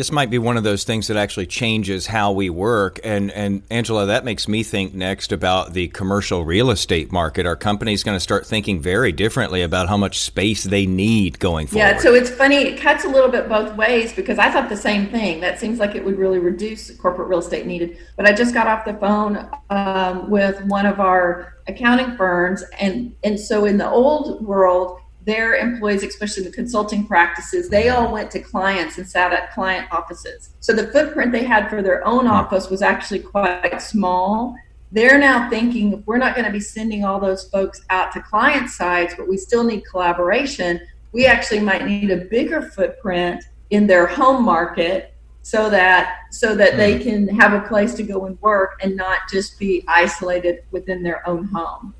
this 0.00 0.10
might 0.10 0.30
be 0.30 0.38
one 0.38 0.56
of 0.56 0.64
those 0.64 0.82
things 0.82 1.08
that 1.08 1.18
actually 1.18 1.44
changes 1.44 2.06
how 2.06 2.32
we 2.32 2.48
work. 2.48 2.98
And 3.04 3.30
and 3.32 3.62
Angela, 3.70 4.06
that 4.06 4.24
makes 4.24 4.48
me 4.48 4.62
think 4.62 4.94
next 4.94 5.30
about 5.30 5.74
the 5.74 5.88
commercial 5.88 6.42
real 6.42 6.70
estate 6.70 7.12
market. 7.12 7.44
Our 7.44 7.54
company's 7.54 8.02
going 8.02 8.16
to 8.16 8.20
start 8.20 8.46
thinking 8.46 8.80
very 8.80 9.12
differently 9.12 9.60
about 9.60 9.90
how 9.90 9.98
much 9.98 10.20
space 10.20 10.64
they 10.64 10.86
need 10.86 11.38
going 11.38 11.66
forward. 11.66 11.86
Yeah, 11.86 11.98
so 11.98 12.14
it's 12.14 12.30
funny. 12.30 12.56
It 12.56 12.80
cuts 12.80 13.04
a 13.04 13.08
little 13.08 13.28
bit 13.28 13.46
both 13.46 13.76
ways 13.76 14.14
because 14.14 14.38
I 14.38 14.50
thought 14.50 14.70
the 14.70 14.76
same 14.76 15.06
thing. 15.08 15.38
That 15.40 15.60
seems 15.60 15.78
like 15.78 15.94
it 15.94 16.02
would 16.02 16.16
really 16.16 16.38
reduce 16.38 16.90
corporate 16.96 17.28
real 17.28 17.40
estate 17.40 17.66
needed. 17.66 17.98
But 18.16 18.24
I 18.24 18.32
just 18.32 18.54
got 18.54 18.66
off 18.66 18.86
the 18.86 18.94
phone 18.94 19.50
um, 19.68 20.30
with 20.30 20.64
one 20.64 20.86
of 20.86 20.98
our 20.98 21.56
accounting 21.66 22.16
firms, 22.16 22.64
and 22.80 23.14
and 23.22 23.38
so 23.38 23.66
in 23.66 23.76
the 23.76 23.90
old 23.90 24.42
world 24.46 24.99
their 25.26 25.54
employees, 25.54 26.02
especially 26.02 26.44
the 26.44 26.50
consulting 26.50 27.06
practices, 27.06 27.68
they 27.68 27.90
all 27.90 28.10
went 28.10 28.30
to 28.32 28.40
clients 28.40 28.98
and 28.98 29.06
sat 29.06 29.32
at 29.32 29.52
client 29.52 29.86
offices. 29.92 30.54
So 30.60 30.72
the 30.72 30.88
footprint 30.88 31.32
they 31.32 31.44
had 31.44 31.68
for 31.68 31.82
their 31.82 32.06
own 32.06 32.26
office 32.26 32.70
was 32.70 32.82
actually 32.82 33.20
quite 33.20 33.82
small. 33.82 34.56
They're 34.92 35.18
now 35.18 35.48
thinking 35.50 35.92
if 35.92 36.06
we're 36.06 36.18
not 36.18 36.34
going 36.34 36.46
to 36.46 36.52
be 36.52 36.60
sending 36.60 37.04
all 37.04 37.20
those 37.20 37.48
folks 37.50 37.82
out 37.90 38.12
to 38.12 38.22
client 38.22 38.70
sites, 38.70 39.14
but 39.16 39.28
we 39.28 39.36
still 39.36 39.62
need 39.62 39.82
collaboration, 39.82 40.80
we 41.12 41.26
actually 41.26 41.60
might 41.60 41.84
need 41.86 42.10
a 42.10 42.24
bigger 42.24 42.62
footprint 42.62 43.44
in 43.70 43.86
their 43.86 44.06
home 44.06 44.44
market 44.44 45.14
so 45.42 45.70
that 45.70 46.18
so 46.30 46.54
that 46.54 46.76
they 46.76 46.96
hmm. 46.96 47.02
can 47.02 47.28
have 47.28 47.52
a 47.52 47.66
place 47.66 47.94
to 47.94 48.02
go 48.02 48.26
and 48.26 48.40
work 48.40 48.78
and 48.82 48.96
not 48.96 49.20
just 49.30 49.58
be 49.58 49.84
isolated 49.88 50.64
within 50.70 51.02
their 51.02 51.26
own 51.28 51.44
home. 51.46 51.94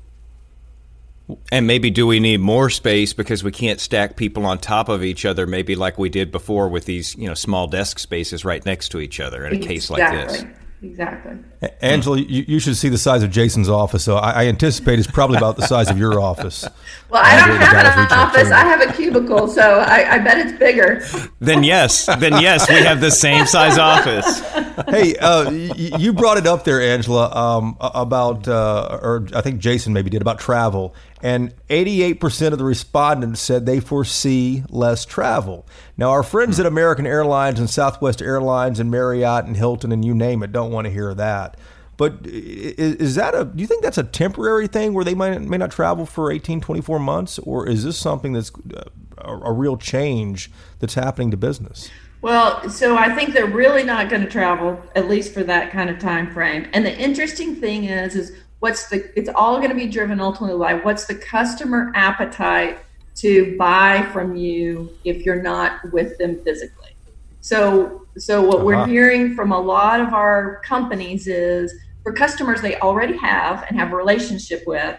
And 1.51 1.67
maybe 1.67 1.89
do 1.89 2.07
we 2.07 2.19
need 2.19 2.39
more 2.39 2.69
space 2.69 3.13
because 3.13 3.43
we 3.43 3.51
can't 3.51 3.79
stack 3.79 4.15
people 4.15 4.45
on 4.45 4.57
top 4.57 4.89
of 4.89 5.03
each 5.03 5.25
other, 5.25 5.45
maybe 5.47 5.75
like 5.75 5.97
we 5.97 6.09
did 6.09 6.31
before 6.31 6.67
with 6.69 6.85
these, 6.85 7.15
you 7.15 7.27
know, 7.27 7.33
small 7.33 7.67
desk 7.67 7.99
spaces 7.99 8.43
right 8.45 8.65
next 8.65 8.89
to 8.89 8.99
each 8.99 9.19
other 9.19 9.45
in 9.45 9.53
a 9.53 9.55
exactly. 9.55 9.67
case 9.67 9.89
like 9.89 10.11
this. 10.11 10.45
Exactly. 10.83 11.37
Angela, 11.81 12.17
you, 12.17 12.43
you, 12.47 12.59
should 12.59 12.75
see 12.75 12.89
the 12.89 12.97
size 12.97 13.21
of 13.21 13.29
Jason's 13.29 13.69
office. 13.69 14.03
So 14.03 14.15
I, 14.15 14.31
I, 14.31 14.45
anticipate 14.47 14.97
it's 14.97 15.07
probably 15.07 15.37
about 15.37 15.55
the 15.55 15.67
size 15.67 15.91
of 15.91 15.99
your 15.99 16.19
office. 16.19 16.67
Well, 17.09 17.21
I 17.25 17.45
don't 17.45 17.57
have 17.57 17.97
an 17.97 18.17
office. 18.17 18.51
I 18.51 18.59
have 18.59 18.79
a 18.79 18.93
cubicle, 18.93 19.49
so 19.49 19.81
I, 19.81 20.13
I, 20.13 20.19
bet 20.19 20.37
it's 20.37 20.57
bigger. 20.57 21.03
Then 21.41 21.61
yes, 21.61 22.05
then 22.05 22.39
yes, 22.41 22.69
we 22.69 22.77
have 22.77 23.01
the 23.01 23.11
same 23.11 23.45
size 23.45 23.77
office. 23.77 24.41
Hey, 24.87 25.15
uh, 25.17 25.51
y- 25.51 25.91
you 25.99 26.13
brought 26.13 26.37
it 26.37 26.47
up 26.47 26.63
there, 26.63 26.81
Angela, 26.81 27.29
um, 27.35 27.75
about, 27.81 28.47
uh, 28.47 28.99
or 29.01 29.27
I 29.35 29.41
think 29.41 29.59
Jason 29.59 29.91
maybe 29.91 30.09
did 30.09 30.21
about 30.21 30.39
travel, 30.39 30.95
and 31.21 31.53
88% 31.67 32.51
of 32.51 32.57
the 32.57 32.65
respondents 32.65 33.39
said 33.39 33.65
they 33.65 33.79
foresee 33.79 34.63
less 34.69 35.05
travel. 35.05 35.67
Now, 35.97 36.09
our 36.09 36.23
friends 36.23 36.59
at 36.59 36.65
American 36.65 37.05
Airlines 37.05 37.59
and 37.59 37.69
Southwest 37.69 38.21
Airlines 38.21 38.79
and 38.79 38.89
Marriott 38.89 39.45
and 39.45 39.55
Hilton 39.55 39.91
and 39.91 40.03
you 40.03 40.15
name 40.15 40.41
it 40.43 40.51
don't 40.51 40.71
want 40.71 40.85
to 40.85 40.91
hear 40.91 41.13
that. 41.13 41.57
But 41.97 42.21
is, 42.23 43.13
that 43.13 43.35
a, 43.35 43.45
do 43.45 43.61
you 43.61 43.67
think 43.67 43.83
that's 43.83 43.99
a 43.99 44.03
temporary 44.03 44.65
thing 44.65 44.93
where 44.93 45.05
they 45.05 45.13
might, 45.13 45.39
may 45.39 45.57
not 45.57 45.69
travel 45.69 46.07
for 46.07 46.31
18, 46.31 46.59
24 46.59 46.99
months? 46.99 47.37
Or 47.37 47.69
is 47.69 47.83
this 47.83 47.95
something 47.95 48.33
that's 48.33 48.51
uh, 48.75 48.85
a, 49.19 49.37
a 49.37 49.51
real 49.51 49.77
change 49.77 50.49
that's 50.79 50.95
happening 50.95 51.29
to 51.29 51.37
business? 51.37 51.91
Well, 52.21 52.69
so 52.69 52.97
I 52.97 53.13
think 53.13 53.33
they're 53.33 53.45
really 53.45 53.83
not 53.83 54.09
going 54.09 54.21
to 54.21 54.29
travel, 54.29 54.81
at 54.95 55.09
least 55.09 55.33
for 55.33 55.43
that 55.43 55.71
kind 55.71 55.89
of 55.89 55.99
time 55.99 56.31
frame. 56.31 56.67
And 56.73 56.85
the 56.85 56.95
interesting 56.95 57.55
thing 57.55 57.85
is, 57.85 58.15
is 58.15 58.31
what's 58.61 58.87
the 58.89 59.11
it's 59.17 59.29
all 59.35 59.57
going 59.57 59.69
to 59.69 59.75
be 59.75 59.87
driven 59.87 60.21
ultimately 60.21 60.57
by 60.57 60.75
what's 60.75 61.05
the 61.05 61.15
customer 61.15 61.91
appetite 61.95 62.77
to 63.15 63.57
buy 63.57 64.07
from 64.13 64.35
you 64.35 64.89
if 65.03 65.25
you're 65.25 65.41
not 65.41 65.79
with 65.91 66.17
them 66.19 66.41
physically 66.43 66.95
so 67.41 68.05
so 68.17 68.41
what 68.41 68.57
uh-huh. 68.57 68.65
we're 68.65 68.87
hearing 68.87 69.35
from 69.35 69.51
a 69.51 69.59
lot 69.59 69.99
of 69.99 70.13
our 70.13 70.61
companies 70.63 71.27
is 71.27 71.73
for 72.03 72.13
customers 72.13 72.61
they 72.61 72.77
already 72.79 73.17
have 73.17 73.65
and 73.67 73.77
have 73.77 73.91
a 73.91 73.95
relationship 73.95 74.63
with 74.65 74.97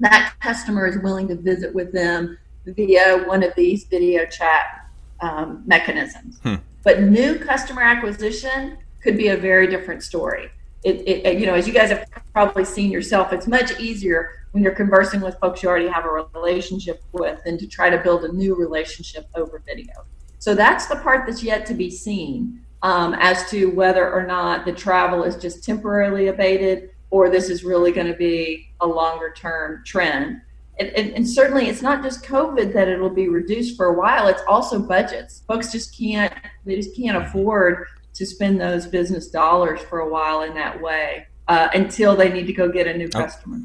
that 0.00 0.34
customer 0.40 0.86
is 0.86 0.98
willing 0.98 1.28
to 1.28 1.36
visit 1.36 1.72
with 1.72 1.92
them 1.92 2.36
via 2.66 3.22
one 3.26 3.44
of 3.44 3.52
these 3.56 3.84
video 3.84 4.26
chat 4.26 4.88
um, 5.20 5.62
mechanisms 5.66 6.40
hmm. 6.42 6.56
but 6.82 7.00
new 7.02 7.38
customer 7.38 7.82
acquisition 7.82 8.76
could 9.00 9.16
be 9.16 9.28
a 9.28 9.36
very 9.36 9.68
different 9.68 10.02
story 10.02 10.50
it, 10.84 11.26
it, 11.26 11.38
you 11.40 11.46
know, 11.46 11.54
as 11.54 11.66
you 11.66 11.72
guys 11.72 11.90
have 11.90 12.06
probably 12.32 12.64
seen 12.64 12.90
yourself, 12.90 13.32
it's 13.32 13.46
much 13.46 13.78
easier 13.80 14.46
when 14.52 14.62
you're 14.62 14.74
conversing 14.74 15.20
with 15.20 15.36
folks 15.40 15.62
you 15.62 15.68
already 15.68 15.88
have 15.88 16.04
a 16.04 16.26
relationship 16.34 17.02
with 17.12 17.42
than 17.44 17.58
to 17.58 17.66
try 17.66 17.88
to 17.90 17.98
build 17.98 18.24
a 18.24 18.32
new 18.32 18.54
relationship 18.54 19.26
over 19.34 19.62
video. 19.66 19.92
So 20.38 20.54
that's 20.54 20.86
the 20.86 20.96
part 20.96 21.26
that's 21.26 21.42
yet 21.42 21.64
to 21.66 21.74
be 21.74 21.90
seen 21.90 22.60
um, 22.82 23.14
as 23.14 23.48
to 23.50 23.70
whether 23.70 24.12
or 24.12 24.26
not 24.26 24.66
the 24.66 24.72
travel 24.72 25.24
is 25.24 25.36
just 25.36 25.64
temporarily 25.64 26.28
abated 26.28 26.90
or 27.10 27.30
this 27.30 27.48
is 27.48 27.64
really 27.64 27.92
going 27.92 28.06
to 28.06 28.16
be 28.16 28.68
a 28.80 28.86
longer 28.86 29.32
term 29.34 29.82
trend. 29.86 30.42
And, 30.78 30.88
and, 30.90 31.12
and, 31.12 31.28
certainly 31.28 31.68
it's 31.68 31.82
not 31.82 32.02
just 32.02 32.24
COVID 32.24 32.72
that 32.72 32.88
it'll 32.88 33.08
be 33.08 33.28
reduced 33.28 33.76
for 33.76 33.86
a 33.86 33.94
while. 33.94 34.26
It's 34.26 34.42
also 34.48 34.80
budgets. 34.80 35.44
Folks 35.46 35.70
just 35.70 35.96
can't, 35.96 36.34
they 36.66 36.74
just 36.74 36.96
can't 36.96 37.16
afford 37.16 37.86
to 38.14 38.24
spend 38.24 38.60
those 38.60 38.86
business 38.86 39.28
dollars 39.28 39.80
for 39.80 40.00
a 40.00 40.08
while 40.08 40.42
in 40.42 40.54
that 40.54 40.80
way 40.80 41.26
uh, 41.48 41.68
until 41.74 42.16
they 42.16 42.32
need 42.32 42.46
to 42.46 42.52
go 42.52 42.68
get 42.68 42.86
a 42.86 42.96
new 42.96 43.08
oh. 43.14 43.18
customer. 43.18 43.58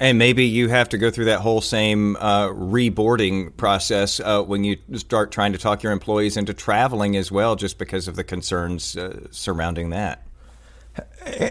And 0.00 0.18
maybe 0.18 0.44
you 0.44 0.68
have 0.68 0.88
to 0.88 0.98
go 0.98 1.12
through 1.12 1.26
that 1.26 1.40
whole 1.40 1.60
same 1.60 2.16
uh, 2.16 2.48
reboarding 2.48 3.56
process 3.56 4.18
uh, 4.18 4.42
when 4.42 4.64
you 4.64 4.76
start 4.94 5.30
trying 5.30 5.52
to 5.52 5.58
talk 5.58 5.84
your 5.84 5.92
employees 5.92 6.36
into 6.36 6.52
traveling 6.52 7.16
as 7.16 7.30
well, 7.30 7.54
just 7.54 7.78
because 7.78 8.08
of 8.08 8.16
the 8.16 8.24
concerns 8.24 8.96
uh, 8.96 9.28
surrounding 9.30 9.90
that. 9.90 10.26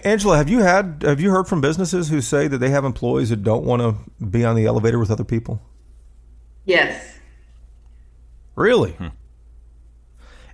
Angela, 0.04 0.36
have 0.38 0.50
you 0.50 0.60
had 0.60 1.02
have 1.04 1.22
you 1.22 1.32
heard 1.32 1.48
from 1.48 1.62
businesses 1.62 2.10
who 2.10 2.20
say 2.22 2.48
that 2.48 2.58
they 2.58 2.70
have 2.70 2.84
employees 2.84 3.30
that 3.30 3.42
don't 3.42 3.64
want 3.64 3.82
to 3.82 4.26
be 4.26 4.44
on 4.44 4.56
the 4.56 4.66
elevator 4.66 5.00
with 5.00 5.10
other 5.10 5.24
people? 5.24 5.62
Yes. 6.66 7.20
Really? 8.56 8.92
Hmm. 8.92 9.08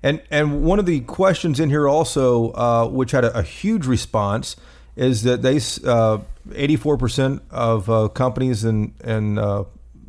And 0.07 0.21
and 0.31 0.63
one 0.63 0.79
of 0.79 0.85
the 0.85 1.01
questions 1.01 1.59
in 1.59 1.69
here 1.69 1.89
also, 1.89 2.51
uh, 2.51 2.87
which 2.87 3.11
had 3.11 3.25
a, 3.25 3.39
a, 3.39 3.43
huge 3.43 3.85
response, 3.85 4.55
is 4.95 5.23
that 5.23 5.41
they 5.41 5.59
uh, 5.85 6.19
eighty 6.55 6.77
four 6.77 6.97
percent 6.97 7.41
of 7.51 7.89
uh, 7.89 8.07
companies 8.07 8.63
in 8.63 8.93
in 9.03 9.37
uh, 9.37 9.65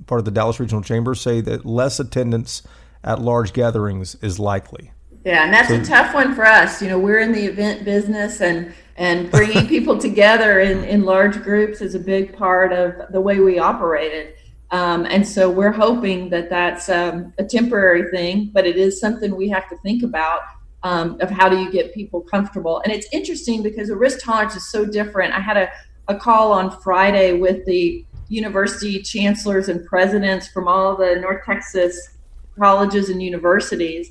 part 0.06 0.20
of 0.20 0.24
the 0.24 0.30
Dallas 0.30 0.60
Regional 0.60 0.84
Chamber 0.84 1.16
say 1.16 1.40
that 1.40 1.66
less 1.66 1.98
attendance 1.98 2.62
at 3.02 3.20
large 3.20 3.52
gatherings 3.52 4.14
is 4.22 4.38
likely. 4.38 4.92
Yeah, 5.24 5.44
and 5.44 5.52
that's 5.52 5.66
so, 5.66 5.80
a 5.80 5.84
tough 5.84 6.14
one 6.14 6.32
for 6.32 6.44
us. 6.44 6.80
You 6.80 6.90
know, 6.90 6.98
we're 7.00 7.18
in 7.18 7.32
the 7.32 7.46
event 7.46 7.84
business, 7.84 8.40
and 8.40 8.72
and 8.96 9.28
bringing 9.32 9.66
people 9.66 9.98
together 10.08 10.60
in 10.60 10.84
in 10.84 11.02
large 11.02 11.42
groups 11.42 11.80
is 11.80 11.96
a 11.96 12.00
big 12.00 12.36
part 12.36 12.72
of 12.72 13.10
the 13.10 13.20
way 13.20 13.40
we 13.40 13.58
operate 13.58 14.12
it. 14.12 14.38
Um, 14.70 15.06
and 15.06 15.26
so 15.26 15.50
we're 15.50 15.72
hoping 15.72 16.28
that 16.30 16.50
that's 16.50 16.88
um, 16.88 17.32
a 17.38 17.44
temporary 17.44 18.10
thing, 18.10 18.50
but 18.52 18.66
it 18.66 18.76
is 18.76 19.00
something 19.00 19.34
we 19.34 19.48
have 19.48 19.68
to 19.70 19.76
think 19.78 20.02
about 20.02 20.40
um, 20.82 21.18
of 21.20 21.30
how 21.30 21.48
do 21.48 21.58
you 21.58 21.70
get 21.70 21.94
people 21.94 22.20
comfortable. 22.20 22.80
And 22.84 22.92
it's 22.92 23.08
interesting 23.12 23.62
because 23.62 23.88
the 23.88 23.96
risk 23.96 24.24
tolerance 24.24 24.54
is 24.56 24.70
so 24.70 24.84
different. 24.84 25.32
I 25.32 25.40
had 25.40 25.56
a, 25.56 25.68
a 26.08 26.16
call 26.16 26.52
on 26.52 26.80
Friday 26.82 27.32
with 27.32 27.64
the 27.64 28.04
university 28.28 29.00
chancellors 29.00 29.68
and 29.68 29.84
presidents 29.86 30.48
from 30.48 30.68
all 30.68 30.96
the 30.96 31.16
North 31.16 31.44
Texas 31.44 32.16
colleges 32.58 33.08
and 33.08 33.22
universities. 33.22 34.10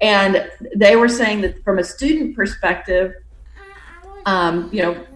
And 0.00 0.50
they 0.74 0.96
were 0.96 1.08
saying 1.08 1.40
that 1.40 1.64
from 1.64 1.78
a 1.78 1.84
student 1.84 2.36
perspective, 2.36 3.14
um, 4.26 4.68
you 4.72 4.82
know, 4.82 5.06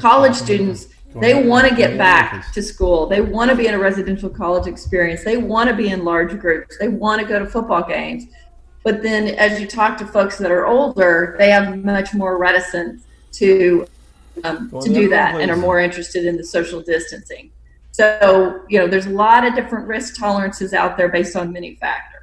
college 0.00 0.34
students 0.34 0.88
they 1.14 1.42
want 1.42 1.68
to 1.68 1.74
get 1.74 1.96
back 1.96 2.52
to 2.52 2.62
school. 2.62 3.06
They 3.06 3.20
want 3.20 3.50
to 3.50 3.56
be 3.56 3.66
in 3.66 3.74
a 3.74 3.78
residential 3.78 4.28
college 4.28 4.66
experience. 4.66 5.24
They 5.24 5.36
want 5.36 5.70
to 5.70 5.74
be 5.74 5.88
in 5.88 6.04
large 6.04 6.38
groups. 6.38 6.76
They 6.78 6.88
want 6.88 7.20
to 7.22 7.26
go 7.26 7.38
to 7.38 7.46
football 7.46 7.82
games. 7.82 8.26
But 8.84 9.02
then, 9.02 9.28
as 9.28 9.60
you 9.60 9.66
talk 9.66 9.98
to 9.98 10.06
folks 10.06 10.38
that 10.38 10.50
are 10.50 10.66
older, 10.66 11.34
they 11.38 11.50
have 11.50 11.84
much 11.84 12.14
more 12.14 12.38
reticence 12.38 13.04
to 13.32 13.86
um, 14.44 14.70
to 14.70 14.92
do 14.92 15.08
that 15.08 15.40
and 15.40 15.50
are 15.50 15.56
more 15.56 15.80
interested 15.80 16.24
in 16.24 16.36
the 16.36 16.44
social 16.44 16.80
distancing. 16.80 17.50
So, 17.92 18.62
you 18.68 18.78
know, 18.78 18.86
there's 18.86 19.06
a 19.06 19.10
lot 19.10 19.44
of 19.44 19.54
different 19.54 19.88
risk 19.88 20.16
tolerances 20.16 20.72
out 20.72 20.96
there 20.96 21.08
based 21.08 21.34
on 21.34 21.52
many 21.52 21.74
factors. 21.76 22.17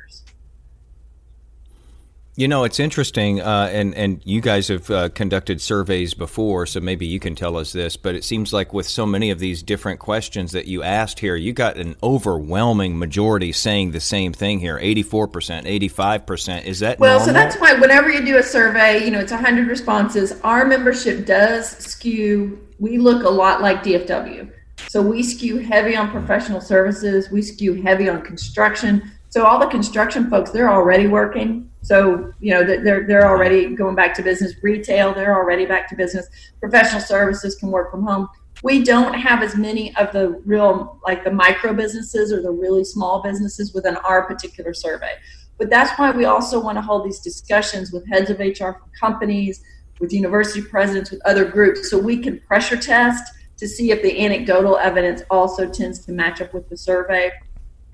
You 2.37 2.49
know, 2.49 2.65
it's 2.65 2.81
interesting, 2.81 3.39
uh, 3.39 3.69
and 3.71 3.95
and 3.95 4.19
you 4.25 4.41
guys 4.41 4.67
have 4.67 4.91
uh, 4.91 5.07
conducted 5.07 5.61
surveys 5.61 6.13
before, 6.13 6.65
so 6.65 6.81
maybe 6.81 7.05
you 7.05 7.17
can 7.17 7.33
tell 7.33 7.55
us 7.55 7.71
this. 7.71 7.95
But 7.95 8.13
it 8.13 8.25
seems 8.25 8.51
like 8.51 8.73
with 8.73 8.89
so 8.89 9.05
many 9.05 9.31
of 9.31 9.39
these 9.39 9.63
different 9.63 10.01
questions 10.01 10.51
that 10.51 10.67
you 10.67 10.83
asked 10.83 11.19
here, 11.19 11.37
you 11.37 11.53
got 11.53 11.77
an 11.77 11.95
overwhelming 12.03 12.99
majority 12.99 13.53
saying 13.53 13.91
the 13.91 14.01
same 14.01 14.33
thing 14.33 14.59
here: 14.59 14.77
eighty-four 14.81 15.29
percent, 15.29 15.65
eighty-five 15.65 16.25
percent. 16.25 16.65
Is 16.65 16.81
that 16.81 16.99
well? 16.99 17.19
Normal? 17.19 17.27
So 17.27 17.31
that's 17.31 17.55
why 17.55 17.73
whenever 17.75 18.09
you 18.09 18.25
do 18.25 18.37
a 18.37 18.43
survey, 18.43 19.05
you 19.05 19.11
know, 19.11 19.19
it's 19.19 19.31
hundred 19.31 19.69
responses. 19.69 20.33
Our 20.43 20.65
membership 20.65 21.25
does 21.25 21.69
skew. 21.69 22.67
We 22.79 22.97
look 22.97 23.23
a 23.23 23.29
lot 23.29 23.61
like 23.61 23.81
DFW, 23.81 24.51
so 24.89 25.01
we 25.01 25.23
skew 25.23 25.59
heavy 25.59 25.95
on 25.95 26.11
professional 26.11 26.59
services. 26.59 27.31
We 27.31 27.41
skew 27.41 27.81
heavy 27.81 28.09
on 28.09 28.23
construction. 28.23 29.09
So 29.35 29.45
all 29.45 29.59
the 29.59 29.67
construction 29.67 30.29
folks, 30.29 30.51
they're 30.51 30.71
already 30.71 31.07
working 31.07 31.69
so 31.81 32.31
you 32.39 32.53
know 32.53 32.63
they're 32.63 33.05
they're 33.05 33.27
already 33.27 33.75
going 33.75 33.95
back 33.95 34.13
to 34.15 34.23
business. 34.23 34.53
Retail, 34.63 35.13
they're 35.13 35.35
already 35.35 35.65
back 35.65 35.89
to 35.89 35.95
business. 35.95 36.25
Professional 36.61 37.01
services 37.01 37.53
can 37.55 37.69
work 37.69 37.91
from 37.91 38.03
home. 38.03 38.29
We 38.63 38.81
don't 38.81 39.13
have 39.13 39.43
as 39.43 39.57
many 39.57 39.93
of 39.97 40.13
the 40.13 40.41
real 40.45 41.01
like 41.05 41.25
the 41.25 41.31
micro 41.31 41.73
businesses 41.73 42.31
or 42.31 42.41
the 42.41 42.49
really 42.49 42.85
small 42.85 43.21
businesses 43.21 43.73
within 43.73 43.97
our 43.97 44.23
particular 44.23 44.73
survey. 44.73 45.11
But 45.57 45.69
that's 45.69 45.91
why 45.99 46.11
we 46.11 46.23
also 46.23 46.57
want 46.57 46.77
to 46.77 46.81
hold 46.81 47.05
these 47.05 47.19
discussions 47.19 47.91
with 47.91 48.07
heads 48.07 48.29
of 48.29 48.39
HR 48.39 48.79
from 48.79 48.89
companies, 48.97 49.61
with 49.99 50.13
university 50.13 50.61
presidents, 50.61 51.11
with 51.11 51.19
other 51.25 51.43
groups, 51.43 51.89
so 51.89 51.99
we 51.99 52.19
can 52.19 52.39
pressure 52.39 52.77
test 52.77 53.33
to 53.57 53.67
see 53.67 53.91
if 53.91 54.01
the 54.01 54.25
anecdotal 54.25 54.77
evidence 54.77 55.23
also 55.29 55.69
tends 55.69 55.99
to 56.05 56.13
match 56.13 56.39
up 56.39 56.53
with 56.53 56.69
the 56.69 56.77
survey. 56.77 57.31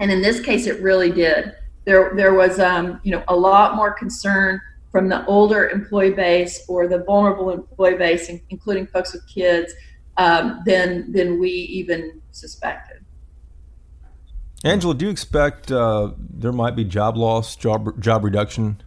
And 0.02 0.12
in 0.12 0.22
this 0.22 0.42
case, 0.42 0.68
it 0.68 0.82
really 0.82 1.12
did 1.12 1.54
there 1.86 2.12
there 2.16 2.34
was 2.34 2.60
um, 2.60 3.00
you 3.04 3.12
know 3.12 3.24
a 3.28 3.36
lot 3.36 3.76
more 3.76 3.92
concern 3.92 4.62
from 4.92 5.08
the 5.08 5.26
older 5.26 5.70
employee 5.70 6.12
base 6.12 6.64
or 6.68 6.88
the 6.88 7.00
vulnerable 7.00 7.50
employee 7.50 7.96
base, 7.96 8.30
including 8.50 8.86
folks 8.88 9.14
with 9.14 9.26
kids, 9.28 9.74
um, 10.18 10.62
than 10.66 11.12
than 11.12 11.40
we 11.40 11.50
even 11.50 12.22
suspected. 12.32 12.98
Angela, 14.64 14.94
do 14.94 15.06
you 15.06 15.12
expect 15.12 15.72
uh, 15.72 16.12
there 16.18 16.52
might 16.52 16.76
be 16.76 16.84
job 16.84 17.18
loss, 17.18 17.56
job 17.56 18.00
job 18.02 18.24
reduction 18.24 18.82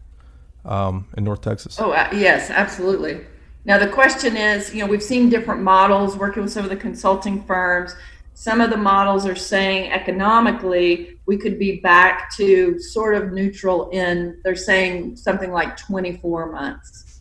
um, 0.64 1.08
in 1.16 1.24
North 1.24 1.40
Texas? 1.40 1.80
Oh 1.80 1.90
uh, 1.90 2.08
yes, 2.12 2.50
absolutely. 2.50 3.20
Now 3.64 3.78
the 3.78 3.88
question 3.88 4.36
is, 4.36 4.74
you 4.74 4.80
know, 4.80 4.86
we've 4.86 5.02
seen 5.02 5.30
different 5.30 5.62
models 5.62 6.16
working 6.16 6.42
with 6.42 6.52
some 6.52 6.64
of 6.64 6.70
the 6.70 6.76
consulting 6.76 7.42
firms 7.44 7.94
some 8.34 8.60
of 8.60 8.68
the 8.70 8.76
models 8.76 9.26
are 9.26 9.36
saying 9.36 9.90
economically 9.92 11.18
we 11.26 11.36
could 11.36 11.58
be 11.58 11.76
back 11.80 12.34
to 12.36 12.78
sort 12.80 13.14
of 13.14 13.32
neutral 13.32 13.88
in 13.90 14.38
they're 14.44 14.56
saying 14.56 15.16
something 15.16 15.52
like 15.52 15.76
24 15.76 16.50
months 16.52 17.20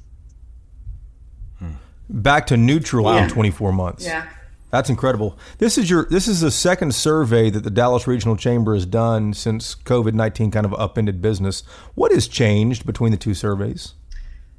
back 2.09 2.45
to 2.47 2.57
neutral 2.57 3.05
Yeah. 3.05 3.23
in 3.23 3.29
24 3.29 3.71
months. 3.71 4.05
Yeah. 4.05 4.25
That's 4.71 4.89
incredible. 4.89 5.37
This 5.59 5.77
is 5.77 5.87
your 5.89 6.05
this 6.09 6.27
is 6.27 6.41
the 6.41 6.49
second 6.49 6.95
survey 6.95 7.51
that 7.51 7.63
the 7.63 7.69
Dallas 7.69 8.07
Regional 8.07 8.35
Chamber 8.35 8.73
has 8.73 8.87
done 8.87 9.33
since 9.33 9.75
COVID 9.75 10.13
nineteen 10.15 10.49
kind 10.49 10.65
of 10.65 10.73
upended 10.73 11.21
business. 11.21 11.61
What 11.93 12.11
has 12.11 12.27
changed 12.27 12.83
between 12.85 13.11
the 13.11 13.17
two 13.17 13.35
surveys? 13.35 13.93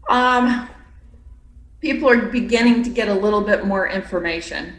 Um, 0.08 0.68
people 1.80 2.08
are 2.08 2.26
beginning 2.26 2.84
to 2.84 2.90
get 2.90 3.08
a 3.08 3.14
little 3.14 3.40
bit 3.40 3.66
more 3.66 3.88
information. 3.88 4.74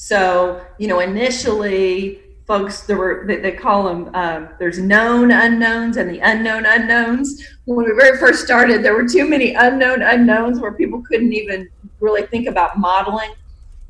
So, 0.00 0.64
you 0.78 0.86
know, 0.86 1.00
initially, 1.00 2.20
folks, 2.46 2.82
there 2.82 2.96
were 2.96 3.24
they, 3.26 3.38
they 3.38 3.50
call 3.50 3.82
them 3.82 4.14
um, 4.14 4.48
there's 4.60 4.78
known 4.78 5.32
unknowns 5.32 5.96
and 5.96 6.08
the 6.08 6.20
unknown 6.20 6.66
unknowns. 6.66 7.44
When 7.64 7.84
we 7.84 7.92
very 7.98 8.16
first 8.16 8.44
started, 8.44 8.84
there 8.84 8.94
were 8.94 9.08
too 9.08 9.28
many 9.28 9.54
unknown 9.54 10.02
unknowns 10.02 10.60
where 10.60 10.72
people 10.72 11.02
couldn't 11.02 11.32
even 11.32 11.68
really 11.98 12.22
think 12.26 12.46
about 12.46 12.78
modeling. 12.78 13.32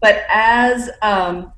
But 0.01 0.25
as 0.31 0.89
um, 1.03 1.53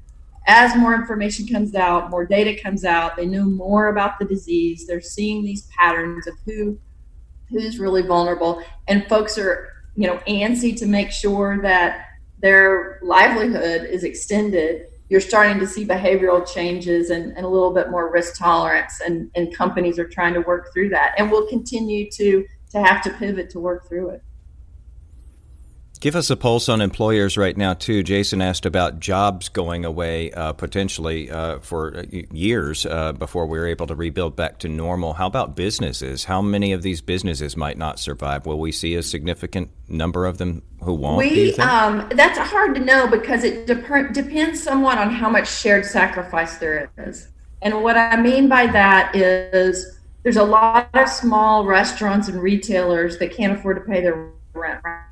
as 0.48 0.74
more 0.74 0.96
information 0.96 1.46
comes 1.46 1.76
out, 1.76 2.10
more 2.10 2.26
data 2.26 2.60
comes 2.60 2.84
out, 2.84 3.14
they 3.14 3.26
know 3.26 3.44
more 3.44 3.86
about 3.86 4.18
the 4.18 4.24
disease. 4.24 4.84
They're 4.84 5.00
seeing 5.00 5.44
these 5.44 5.68
patterns 5.78 6.26
of 6.26 6.34
who 6.44 6.76
who's 7.50 7.78
really 7.78 8.02
vulnerable, 8.02 8.64
and 8.88 9.08
folks 9.08 9.38
are 9.38 9.68
you 9.94 10.08
know 10.08 10.16
antsy 10.26 10.76
to 10.78 10.86
make 10.86 11.12
sure 11.12 11.62
that 11.62 12.08
their 12.40 13.00
livelihood 13.02 13.84
is 13.84 14.04
extended. 14.04 14.86
You're 15.08 15.20
starting 15.20 15.58
to 15.60 15.66
see 15.66 15.84
behavioral 15.86 16.46
changes 16.46 17.10
and, 17.10 17.36
and 17.36 17.44
a 17.44 17.48
little 17.48 17.72
bit 17.72 17.90
more 17.90 18.12
risk 18.12 18.38
tolerance, 18.38 19.00
and, 19.04 19.30
and 19.34 19.54
companies 19.54 19.98
are 19.98 20.08
trying 20.08 20.34
to 20.34 20.40
work 20.40 20.72
through 20.72 20.90
that, 20.90 21.14
and 21.18 21.30
we'll 21.30 21.48
continue 21.48 22.10
to 22.12 22.46
to 22.70 22.80
have 22.80 23.02
to 23.02 23.10
pivot 23.10 23.50
to 23.50 23.58
work 23.58 23.88
through 23.88 24.10
it. 24.10 24.22
Give 26.00 26.16
us 26.16 26.30
a 26.30 26.36
pulse 26.36 26.70
on 26.70 26.80
employers 26.80 27.36
right 27.36 27.54
now, 27.54 27.74
too. 27.74 28.02
Jason 28.02 28.40
asked 28.40 28.64
about 28.64 29.00
jobs 29.00 29.50
going 29.50 29.84
away 29.84 30.32
uh, 30.32 30.54
potentially 30.54 31.30
uh, 31.30 31.58
for 31.58 31.94
uh, 31.94 32.04
years 32.32 32.86
uh, 32.86 33.12
before 33.12 33.44
we're 33.44 33.66
able 33.66 33.86
to 33.86 33.94
rebuild 33.94 34.34
back 34.34 34.58
to 34.60 34.68
normal. 34.68 35.12
How 35.12 35.26
about 35.26 35.56
businesses? 35.56 36.24
How 36.24 36.40
many 36.40 36.72
of 36.72 36.80
these 36.80 37.02
businesses 37.02 37.54
might 37.54 37.76
not 37.76 38.00
survive? 38.00 38.46
Will 38.46 38.58
we 38.58 38.72
see 38.72 38.94
a 38.94 39.02
significant 39.02 39.72
number 39.88 40.24
of 40.24 40.38
them 40.38 40.62
who 40.82 40.94
won't? 40.94 41.18
We 41.18 41.54
um, 41.56 42.08
that's 42.14 42.38
hard 42.38 42.74
to 42.76 42.80
know 42.80 43.06
because 43.06 43.44
it 43.44 43.66
dep- 43.66 44.14
depends 44.14 44.62
somewhat 44.62 44.96
on 44.96 45.10
how 45.10 45.28
much 45.28 45.50
shared 45.52 45.84
sacrifice 45.84 46.56
there 46.56 46.90
is. 46.96 47.28
And 47.60 47.82
what 47.82 47.98
I 47.98 48.16
mean 48.16 48.48
by 48.48 48.68
that 48.68 49.14
is 49.14 50.00
there's 50.22 50.38
a 50.38 50.44
lot 50.44 50.88
of 50.94 51.10
small 51.10 51.66
restaurants 51.66 52.26
and 52.28 52.40
retailers 52.40 53.18
that 53.18 53.36
can't 53.36 53.52
afford 53.52 53.76
to 53.76 53.82
pay 53.82 54.00
their 54.00 54.30
rent 54.54 54.80
right. 54.82 55.04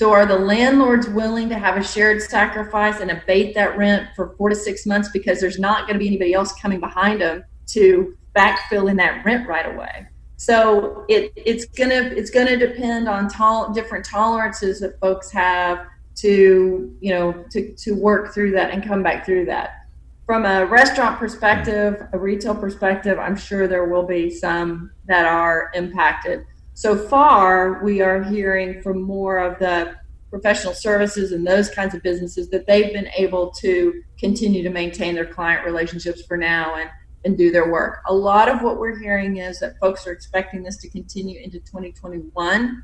So 0.00 0.12
are 0.12 0.24
the 0.24 0.38
landlords 0.38 1.10
willing 1.10 1.50
to 1.50 1.58
have 1.58 1.76
a 1.76 1.84
shared 1.84 2.22
sacrifice 2.22 3.00
and 3.00 3.10
abate 3.10 3.54
that 3.54 3.76
rent 3.76 4.08
for 4.16 4.34
four 4.38 4.48
to 4.48 4.56
six 4.56 4.86
months 4.86 5.10
because 5.12 5.42
there's 5.42 5.58
not 5.58 5.80
going 5.86 5.92
to 5.92 5.98
be 5.98 6.06
anybody 6.06 6.32
else 6.32 6.54
coming 6.54 6.80
behind 6.80 7.20
them 7.20 7.44
to 7.66 8.16
backfill 8.34 8.90
in 8.90 8.96
that 8.96 9.22
rent 9.26 9.46
right 9.46 9.66
away? 9.74 10.06
So 10.38 11.04
it, 11.10 11.34
it's 11.36 11.66
gonna 11.66 12.14
it's 12.16 12.30
gonna 12.30 12.56
depend 12.56 13.10
on 13.10 13.28
different 13.74 14.06
tolerances 14.06 14.80
that 14.80 14.98
folks 15.00 15.30
have 15.32 15.86
to 16.14 16.96
you 17.02 17.12
know 17.12 17.44
to, 17.50 17.70
to 17.74 17.94
work 17.94 18.32
through 18.32 18.52
that 18.52 18.70
and 18.70 18.82
come 18.82 19.02
back 19.02 19.26
through 19.26 19.44
that. 19.44 19.84
From 20.24 20.46
a 20.46 20.64
restaurant 20.64 21.18
perspective, 21.18 22.08
a 22.14 22.18
retail 22.18 22.54
perspective, 22.54 23.18
I'm 23.18 23.36
sure 23.36 23.68
there 23.68 23.84
will 23.84 24.06
be 24.06 24.30
some 24.30 24.92
that 25.04 25.26
are 25.26 25.70
impacted. 25.74 26.46
So 26.80 26.96
far, 26.96 27.84
we 27.84 28.00
are 28.00 28.22
hearing 28.22 28.80
from 28.80 29.02
more 29.02 29.36
of 29.36 29.58
the 29.58 29.96
professional 30.30 30.72
services 30.72 31.30
and 31.30 31.46
those 31.46 31.68
kinds 31.68 31.94
of 31.94 32.02
businesses 32.02 32.48
that 32.48 32.66
they've 32.66 32.90
been 32.90 33.10
able 33.18 33.50
to 33.60 34.02
continue 34.18 34.62
to 34.62 34.70
maintain 34.70 35.14
their 35.14 35.26
client 35.26 35.66
relationships 35.66 36.22
for 36.24 36.38
now 36.38 36.76
and 36.76 36.88
and 37.26 37.36
do 37.36 37.50
their 37.50 37.70
work. 37.70 37.98
A 38.08 38.14
lot 38.14 38.48
of 38.48 38.62
what 38.62 38.78
we're 38.78 38.98
hearing 38.98 39.36
is 39.36 39.60
that 39.60 39.78
folks 39.78 40.06
are 40.06 40.12
expecting 40.12 40.62
this 40.62 40.78
to 40.78 40.88
continue 40.88 41.38
into 41.38 41.58
2021. 41.58 42.82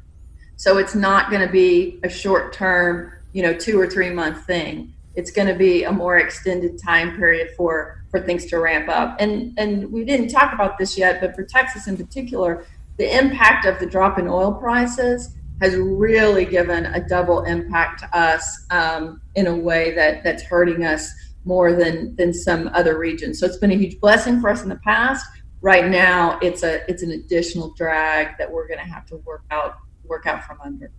So 0.57 0.77
it's 0.77 0.95
not 0.95 1.31
going 1.31 1.47
to 1.47 1.51
be 1.51 1.99
a 2.03 2.11
short 2.11 2.53
term, 2.53 3.15
you 3.33 3.43
know, 3.43 3.55
two 3.55 3.81
or 3.81 3.87
three 3.87 4.11
month 4.11 4.45
thing. 4.45 4.93
It's 5.15 5.31
going 5.31 5.49
to 5.49 5.55
be 5.55 5.85
a 5.85 5.91
more 5.91 6.19
extended 6.19 6.79
time 6.79 7.17
period 7.17 7.53
for 7.57 8.05
for 8.11 8.21
things 8.21 8.45
to 8.47 8.59
ramp 8.59 8.91
up. 8.91 9.17
And 9.21 9.59
and 9.59 9.91
we 9.91 10.05
didn't 10.05 10.29
talk 10.29 10.53
about 10.53 10.77
this 10.77 10.99
yet, 10.99 11.23
but 11.23 11.35
for 11.35 11.45
Texas 11.45 11.87
in 11.87 11.97
particular, 11.97 12.67
the 12.99 13.19
impact 13.19 13.67
of 13.67 13.79
the 13.79 13.87
drop 13.87 14.19
in 14.19 14.29
oil 14.29 14.53
prices 14.53 15.37
has 15.61 15.77
really 15.77 16.45
given 16.45 16.87
a 16.87 17.07
double 17.07 17.45
impact 17.45 18.01
to 18.01 18.19
us 18.19 18.67
um, 18.71 19.21
in 19.35 19.47
a 19.47 19.57
way 19.57 19.95
that 19.95 20.23
that's 20.23 20.43
hurting 20.43 20.85
us 20.85 21.11
more 21.45 21.73
than 21.73 22.15
than 22.17 22.35
some 22.35 22.69
other 22.75 22.99
regions. 22.99 23.39
So 23.39 23.47
it's 23.47 23.57
been 23.57 23.71
a 23.71 23.77
huge 23.77 24.01
blessing 24.01 24.41
for 24.41 24.51
us 24.51 24.63
in 24.63 24.69
the 24.69 24.77
past. 24.77 25.25
Right 25.63 25.89
now, 25.89 26.39
it's 26.43 26.63
a 26.63 26.89
it's 26.91 27.03
an 27.03 27.13
additional 27.13 27.73
drag 27.75 28.37
that 28.39 28.51
we're 28.51 28.69
going 28.69 28.81
to 28.81 28.93
have 28.93 29.07
to 29.07 29.17
work 29.19 29.45
out 29.51 29.77
work 30.05 30.27
out 30.27 30.45
from 30.45 30.61
under. 30.61 30.91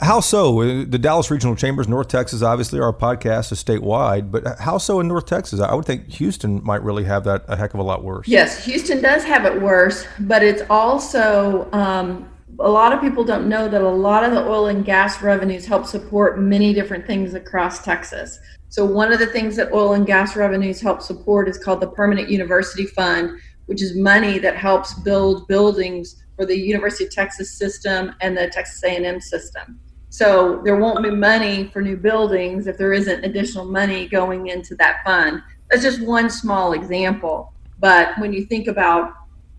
How 0.00 0.18
so? 0.18 0.84
The 0.84 0.98
Dallas 0.98 1.30
Regional 1.30 1.54
Chambers, 1.54 1.86
North 1.86 2.08
Texas, 2.08 2.42
obviously 2.42 2.80
our 2.80 2.92
podcast 2.92 3.52
is 3.52 3.62
statewide, 3.62 4.32
but 4.32 4.58
how 4.58 4.78
so 4.78 4.98
in 4.98 5.06
North 5.06 5.26
Texas? 5.26 5.60
I 5.60 5.74
would 5.74 5.84
think 5.84 6.08
Houston 6.14 6.62
might 6.64 6.82
really 6.82 7.04
have 7.04 7.22
that 7.24 7.44
a 7.46 7.56
heck 7.56 7.72
of 7.72 7.78
a 7.78 7.84
lot 7.84 8.02
worse. 8.02 8.26
Yes, 8.26 8.64
Houston 8.64 9.00
does 9.00 9.22
have 9.22 9.44
it 9.44 9.62
worse, 9.62 10.06
but 10.20 10.42
it's 10.42 10.62
also 10.68 11.70
um, 11.72 12.28
a 12.58 12.68
lot 12.68 12.92
of 12.92 13.00
people 13.00 13.22
don't 13.22 13.48
know 13.48 13.68
that 13.68 13.80
a 13.80 13.88
lot 13.88 14.24
of 14.24 14.32
the 14.32 14.44
oil 14.44 14.66
and 14.66 14.84
gas 14.84 15.22
revenues 15.22 15.64
help 15.64 15.86
support 15.86 16.40
many 16.40 16.74
different 16.74 17.06
things 17.06 17.34
across 17.34 17.84
Texas. 17.84 18.40
So 18.70 18.84
one 18.84 19.12
of 19.12 19.20
the 19.20 19.26
things 19.26 19.54
that 19.56 19.72
oil 19.72 19.92
and 19.92 20.04
gas 20.04 20.34
revenues 20.34 20.80
help 20.80 21.00
support 21.00 21.48
is 21.48 21.58
called 21.58 21.80
the 21.80 21.88
Permanent 21.88 22.28
University 22.28 22.86
Fund, 22.86 23.38
which 23.66 23.82
is 23.82 23.96
money 23.96 24.40
that 24.40 24.56
helps 24.56 24.94
build 24.94 25.46
buildings 25.46 26.24
for 26.38 26.46
the 26.46 26.56
University 26.56 27.04
of 27.04 27.10
Texas 27.10 27.50
system 27.50 28.14
and 28.20 28.36
the 28.36 28.46
Texas 28.48 28.82
A&M 28.84 29.20
system. 29.20 29.80
So 30.08 30.62
there 30.64 30.76
won't 30.76 31.02
be 31.02 31.10
money 31.10 31.68
for 31.72 31.82
new 31.82 31.96
buildings 31.96 32.68
if 32.68 32.78
there 32.78 32.92
isn't 32.92 33.24
additional 33.24 33.64
money 33.64 34.06
going 34.08 34.46
into 34.46 34.76
that 34.76 35.04
fund. 35.04 35.42
That's 35.68 35.82
just 35.82 36.00
one 36.00 36.30
small 36.30 36.72
example. 36.72 37.52
But 37.80 38.16
when 38.18 38.32
you 38.32 38.46
think 38.46 38.68
about 38.68 39.12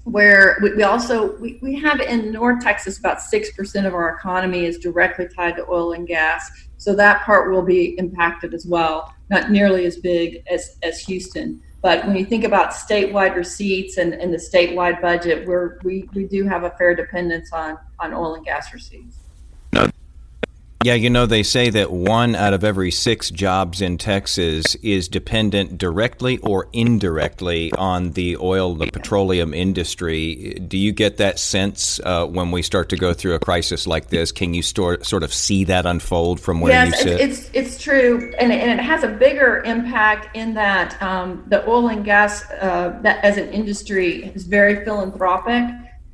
where 0.05 0.57
we, 0.63 0.73
we 0.73 0.83
also 0.83 1.37
we, 1.37 1.59
we 1.61 1.75
have 1.79 1.99
in 1.99 2.31
North 2.31 2.63
Texas 2.63 2.97
about 2.97 3.17
6% 3.17 3.85
of 3.85 3.93
our 3.93 4.15
economy 4.15 4.65
is 4.65 4.79
directly 4.79 5.27
tied 5.27 5.57
to 5.57 5.65
oil 5.69 5.91
and 5.91 6.07
gas. 6.07 6.49
So 6.77 6.95
that 6.95 7.23
part 7.23 7.51
will 7.51 7.61
be 7.61 7.97
impacted 7.99 8.53
as 8.53 8.65
well, 8.65 9.13
not 9.29 9.51
nearly 9.51 9.85
as 9.85 9.97
big 9.97 10.43
as, 10.49 10.77
as 10.81 11.01
Houston. 11.01 11.61
But 11.81 12.05
when 12.05 12.17
you 12.17 12.25
think 12.25 12.43
about 12.43 12.71
statewide 12.71 13.35
receipts 13.35 13.97
and, 13.97 14.13
and 14.13 14.33
the 14.33 14.37
statewide 14.37 15.01
budget, 15.01 15.47
we're, 15.47 15.79
we, 15.83 16.09
we 16.13 16.25
do 16.25 16.45
have 16.45 16.63
a 16.63 16.71
fair 16.71 16.93
dependence 16.93 17.53
on, 17.53 17.77
on 17.99 18.13
oil 18.13 18.35
and 18.35 18.45
gas 18.45 18.73
receipts. 18.73 19.17
Yeah, 20.85 20.93
you 20.93 21.09
know, 21.09 21.25
they 21.25 21.43
say 21.43 21.69
that 21.71 21.91
one 21.91 22.35
out 22.35 22.53
of 22.53 22.63
every 22.63 22.89
six 22.89 23.29
jobs 23.29 23.81
in 23.81 23.97
Texas 23.97 24.75
is 24.75 25.09
dependent 25.09 25.77
directly 25.77 26.37
or 26.37 26.69
indirectly 26.71 27.73
on 27.73 28.11
the 28.11 28.37
oil, 28.37 28.75
the 28.75 28.89
petroleum 28.89 29.53
industry. 29.53 30.53
Do 30.53 30.77
you 30.77 30.93
get 30.93 31.17
that 31.17 31.37
sense 31.37 31.99
uh, 32.05 32.25
when 32.27 32.51
we 32.51 32.61
start 32.61 32.87
to 32.89 32.95
go 32.95 33.13
through 33.13 33.33
a 33.33 33.39
crisis 33.39 33.87
like 33.87 34.07
this? 34.07 34.31
Can 34.31 34.53
you 34.53 34.61
store, 34.61 35.03
sort 35.03 35.23
of 35.23 35.33
see 35.33 35.65
that 35.65 35.85
unfold 35.85 36.39
from 36.39 36.61
where 36.61 36.71
yes, 36.71 36.91
you 36.91 37.11
sit? 37.11 37.19
It's, 37.19 37.39
it's 37.39 37.49
it's 37.53 37.83
true, 37.83 38.33
and, 38.39 38.53
and 38.53 38.79
it 38.79 38.81
has 38.81 39.03
a 39.03 39.09
bigger 39.09 39.61
impact 39.65 40.33
in 40.33 40.53
that 40.53 41.01
um, 41.01 41.43
the 41.47 41.67
oil 41.69 41.89
and 41.89 42.05
gas 42.05 42.49
uh, 42.51 42.97
that 43.03 43.21
as 43.25 43.37
an 43.37 43.49
industry 43.49 44.31
is 44.33 44.45
very 44.45 44.85
philanthropic. 44.85 45.65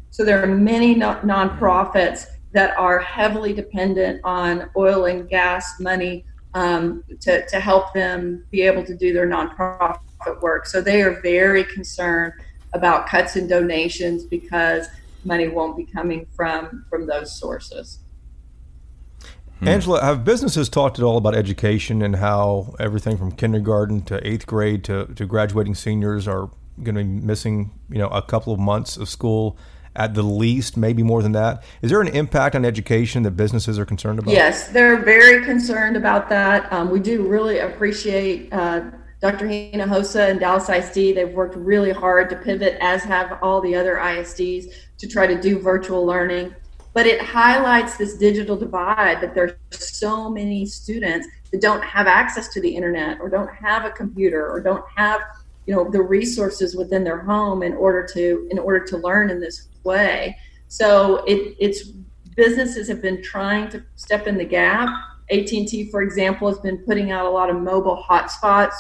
So 0.09 0.25
there 0.25 0.41
are 0.41 0.47
many 0.47 0.95
no- 0.95 1.19
nonprofits 1.23 2.25
that 2.55 2.75
are 2.77 2.99
heavily 2.99 3.51
dependent 3.51 4.21
on 4.23 4.69
oil 4.77 5.05
and 5.05 5.29
gas 5.29 5.77
money 5.81 6.23
um, 6.53 7.03
to, 7.19 7.45
to 7.47 7.59
help 7.59 7.93
them 7.93 8.45
be 8.49 8.61
able 8.61 8.83
to 8.85 8.95
do 8.95 9.11
their 9.11 9.27
nonprofit 9.27 9.99
work. 10.41 10.65
So 10.65 10.81
they 10.81 11.01
are 11.01 11.19
very 11.19 11.65
concerned 11.65 12.31
about 12.73 13.07
cuts 13.07 13.35
in 13.35 13.47
donations 13.47 14.23
because 14.23 14.87
money 15.25 15.49
won't 15.49 15.75
be 15.75 15.85
coming 15.85 16.25
from 16.33 16.85
from 16.89 17.05
those 17.07 17.37
sources. 17.37 17.99
Angela, 19.61 20.01
have 20.01 20.23
businesses 20.23 20.69
talked 20.69 20.97
at 20.99 21.03
all 21.03 21.17
about 21.17 21.35
education 21.35 22.01
and 22.01 22.17
how 22.17 22.75
everything 22.79 23.17
from 23.17 23.31
kindergarten 23.31 24.01
to 24.03 24.25
eighth 24.25 24.45
grade 24.45 24.83
to, 24.83 25.07
to 25.15 25.25
graduating 25.25 25.75
seniors 25.75 26.27
are 26.27 26.49
going 26.83 26.95
to 26.95 27.03
be 27.03 27.09
missing, 27.09 27.71
you 27.89 27.97
know, 27.97 28.07
a 28.09 28.21
couple 28.21 28.53
of 28.53 28.59
months 28.59 28.95
of 28.95 29.09
school 29.09 29.57
at 29.95 30.13
the 30.13 30.23
least, 30.23 30.77
maybe 30.77 31.03
more 31.03 31.21
than 31.23 31.31
that. 31.33 31.63
Is 31.81 31.89
there 31.89 32.01
an 32.01 32.09
impact 32.09 32.55
on 32.55 32.65
education 32.65 33.23
that 33.23 33.31
businesses 33.31 33.79
are 33.79 33.85
concerned 33.85 34.19
about? 34.19 34.33
Yes, 34.33 34.67
they're 34.67 34.97
very 34.97 35.43
concerned 35.45 35.95
about 35.95 36.29
that. 36.29 36.71
Um, 36.71 36.89
we 36.89 36.99
do 36.99 37.27
really 37.27 37.59
appreciate 37.59 38.51
uh, 38.51 38.91
Dr. 39.21 39.47
Hinojosa 39.47 40.29
and 40.29 40.39
Dallas 40.39 40.69
ISD. 40.69 41.15
They've 41.15 41.31
worked 41.33 41.55
really 41.55 41.91
hard 41.91 42.29
to 42.29 42.35
pivot, 42.35 42.77
as 42.81 43.03
have 43.03 43.39
all 43.41 43.61
the 43.61 43.75
other 43.75 43.95
ISDs, 43.95 44.73
to 44.97 45.07
try 45.07 45.25
to 45.27 45.39
do 45.39 45.59
virtual 45.59 46.05
learning. 46.05 46.53
but 46.93 47.05
it 47.05 47.21
highlights 47.21 47.97
this 47.97 48.15
digital 48.15 48.55
divide 48.55 49.19
that 49.19 49.35
there's 49.35 49.51
so 49.69 50.29
many 50.29 50.65
students 50.65 51.27
that 51.51 51.59
don't 51.59 51.83
have 51.83 52.07
access 52.07 52.47
to 52.47 52.61
the 52.61 52.69
internet 52.73 53.19
or 53.19 53.29
don't 53.29 53.53
have 53.53 53.83
a 53.83 53.89
computer 53.91 54.49
or 54.49 54.61
don't 54.61 54.83
have 54.95 55.19
you 55.65 55.75
know 55.75 55.89
the 55.89 56.01
resources 56.01 56.75
within 56.75 57.03
their 57.03 57.19
home 57.19 57.63
in 57.63 57.73
order 57.73 58.07
to 58.13 58.47
in 58.51 58.59
order 58.59 58.79
to 58.79 58.97
learn 58.97 59.29
in 59.29 59.39
this 59.39 59.67
way 59.85 60.35
so 60.67 61.23
it, 61.25 61.55
it's 61.59 61.91
businesses 62.35 62.87
have 62.87 63.01
been 63.01 63.21
trying 63.23 63.69
to 63.69 63.83
step 63.95 64.27
in 64.27 64.37
the 64.37 64.45
gap 64.45 64.89
at&t 65.31 65.89
for 65.91 66.01
example 66.01 66.47
has 66.47 66.59
been 66.59 66.77
putting 66.79 67.11
out 67.11 67.25
a 67.25 67.29
lot 67.29 67.49
of 67.49 67.55
mobile 67.55 68.03
hotspots 68.09 68.75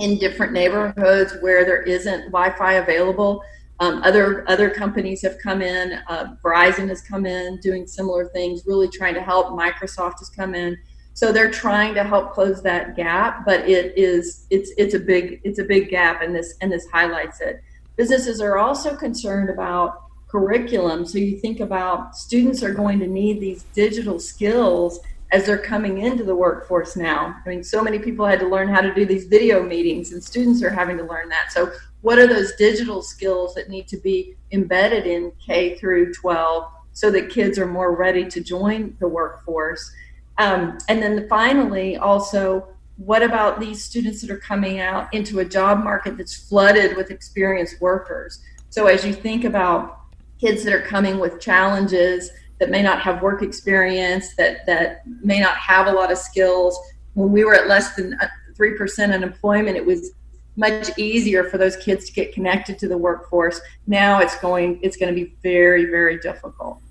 in 0.00 0.18
different 0.18 0.52
neighborhoods 0.52 1.36
where 1.40 1.64
there 1.64 1.82
isn't 1.82 2.26
wi-fi 2.32 2.74
available 2.74 3.42
um, 3.80 4.02
other 4.02 4.48
other 4.48 4.68
companies 4.68 5.22
have 5.22 5.38
come 5.38 5.62
in. 5.62 5.98
Uh, 6.06 6.36
Verizon 6.44 6.88
has 6.88 7.00
come 7.00 7.24
in 7.24 7.58
doing 7.60 7.86
similar 7.86 8.28
things, 8.28 8.62
really 8.66 8.88
trying 8.88 9.14
to 9.14 9.22
help. 9.22 9.48
Microsoft 9.48 10.18
has 10.18 10.28
come 10.28 10.54
in, 10.54 10.76
so 11.14 11.32
they're 11.32 11.50
trying 11.50 11.94
to 11.94 12.04
help 12.04 12.32
close 12.32 12.62
that 12.62 12.94
gap. 12.94 13.46
But 13.46 13.66
it 13.66 13.96
is 13.96 14.46
it's 14.50 14.70
it's 14.76 14.92
a 14.92 14.98
big 14.98 15.40
it's 15.44 15.58
a 15.58 15.64
big 15.64 15.88
gap, 15.88 16.20
and 16.20 16.34
this 16.34 16.56
and 16.60 16.70
this 16.70 16.86
highlights 16.92 17.40
it. 17.40 17.62
Businesses 17.96 18.42
are 18.42 18.58
also 18.58 18.94
concerned 18.94 19.48
about 19.48 20.09
curriculum. 20.30 21.06
So 21.06 21.18
you 21.18 21.38
think 21.38 21.60
about 21.60 22.16
students 22.16 22.62
are 22.62 22.72
going 22.72 22.98
to 23.00 23.06
need 23.06 23.40
these 23.40 23.64
digital 23.74 24.18
skills 24.18 25.00
as 25.32 25.46
they're 25.46 25.58
coming 25.58 25.98
into 25.98 26.24
the 26.24 26.34
workforce 26.34 26.96
now. 26.96 27.36
I 27.44 27.48
mean, 27.48 27.62
so 27.62 27.82
many 27.82 27.98
people 27.98 28.26
had 28.26 28.40
to 28.40 28.48
learn 28.48 28.68
how 28.68 28.80
to 28.80 28.92
do 28.92 29.06
these 29.06 29.24
video 29.24 29.62
meetings, 29.62 30.12
and 30.12 30.22
students 30.22 30.62
are 30.62 30.70
having 30.70 30.96
to 30.98 31.04
learn 31.04 31.28
that. 31.28 31.52
So 31.52 31.72
what 32.02 32.18
are 32.18 32.26
those 32.26 32.52
digital 32.56 33.02
skills 33.02 33.54
that 33.54 33.68
need 33.68 33.86
to 33.88 33.96
be 33.96 34.36
embedded 34.52 35.06
in 35.06 35.32
K 35.44 35.78
through 35.78 36.14
12 36.14 36.64
so 36.92 37.10
that 37.10 37.30
kids 37.30 37.58
are 37.58 37.66
more 37.66 37.94
ready 37.94 38.24
to 38.28 38.40
join 38.40 38.96
the 38.98 39.08
workforce? 39.08 39.92
Um, 40.38 40.78
and 40.88 41.02
then 41.02 41.28
finally, 41.28 41.96
also, 41.96 42.66
what 42.96 43.22
about 43.22 43.60
these 43.60 43.84
students 43.84 44.20
that 44.22 44.30
are 44.30 44.38
coming 44.38 44.80
out 44.80 45.12
into 45.14 45.40
a 45.40 45.44
job 45.44 45.84
market 45.84 46.16
that's 46.16 46.34
flooded 46.34 46.96
with 46.96 47.10
experienced 47.10 47.80
workers? 47.80 48.40
So, 48.70 48.86
as 48.86 49.04
you 49.04 49.12
think 49.12 49.44
about 49.44 49.99
kids 50.40 50.64
that 50.64 50.72
are 50.72 50.82
coming 50.82 51.18
with 51.18 51.40
challenges 51.40 52.30
that 52.58 52.70
may 52.70 52.82
not 52.82 53.00
have 53.00 53.22
work 53.22 53.42
experience, 53.42 54.34
that, 54.36 54.66
that 54.66 55.02
may 55.06 55.40
not 55.40 55.56
have 55.56 55.86
a 55.86 55.92
lot 55.92 56.10
of 56.10 56.18
skills, 56.18 56.78
when 57.14 57.32
we 57.32 57.44
were 57.44 57.54
at 57.54 57.68
less 57.68 57.94
than 57.94 58.14
uh, 58.14 58.28
3% 58.58 59.12
unemployment, 59.12 59.76
it 59.76 59.84
was 59.84 60.12
much 60.56 60.90
easier 60.98 61.44
for 61.44 61.58
those 61.58 61.76
kids 61.76 62.06
to 62.06 62.12
get 62.12 62.32
connected 62.32 62.78
to 62.78 62.88
the 62.88 62.96
workforce. 62.96 63.60
Now 63.86 64.20
it's 64.20 64.38
going 64.40 64.80
it's 64.82 64.96
going 64.96 65.14
to 65.14 65.24
be 65.24 65.34
very 65.42 65.86
very 65.86 66.18
difficult. 66.18 66.82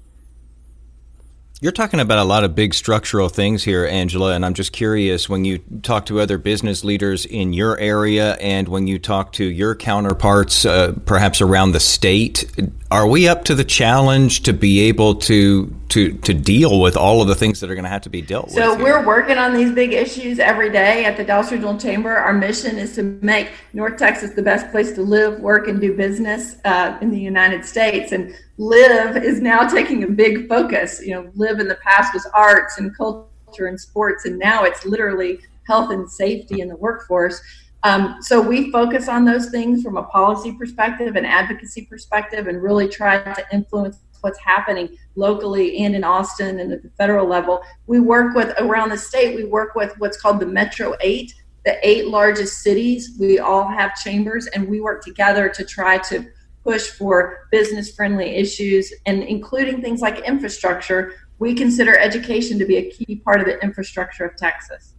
You're 1.61 1.73
talking 1.73 1.99
about 1.99 2.19
a 2.19 2.23
lot 2.23 2.45
of 2.45 2.55
big 2.55 2.73
structural 2.73 3.27
things 3.27 3.65
here, 3.65 3.85
Angela, 3.85 4.33
and 4.33 4.45
I'm 4.45 4.53
just 4.53 4.71
curious 4.71 5.27
when 5.27 5.43
you 5.43 5.57
talk 5.83 6.05
to 6.05 6.21
other 6.21 6.37
business 6.37 6.85
leaders 6.85 7.25
in 7.25 7.51
your 7.51 7.77
area 7.77 8.35
and 8.35 8.69
when 8.69 8.87
you 8.87 8.97
talk 8.97 9.33
to 9.33 9.43
your 9.43 9.75
counterparts, 9.75 10.65
uh, 10.65 10.93
perhaps 11.05 11.41
around 11.41 11.73
the 11.73 11.81
state, 11.81 12.49
are 12.89 13.05
we 13.05 13.27
up 13.27 13.43
to 13.43 13.55
the 13.55 13.65
challenge 13.65 14.43
to 14.43 14.53
be 14.53 14.79
able 14.87 15.15
to 15.15 15.75
to 15.89 16.13
to 16.13 16.33
deal 16.33 16.79
with 16.79 16.95
all 16.95 17.21
of 17.21 17.27
the 17.27 17.35
things 17.35 17.59
that 17.59 17.69
are 17.69 17.75
going 17.75 17.83
to 17.83 17.89
have 17.89 18.01
to 18.03 18.09
be 18.09 18.21
dealt 18.21 18.51
so 18.51 18.71
with? 18.71 18.79
So 18.79 18.83
we're 18.83 19.05
working 19.05 19.37
on 19.37 19.55
these 19.55 19.71
big 19.71 19.93
issues 19.93 20.39
every 20.39 20.71
day 20.71 21.05
at 21.05 21.17
the 21.17 21.23
Dallas 21.23 21.51
Regional 21.51 21.77
Chamber. 21.77 22.15
Our 22.15 22.33
mission 22.33 22.77
is 22.77 22.95
to 22.95 23.03
make 23.21 23.51
North 23.73 23.97
Texas 23.97 24.31
the 24.31 24.41
best 24.41 24.69
place 24.71 24.93
to 24.93 25.01
live, 25.01 25.39
work, 25.39 25.67
and 25.67 25.81
do 25.81 25.95
business 25.95 26.57
uh, 26.65 26.97
in 27.01 27.11
the 27.11 27.19
United 27.19 27.65
States. 27.65 28.11
And 28.11 28.33
live 28.57 29.17
is 29.17 29.41
now 29.41 29.67
taking 29.67 30.03
a 30.03 30.07
big 30.07 30.47
focus. 30.47 31.01
You 31.03 31.15
know, 31.15 31.31
live 31.35 31.59
in 31.59 31.67
the 31.67 31.75
past 31.75 32.13
was 32.13 32.25
arts 32.33 32.77
and 32.77 32.95
culture 32.95 33.65
and 33.65 33.79
sports, 33.79 34.25
and 34.25 34.37
now 34.37 34.63
it's 34.63 34.85
literally 34.85 35.39
health 35.67 35.91
and 35.91 36.09
safety 36.09 36.61
in 36.61 36.67
the 36.67 36.77
workforce. 36.77 37.41
Um, 37.83 38.17
so 38.21 38.41
we 38.41 38.71
focus 38.71 39.07
on 39.07 39.23
those 39.23 39.49
things 39.51 39.83
from 39.83 39.95
a 39.95 40.03
policy 40.03 40.53
perspective 40.53 41.15
and 41.15 41.25
advocacy 41.25 41.85
perspective, 41.85 42.47
and 42.47 42.61
really 42.61 42.87
try 42.89 43.21
to 43.21 43.45
influence 43.51 43.99
what's 44.21 44.39
happening 44.39 44.95
locally 45.15 45.77
and 45.79 45.95
in 45.95 46.03
Austin 46.03 46.59
and 46.59 46.71
at 46.71 46.83
the 46.83 46.89
federal 46.91 47.27
level. 47.27 47.61
We 47.87 47.99
work 47.99 48.35
with 48.35 48.53
around 48.59 48.89
the 48.89 48.97
state. 48.97 49.35
We 49.35 49.45
work 49.45 49.75
with 49.75 49.93
what's 49.97 50.19
called 50.19 50.39
the 50.39 50.45
Metro 50.45 50.95
Eight, 51.01 51.33
the 51.65 51.77
eight 51.87 52.07
largest 52.07 52.59
cities. 52.59 53.15
We 53.19 53.39
all 53.39 53.67
have 53.67 53.95
chambers, 53.95 54.47
and 54.47 54.67
we 54.67 54.81
work 54.81 55.03
together 55.03 55.49
to 55.49 55.65
try 55.65 55.97
to 56.09 56.25
push 56.63 56.87
for 56.87 57.47
business 57.51 57.93
friendly 57.95 58.35
issues 58.35 58.93
and 59.05 59.23
including 59.23 59.81
things 59.81 60.01
like 60.01 60.19
infrastructure. 60.19 61.13
We 61.39 61.53
consider 61.53 61.97
education 61.97 62.59
to 62.59 62.65
be 62.65 62.77
a 62.77 62.91
key 62.91 63.15
part 63.17 63.39
of 63.39 63.47
the 63.47 63.59
infrastructure 63.63 64.25
of 64.25 64.35
Texas. 64.35 64.93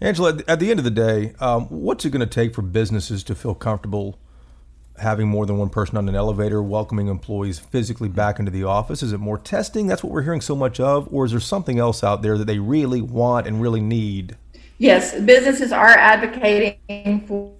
Angela, 0.00 0.40
at 0.48 0.58
the 0.58 0.68
end 0.70 0.80
of 0.80 0.84
the 0.84 0.90
day, 0.90 1.32
um, 1.38 1.66
what's 1.66 2.04
it 2.04 2.10
going 2.10 2.20
to 2.20 2.26
take 2.26 2.54
for 2.54 2.62
businesses 2.62 3.22
to 3.22 3.36
feel 3.36 3.54
comfortable 3.54 4.18
having 5.02 5.28
more 5.28 5.44
than 5.44 5.58
one 5.58 5.68
person 5.68 5.96
on 5.98 6.08
an 6.08 6.14
elevator, 6.14 6.62
welcoming 6.62 7.08
employees 7.08 7.58
physically 7.58 8.08
back 8.08 8.38
into 8.38 8.50
the 8.50 8.64
office? 8.64 9.02
Is 9.02 9.12
it 9.12 9.18
more 9.18 9.38
testing? 9.38 9.86
That's 9.86 10.02
what 10.02 10.12
we're 10.12 10.22
hearing 10.22 10.40
so 10.40 10.56
much 10.56 10.80
of. 10.80 11.08
Or 11.12 11.24
is 11.24 11.32
there 11.32 11.40
something 11.40 11.78
else 11.78 12.02
out 12.02 12.22
there 12.22 12.38
that 12.38 12.46
they 12.46 12.58
really 12.58 13.02
want 13.02 13.46
and 13.46 13.60
really 13.60 13.80
need? 13.80 14.36
Yes, 14.78 15.18
businesses 15.20 15.72
are 15.72 15.90
advocating 15.90 17.26
for, 17.26 17.52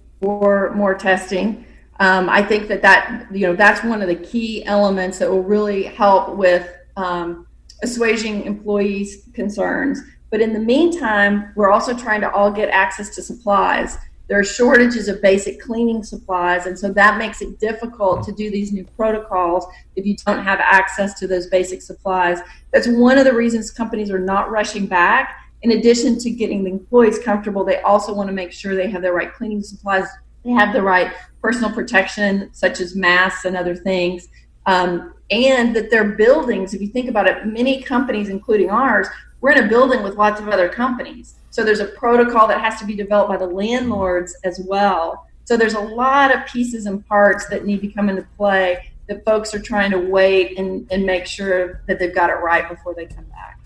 more 0.73 0.95
testing. 0.95 1.65
Um, 1.99 2.29
I 2.29 2.41
think 2.41 2.69
that 2.69 2.81
that 2.81 3.27
you 3.31 3.45
know 3.45 3.55
that's 3.55 3.83
one 3.83 4.01
of 4.01 4.07
the 4.07 4.15
key 4.15 4.65
elements 4.65 5.19
that 5.19 5.29
will 5.29 5.43
really 5.43 5.83
help 5.83 6.37
with 6.37 6.65
um, 6.95 7.45
assuaging 7.83 8.45
employees' 8.45 9.29
concerns. 9.33 10.01
But 10.29 10.41
in 10.41 10.53
the 10.53 10.59
meantime, 10.59 11.51
we're 11.55 11.69
also 11.69 11.95
trying 11.95 12.21
to 12.21 12.31
all 12.31 12.51
get 12.51 12.69
access 12.69 13.13
to 13.15 13.21
supplies. 13.21 13.97
There 14.27 14.39
are 14.39 14.43
shortages 14.43 15.09
of 15.09 15.21
basic 15.21 15.59
cleaning 15.59 16.03
supplies, 16.03 16.65
and 16.65 16.79
so 16.79 16.91
that 16.93 17.17
makes 17.17 17.41
it 17.41 17.59
difficult 17.59 18.23
to 18.25 18.31
do 18.31 18.49
these 18.49 18.71
new 18.71 18.85
protocols 18.95 19.65
if 19.95 20.05
you 20.05 20.15
don't 20.25 20.43
have 20.43 20.59
access 20.59 21.19
to 21.19 21.27
those 21.27 21.47
basic 21.47 21.81
supplies. 21.81 22.39
That's 22.71 22.87
one 22.87 23.17
of 23.17 23.25
the 23.25 23.33
reasons 23.33 23.69
companies 23.69 24.09
are 24.09 24.19
not 24.19 24.49
rushing 24.49 24.85
back. 24.85 25.39
In 25.61 25.71
addition 25.71 26.17
to 26.19 26.29
getting 26.29 26.63
the 26.63 26.71
employees 26.71 27.19
comfortable, 27.19 27.65
they 27.65 27.81
also 27.81 28.13
want 28.13 28.27
to 28.27 28.33
make 28.33 28.51
sure 28.51 28.75
they 28.75 28.89
have 28.89 29.01
the 29.01 29.11
right 29.11 29.33
cleaning 29.33 29.61
supplies, 29.61 30.05
they 30.43 30.51
have 30.51 30.73
the 30.73 30.81
right 30.81 31.13
personal 31.41 31.71
protection, 31.71 32.49
such 32.53 32.79
as 32.79 32.95
masks 32.95 33.45
and 33.45 33.57
other 33.57 33.75
things. 33.75 34.29
Um, 34.65 35.13
and 35.31 35.75
that 35.75 35.89
their 35.89 36.15
buildings, 36.15 36.73
if 36.73 36.81
you 36.81 36.87
think 36.87 37.09
about 37.09 37.27
it, 37.27 37.45
many 37.45 37.81
companies, 37.81 38.29
including 38.29 38.69
ours, 38.69 39.07
we're 39.43 39.51
in 39.51 39.65
a 39.65 39.67
building 39.67 40.01
with 40.03 40.15
lots 40.15 40.39
of 40.39 40.47
other 40.47 40.69
companies. 40.69 41.35
So 41.49 41.65
there's 41.65 41.81
a 41.81 41.87
protocol 41.87 42.47
that 42.47 42.61
has 42.61 42.79
to 42.79 42.85
be 42.85 42.95
developed 42.95 43.27
by 43.27 43.35
the 43.35 43.45
landlords 43.45 44.33
as 44.45 44.61
well. 44.65 45.27
So 45.43 45.57
there's 45.57 45.73
a 45.73 45.81
lot 45.81 46.33
of 46.33 46.45
pieces 46.45 46.85
and 46.85 47.05
parts 47.05 47.49
that 47.49 47.65
need 47.65 47.81
to 47.81 47.89
come 47.89 48.07
into 48.07 48.25
play 48.37 48.89
that 49.09 49.25
folks 49.25 49.53
are 49.53 49.59
trying 49.59 49.91
to 49.91 49.99
wait 49.99 50.57
and, 50.57 50.87
and 50.91 51.05
make 51.05 51.25
sure 51.25 51.81
that 51.87 51.99
they've 51.99 52.15
got 52.15 52.29
it 52.29 52.35
right 52.35 52.69
before 52.69 52.95
they 52.95 53.05
come 53.05 53.25
back. 53.25 53.59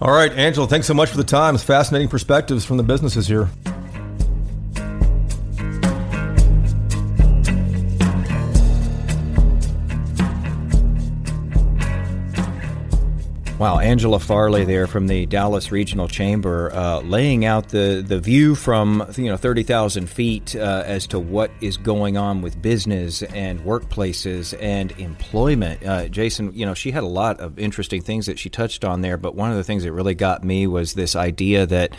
All 0.00 0.12
right, 0.12 0.30
Angela, 0.30 0.68
thanks 0.68 0.86
so 0.86 0.94
much 0.94 1.10
for 1.10 1.16
the 1.16 1.24
time. 1.24 1.56
It's 1.56 1.64
fascinating 1.64 2.06
perspectives 2.06 2.64
from 2.64 2.76
the 2.76 2.84
businesses 2.84 3.26
here. 3.26 3.50
Wow, 13.58 13.80
Angela 13.80 14.20
Farley 14.20 14.64
there 14.64 14.86
from 14.86 15.08
the 15.08 15.26
Dallas 15.26 15.72
Regional 15.72 16.06
Chamber, 16.06 16.72
uh, 16.72 17.00
laying 17.00 17.44
out 17.44 17.70
the, 17.70 18.04
the 18.06 18.20
view 18.20 18.54
from 18.54 19.04
you 19.16 19.24
know 19.24 19.36
thirty 19.36 19.64
thousand 19.64 20.08
feet 20.08 20.54
uh, 20.54 20.84
as 20.86 21.08
to 21.08 21.18
what 21.18 21.50
is 21.60 21.76
going 21.76 22.16
on 22.16 22.40
with 22.40 22.62
business 22.62 23.24
and 23.24 23.58
workplaces 23.62 24.56
and 24.62 24.92
employment. 24.92 25.84
Uh, 25.84 26.06
Jason, 26.06 26.52
you 26.54 26.64
know 26.64 26.74
she 26.74 26.92
had 26.92 27.02
a 27.02 27.08
lot 27.08 27.40
of 27.40 27.58
interesting 27.58 28.00
things 28.00 28.26
that 28.26 28.38
she 28.38 28.48
touched 28.48 28.84
on 28.84 29.00
there, 29.00 29.16
but 29.16 29.34
one 29.34 29.50
of 29.50 29.56
the 29.56 29.64
things 29.64 29.82
that 29.82 29.90
really 29.90 30.14
got 30.14 30.44
me 30.44 30.68
was 30.68 30.94
this 30.94 31.16
idea 31.16 31.66
that 31.66 31.96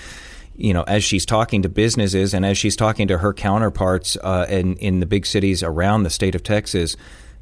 you 0.55 0.73
know, 0.73 0.83
as 0.83 1.03
she's 1.03 1.25
talking 1.25 1.63
to 1.63 1.69
businesses 1.69 2.33
and 2.33 2.45
as 2.45 2.57
she's 2.57 2.77
talking 2.77 3.09
to 3.09 3.17
her 3.17 3.33
counterparts 3.33 4.15
uh, 4.23 4.45
in 4.49 4.77
in 4.77 5.01
the 5.01 5.05
big 5.05 5.25
cities 5.25 5.61
around 5.61 6.03
the 6.03 6.09
state 6.09 6.35
of 6.35 6.43
Texas, 6.43 6.95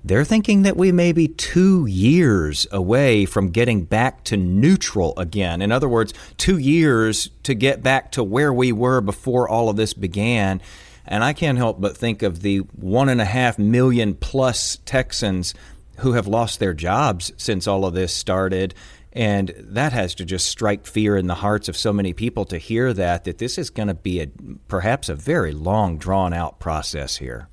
they're 0.04 0.26
thinking 0.26 0.62
that 0.62 0.78
we 0.78 0.92
may 0.92 1.12
be 1.12 1.28
two 1.28 1.86
years 1.86 2.66
away 2.72 3.26
from 3.26 3.50
getting 3.50 3.84
back 3.84 4.24
to 4.26 4.38
neutral 4.38 5.14
again. 5.18 5.62
In 5.62 5.72
other 5.72 5.90
words, 5.90 6.14
two 6.38 6.58
years 6.58 7.30
to 7.44 7.54
get 7.54 7.84
back 7.84 8.12
to 8.14 8.24
where 8.24 8.54
we 8.54 8.72
were 8.72 9.02
before 9.02 9.50
all 9.50 9.70
of 9.70 9.76
this 9.76 9.94
began. 9.94 10.62
And 11.06 11.24
I 11.24 11.34
can't 11.34 11.58
help 11.58 11.82
but 11.82 11.98
think 11.98 12.22
of 12.22 12.42
the 12.42 12.60
one 12.60 13.10
and 13.10 13.22
a 13.22 13.26
half 13.26 13.58
million 13.58 14.14
plus 14.14 14.78
Texans 14.86 15.54
who 15.98 16.14
have 16.14 16.28
lost 16.28 16.60
their 16.60 16.74
jobs 16.74 17.32
since 17.38 17.68
all 17.68 17.86
of 17.86 17.94
this 17.94 18.14
started. 18.14 18.76
And 19.14 19.54
that 19.58 19.94
has 19.94 20.14
to 20.16 20.26
just 20.26 20.46
strike 20.46 20.86
fear 20.86 21.18
in 21.18 21.28
the 21.28 21.36
hearts 21.36 21.68
of 21.68 21.76
so 21.76 21.92
many 21.92 22.14
people 22.14 22.46
to 22.46 22.58
hear 22.58 22.94
that, 22.94 23.24
that 23.24 23.40
this 23.40 23.58
is 23.58 23.70
going 23.70 23.88
to 23.88 23.96
be 23.96 24.22
a, 24.22 24.28
perhaps 24.68 25.10
a 25.10 25.16
very 25.16 25.54
long, 25.54 25.98
drawn 25.98 26.34
out 26.34 26.60
process 26.60 27.18
here. 27.18 27.50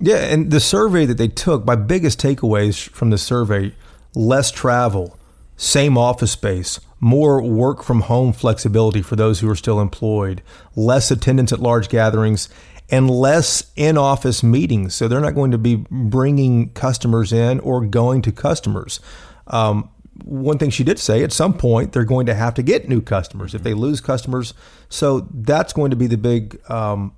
Yeah, 0.00 0.16
and 0.16 0.50
the 0.50 0.60
survey 0.60 1.04
that 1.04 1.18
they 1.18 1.28
took, 1.28 1.66
my 1.66 1.76
biggest 1.76 2.18
takeaways 2.18 2.88
from 2.88 3.10
the 3.10 3.18
survey 3.18 3.74
less 4.14 4.50
travel, 4.50 5.18
same 5.56 5.96
office 5.98 6.32
space, 6.32 6.80
more 7.00 7.42
work 7.42 7.82
from 7.82 8.02
home 8.02 8.32
flexibility 8.32 9.02
for 9.02 9.14
those 9.14 9.40
who 9.40 9.50
are 9.50 9.56
still 9.56 9.80
employed, 9.80 10.42
less 10.74 11.10
attendance 11.10 11.52
at 11.52 11.60
large 11.60 11.88
gatherings, 11.88 12.48
and 12.90 13.10
less 13.10 13.70
in 13.76 13.96
office 13.96 14.42
meetings. 14.42 14.94
So 14.94 15.06
they're 15.06 15.20
not 15.20 15.34
going 15.34 15.50
to 15.52 15.58
be 15.58 15.76
bringing 15.90 16.70
customers 16.70 17.32
in 17.32 17.60
or 17.60 17.84
going 17.86 18.22
to 18.22 18.32
customers. 18.32 19.00
Um, 19.46 19.90
one 20.24 20.58
thing 20.58 20.70
she 20.70 20.84
did 20.84 20.98
say 20.98 21.22
at 21.22 21.32
some 21.32 21.54
point 21.54 21.92
they're 21.92 22.04
going 22.04 22.26
to 22.26 22.34
have 22.34 22.54
to 22.54 22.62
get 22.62 22.88
new 22.88 23.00
customers 23.00 23.54
if 23.54 23.62
they 23.62 23.74
lose 23.74 24.00
customers. 24.00 24.54
So 24.88 25.28
that's 25.32 25.72
going 25.72 25.90
to 25.90 25.96
be 25.96 26.06
the 26.06 26.18
big 26.18 26.60
um, 26.70 27.14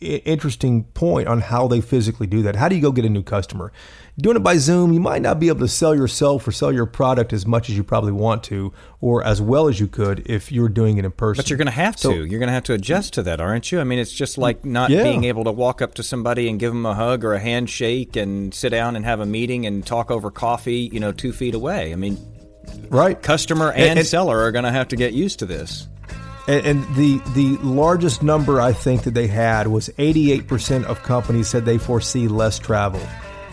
interesting 0.00 0.84
point 0.84 1.28
on 1.28 1.40
how 1.40 1.68
they 1.68 1.80
physically 1.80 2.26
do 2.26 2.42
that. 2.42 2.56
How 2.56 2.68
do 2.68 2.76
you 2.76 2.82
go 2.82 2.92
get 2.92 3.04
a 3.04 3.08
new 3.08 3.22
customer? 3.22 3.72
Doing 4.18 4.36
it 4.36 4.40
by 4.40 4.58
Zoom, 4.58 4.92
you 4.92 5.00
might 5.00 5.22
not 5.22 5.40
be 5.40 5.48
able 5.48 5.60
to 5.60 5.68
sell 5.68 5.94
yourself 5.94 6.46
or 6.46 6.52
sell 6.52 6.72
your 6.72 6.86
product 6.86 7.32
as 7.32 7.46
much 7.46 7.68
as 7.68 7.76
you 7.76 7.82
probably 7.82 8.12
want 8.12 8.44
to, 8.44 8.72
or 9.00 9.24
as 9.24 9.42
well 9.42 9.66
as 9.66 9.80
you 9.80 9.88
could 9.88 10.28
if 10.30 10.52
you're 10.52 10.68
doing 10.68 10.98
it 10.98 11.04
in 11.04 11.10
person. 11.10 11.42
But 11.42 11.50
you're 11.50 11.56
going 11.56 11.66
to 11.66 11.72
have 11.72 11.98
so, 11.98 12.12
to. 12.12 12.24
You're 12.24 12.38
going 12.38 12.48
to 12.48 12.52
have 12.52 12.64
to 12.64 12.74
adjust 12.74 13.14
to 13.14 13.22
that, 13.24 13.40
aren't 13.40 13.72
you? 13.72 13.80
I 13.80 13.84
mean, 13.84 13.98
it's 13.98 14.12
just 14.12 14.38
like 14.38 14.64
not 14.64 14.90
yeah. 14.90 15.02
being 15.02 15.24
able 15.24 15.44
to 15.44 15.52
walk 15.52 15.82
up 15.82 15.94
to 15.94 16.04
somebody 16.04 16.48
and 16.48 16.60
give 16.60 16.72
them 16.72 16.86
a 16.86 16.94
hug 16.94 17.24
or 17.24 17.34
a 17.34 17.40
handshake 17.40 18.14
and 18.14 18.54
sit 18.54 18.68
down 18.70 18.94
and 18.94 19.04
have 19.04 19.18
a 19.18 19.26
meeting 19.26 19.66
and 19.66 19.84
talk 19.84 20.12
over 20.12 20.30
coffee, 20.30 20.90
you 20.92 21.00
know, 21.00 21.10
two 21.10 21.32
feet 21.32 21.54
away. 21.54 21.92
I 21.92 21.96
mean, 21.96 22.16
right. 22.90 23.20
Customer 23.20 23.72
and, 23.72 23.82
and, 23.82 23.98
and 23.98 24.08
seller 24.08 24.38
are 24.38 24.52
going 24.52 24.64
to 24.64 24.72
have 24.72 24.88
to 24.88 24.96
get 24.96 25.12
used 25.12 25.40
to 25.40 25.46
this. 25.46 25.88
And, 26.46 26.66
and, 26.66 26.94
the 26.94 27.18
the 27.32 27.56
largest 27.62 28.22
number 28.22 28.60
I 28.60 28.72
think 28.72 29.04
that 29.04 29.14
they 29.14 29.26
had 29.26 29.66
was 29.66 29.88
88% 29.98 30.84
of 30.84 31.02
companies 31.02 31.48
said 31.48 31.64
they 31.64 31.78
foresee 31.78 32.28
less 32.28 32.58
travel. 32.58 33.00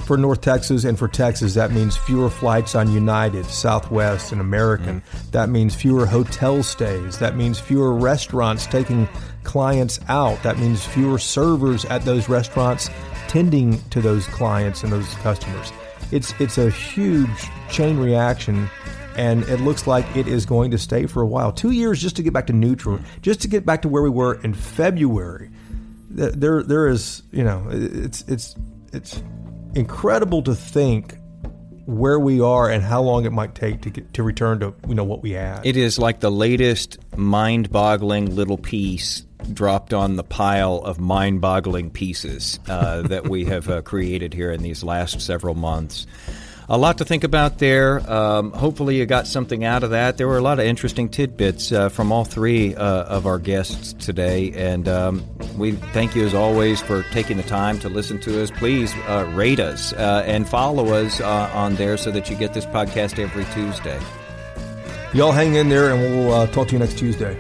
For 0.06 0.18
North 0.18 0.42
Texas 0.42 0.84
and 0.84 1.00
for 1.00 1.08
Texas, 1.08 1.54
that 1.54 1.72
means 1.72 1.96
fewer 1.96 2.30
flights 2.30 2.76
on 2.76 2.92
United, 2.92 3.46
Southwest, 3.46 4.34
and 4.34 4.42
American. 4.42 5.00
Mm. 5.00 5.32
That 5.32 5.50
means 5.50 5.74
fewer 5.74 6.06
hotel 6.06 6.64
stays. 6.64 7.20
That 7.20 7.38
means 7.38 7.60
fewer 7.60 7.94
restaurants 7.94 8.66
taking 8.66 9.08
clients 9.44 10.00
out. 10.10 10.42
That 10.44 10.58
means 10.58 10.86
fewer 10.86 11.18
servers 11.18 11.86
at 11.86 12.02
those 12.02 12.28
restaurants 12.28 12.90
tending 13.28 13.82
to 13.92 14.02
those 14.02 14.26
clients 14.28 14.84
and 14.84 14.92
those 14.92 15.14
customers. 15.16 15.72
It's 16.12 16.34
it's 16.42 16.58
a 16.58 16.70
huge 16.70 17.50
chain 17.70 17.98
reaction 17.98 18.70
and 19.16 19.44
it 19.44 19.60
looks 19.62 19.88
like 19.88 20.06
it 20.16 20.28
is 20.28 20.46
going 20.46 20.72
to 20.72 20.78
stay 20.78 21.06
for 21.06 21.22
a 21.22 21.28
while. 21.28 21.52
Two 21.52 21.72
years 21.72 22.02
just 22.02 22.16
to 22.18 22.24
get 22.24 22.34
back 22.34 22.48
to 22.48 22.54
neutral, 22.54 23.00
just 23.22 23.42
to 23.42 23.48
get 23.48 23.66
back 23.66 23.82
to 23.84 23.88
where 23.88 24.04
we 24.04 24.10
were 24.10 24.42
in 24.42 24.54
February. 24.54 25.50
There, 26.10 26.64
there 26.64 26.88
is, 26.88 27.24
you 27.32 27.44
know, 27.44 27.68
it's 27.72 28.24
it's 28.28 28.56
it's 28.92 29.24
incredible 29.76 30.42
to 30.44 30.54
think 30.54 31.16
where 31.86 32.20
we 32.20 32.40
are 32.40 32.70
and 32.70 32.84
how 32.84 33.02
long 33.02 33.26
it 33.26 33.32
might 33.32 33.56
take 33.56 33.82
to 33.82 33.90
get 33.90 34.14
to 34.14 34.24
return 34.24 34.60
to 34.60 34.74
you 34.88 34.96
know 34.96 35.04
what 35.04 35.22
we 35.22 35.32
had. 35.32 35.66
It 35.66 35.78
is 35.78 35.98
like 35.98 36.20
the 36.20 36.32
latest 36.32 36.98
mind-boggling 37.18 38.36
little 38.36 38.58
piece 38.58 39.26
dropped 39.54 39.94
on 39.94 40.18
the 40.18 40.24
pile 40.24 40.78
of 40.78 41.00
mind-boggling 41.00 41.90
pieces 41.90 42.60
uh, 42.68 43.02
that 43.04 43.28
we 43.28 43.46
have 43.46 43.70
uh, 43.70 43.82
created 43.82 44.34
here 44.34 44.52
in 44.52 44.62
these 44.62 44.84
last 44.84 45.20
several 45.22 45.56
months 45.56 46.06
a 46.72 46.78
lot 46.78 47.00
to 47.00 47.06
think 47.06 47.26
about 47.26 47.60
there. 47.60 48.00
Um, 48.10 48.54
hopefully, 48.54 48.98
you 48.98 49.06
got 49.06 49.28
something 49.28 49.66
out 49.66 49.84
of 49.84 49.90
that. 49.90 50.16
There 50.16 50.28
were 50.28 50.38
a 50.38 50.42
lot 50.42 50.58
of 50.58 50.66
interesting 50.66 51.10
tidbits 51.10 51.74
uh, 51.74 51.90
from 51.90 52.14
all 52.14 52.24
three 52.24 52.74
uh, 52.76 53.04
of 53.04 53.28
our 53.28 53.40
guests 53.40 53.92
today, 53.94 54.54
and 54.54 54.88
um, 54.88 55.26
we 55.58 55.74
thank 55.74 56.16
you 56.16 56.26
as 56.26 56.34
always 56.34 56.82
for 56.82 57.04
taking 57.12 57.36
the 57.36 57.44
time 57.44 57.78
to 57.80 57.90
listen 57.90 58.22
to 58.22 58.42
us. 58.42 58.52
Please 58.52 58.94
uh, 59.10 59.30
rate 59.34 59.60
us 59.60 59.92
uh, 59.94 60.24
and 60.26 60.48
follow 60.48 60.94
us 60.94 61.20
uh, 61.20 61.52
on 61.54 61.76
there 61.76 61.98
so 61.98 62.10
that 62.10 62.30
you 62.30 62.38
get 62.38 62.54
this 62.54 62.66
podcast 62.66 63.20
every 63.20 63.44
Tuesday. 63.54 64.00
Y'all 65.14 65.34
hang 65.34 65.56
in 65.56 65.68
there, 65.68 65.94
and 65.94 66.02
we'll 66.02 66.34
uh, 66.34 66.48
talk 66.48 66.70
to 66.70 66.74
you 66.74 66.80
next 66.80 66.98
Tuesday. 66.98 67.36